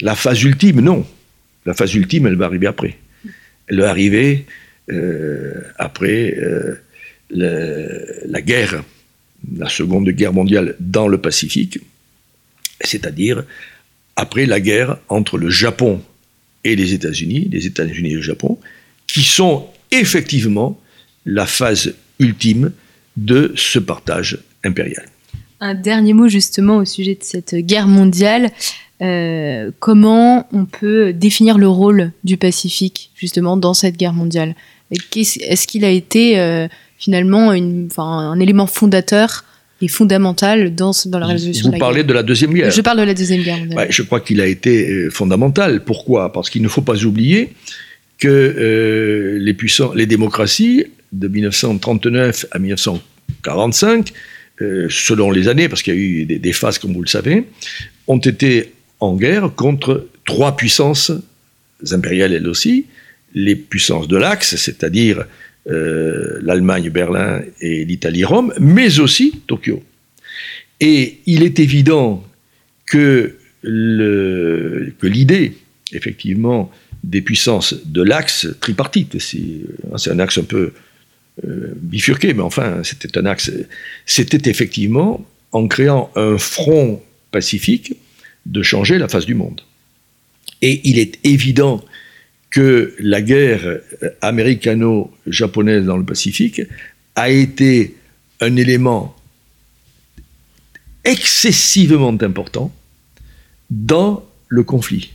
la 0.00 0.14
phase 0.14 0.42
ultime. 0.42 0.80
Non, 0.80 1.06
la 1.64 1.72
phase 1.72 1.94
ultime, 1.94 2.26
elle 2.26 2.36
va 2.36 2.44
arriver 2.46 2.66
après 2.66 2.98
est 3.78 3.84
arrivée 3.84 4.46
euh, 4.90 5.62
après 5.78 6.34
euh, 6.36 6.80
la 7.30 8.40
guerre, 8.42 8.82
la 9.56 9.68
seconde 9.68 10.08
guerre 10.10 10.32
mondiale 10.32 10.74
dans 10.80 11.06
le 11.06 11.18
Pacifique, 11.18 11.78
c'est-à-dire 12.80 13.44
après 14.16 14.46
la 14.46 14.60
guerre 14.60 14.98
entre 15.08 15.38
le 15.38 15.48
Japon 15.50 16.02
et 16.64 16.76
les 16.76 16.92
États-Unis, 16.92 17.48
les 17.50 17.66
États-Unis 17.66 18.10
et 18.10 18.16
le 18.16 18.22
Japon, 18.22 18.58
qui 19.06 19.22
sont 19.22 19.66
effectivement 19.90 20.80
la 21.24 21.46
phase 21.46 21.94
ultime 22.18 22.72
de 23.16 23.52
ce 23.56 23.78
partage 23.78 24.38
impérial. 24.64 25.06
Un 25.60 25.74
dernier 25.74 26.14
mot 26.14 26.28
justement 26.28 26.78
au 26.78 26.84
sujet 26.84 27.14
de 27.14 27.22
cette 27.22 27.54
guerre 27.54 27.86
mondiale. 27.86 28.50
Euh, 29.02 29.70
comment 29.78 30.46
on 30.52 30.66
peut 30.66 31.12
définir 31.12 31.56
le 31.56 31.68
rôle 31.68 32.12
du 32.22 32.36
Pacifique 32.36 33.10
justement 33.14 33.56
dans 33.56 33.72
cette 33.72 33.96
guerre 33.96 34.12
mondiale? 34.12 34.54
Est-ce 34.90 35.66
qu'il 35.66 35.84
a 35.84 35.90
été 35.90 36.38
euh, 36.38 36.68
finalement 36.98 37.52
une, 37.52 37.88
un 37.96 38.38
élément 38.40 38.66
fondateur 38.66 39.44
et 39.80 39.88
fondamental 39.88 40.74
dans, 40.74 40.90
dans 41.06 41.18
la 41.18 41.26
résolution 41.26 41.64
Vous 41.64 41.68
de 41.70 41.76
la 41.76 41.78
parlez 41.78 42.04
de 42.04 42.12
la 42.12 42.22
Deuxième 42.22 42.52
Guerre 42.52 42.70
Je 42.70 42.80
parle 42.82 42.98
de 42.98 43.04
la 43.04 43.14
Deuxième 43.14 43.42
Guerre 43.42 43.58
mondiale. 43.58 43.86
je 43.88 44.02
crois 44.02 44.20
qu'il 44.20 44.40
a 44.40 44.46
été 44.46 44.90
euh, 44.90 45.10
fondamental. 45.10 45.82
Pourquoi? 45.82 46.32
Parce 46.32 46.50
qu'il 46.50 46.60
ne 46.60 46.68
faut 46.68 46.82
pas 46.82 47.02
oublier 47.04 47.54
que 48.18 49.38
les, 49.40 49.54
puissants, 49.54 49.94
les 49.94 50.04
démocraties 50.04 50.84
de 51.10 51.26
1939 51.26 52.46
à 52.50 52.58
1945, 52.58 54.12
selon 54.90 55.30
les 55.30 55.48
années, 55.48 55.70
parce 55.70 55.82
qu'il 55.82 55.94
y 55.94 55.96
a 55.96 56.00
eu 56.00 56.24
des, 56.26 56.38
des, 56.38 56.52
phases 56.52 56.78
comme 56.78 56.92
vous 56.92 57.00
le 57.00 57.08
savez, 57.08 57.46
ont 58.08 58.18
été 58.18 58.74
en 59.00 59.16
guerre 59.16 59.54
contre 59.54 60.06
trois 60.24 60.56
puissances 60.56 61.12
impériales 61.90 62.34
elles 62.34 62.48
aussi, 62.48 62.86
les 63.34 63.56
puissances 63.56 64.08
de 64.08 64.16
l'Axe, 64.16 64.56
c'est-à-dire 64.56 65.24
euh, 65.68 66.38
l'Allemagne, 66.42 66.90
Berlin 66.90 67.42
et 67.60 67.84
l'Italie-Rome, 67.84 68.52
mais 68.60 68.98
aussi 68.98 69.40
Tokyo. 69.46 69.82
Et 70.80 71.18
il 71.26 71.42
est 71.42 71.58
évident 71.58 72.24
que 72.86 73.36
l'idée, 73.62 75.52
effectivement, 75.92 76.70
des 77.04 77.20
puissances 77.20 77.74
de 77.86 78.02
l'axe 78.02 78.48
tripartite, 78.60 79.18
c'est 79.18 80.10
un 80.10 80.18
axe 80.18 80.38
un 80.38 80.44
peu 80.44 80.72
euh, 81.44 81.72
bifurqué, 81.76 82.34
mais 82.34 82.42
enfin, 82.42 82.82
c'était 82.82 83.16
un 83.18 83.26
axe, 83.26 83.50
c'était 84.06 84.50
effectivement 84.50 85.24
en 85.52 85.66
créant 85.68 86.10
un 86.16 86.38
front 86.38 87.02
pacifique 87.30 87.94
de 88.46 88.62
changer 88.62 88.98
la 88.98 89.08
face 89.08 89.26
du 89.26 89.34
monde. 89.34 89.60
Et 90.62 90.80
il 90.84 90.98
est 90.98 91.18
évident 91.24 91.84
que 92.50 92.94
la 92.98 93.22
guerre 93.22 93.80
américano-japonaise 94.20 95.84
dans 95.84 95.96
le 95.96 96.04
Pacifique 96.04 96.62
a 97.14 97.30
été 97.30 97.94
un 98.40 98.56
élément 98.56 99.14
excessivement 101.04 102.16
important 102.20 102.72
dans 103.70 104.26
le 104.48 104.64
conflit. 104.64 105.12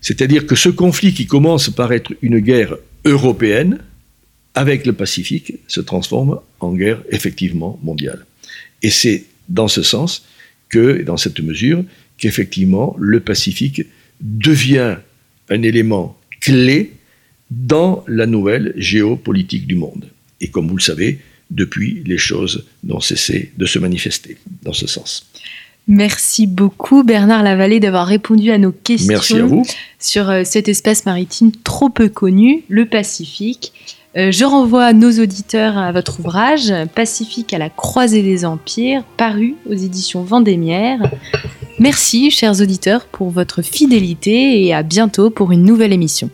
C'est-à-dire 0.00 0.46
que 0.46 0.56
ce 0.56 0.68
conflit 0.68 1.14
qui 1.14 1.26
commence 1.26 1.70
par 1.70 1.92
être 1.92 2.12
une 2.22 2.40
guerre 2.40 2.76
européenne 3.04 3.78
avec 4.54 4.86
le 4.86 4.92
Pacifique 4.92 5.54
se 5.68 5.80
transforme 5.80 6.40
en 6.58 6.72
guerre 6.72 7.02
effectivement 7.10 7.78
mondiale. 7.82 8.26
Et 8.82 8.90
c'est 8.90 9.24
dans 9.48 9.68
ce 9.68 9.82
sens 9.82 10.24
que, 10.68 11.02
dans 11.02 11.16
cette 11.16 11.40
mesure, 11.40 11.84
qu'effectivement, 12.20 12.94
le 12.98 13.18
Pacifique 13.18 13.82
devient 14.20 14.96
un 15.48 15.62
élément 15.62 16.16
clé 16.40 16.92
dans 17.50 18.04
la 18.06 18.26
nouvelle 18.26 18.72
géopolitique 18.76 19.66
du 19.66 19.74
monde. 19.74 20.06
Et 20.40 20.48
comme 20.48 20.68
vous 20.68 20.76
le 20.76 20.82
savez, 20.82 21.18
depuis, 21.50 22.02
les 22.06 22.18
choses 22.18 22.66
n'ont 22.84 23.00
cessé 23.00 23.52
de 23.58 23.66
se 23.66 23.78
manifester 23.80 24.36
dans 24.62 24.72
ce 24.72 24.86
sens. 24.86 25.26
Merci 25.88 26.46
beaucoup 26.46 27.02
Bernard 27.02 27.42
Lavallée 27.42 27.80
d'avoir 27.80 28.06
répondu 28.06 28.52
à 28.52 28.58
nos 28.58 28.70
questions 28.70 29.08
Merci 29.08 29.36
à 29.38 29.44
vous. 29.44 29.64
sur 29.98 30.30
euh, 30.30 30.42
cet 30.44 30.68
espace 30.68 31.04
maritime 31.06 31.50
trop 31.64 31.88
peu 31.88 32.08
connu, 32.08 32.62
le 32.68 32.86
Pacifique. 32.86 33.72
Euh, 34.16 34.30
je 34.30 34.44
renvoie 34.44 34.92
nos 34.92 35.10
auditeurs 35.20 35.78
à 35.78 35.90
votre 35.90 36.20
ouvrage 36.20 36.72
Pacifique 36.94 37.52
à 37.54 37.58
la 37.58 37.70
croisée 37.70 38.22
des 38.22 38.44
empires, 38.44 39.02
paru 39.16 39.56
aux 39.68 39.74
éditions 39.74 40.22
Vendémiaire. 40.22 41.10
Merci 41.80 42.30
chers 42.30 42.60
auditeurs 42.60 43.06
pour 43.06 43.30
votre 43.30 43.62
fidélité 43.62 44.66
et 44.66 44.74
à 44.74 44.82
bientôt 44.82 45.30
pour 45.30 45.50
une 45.50 45.64
nouvelle 45.64 45.94
émission. 45.94 46.28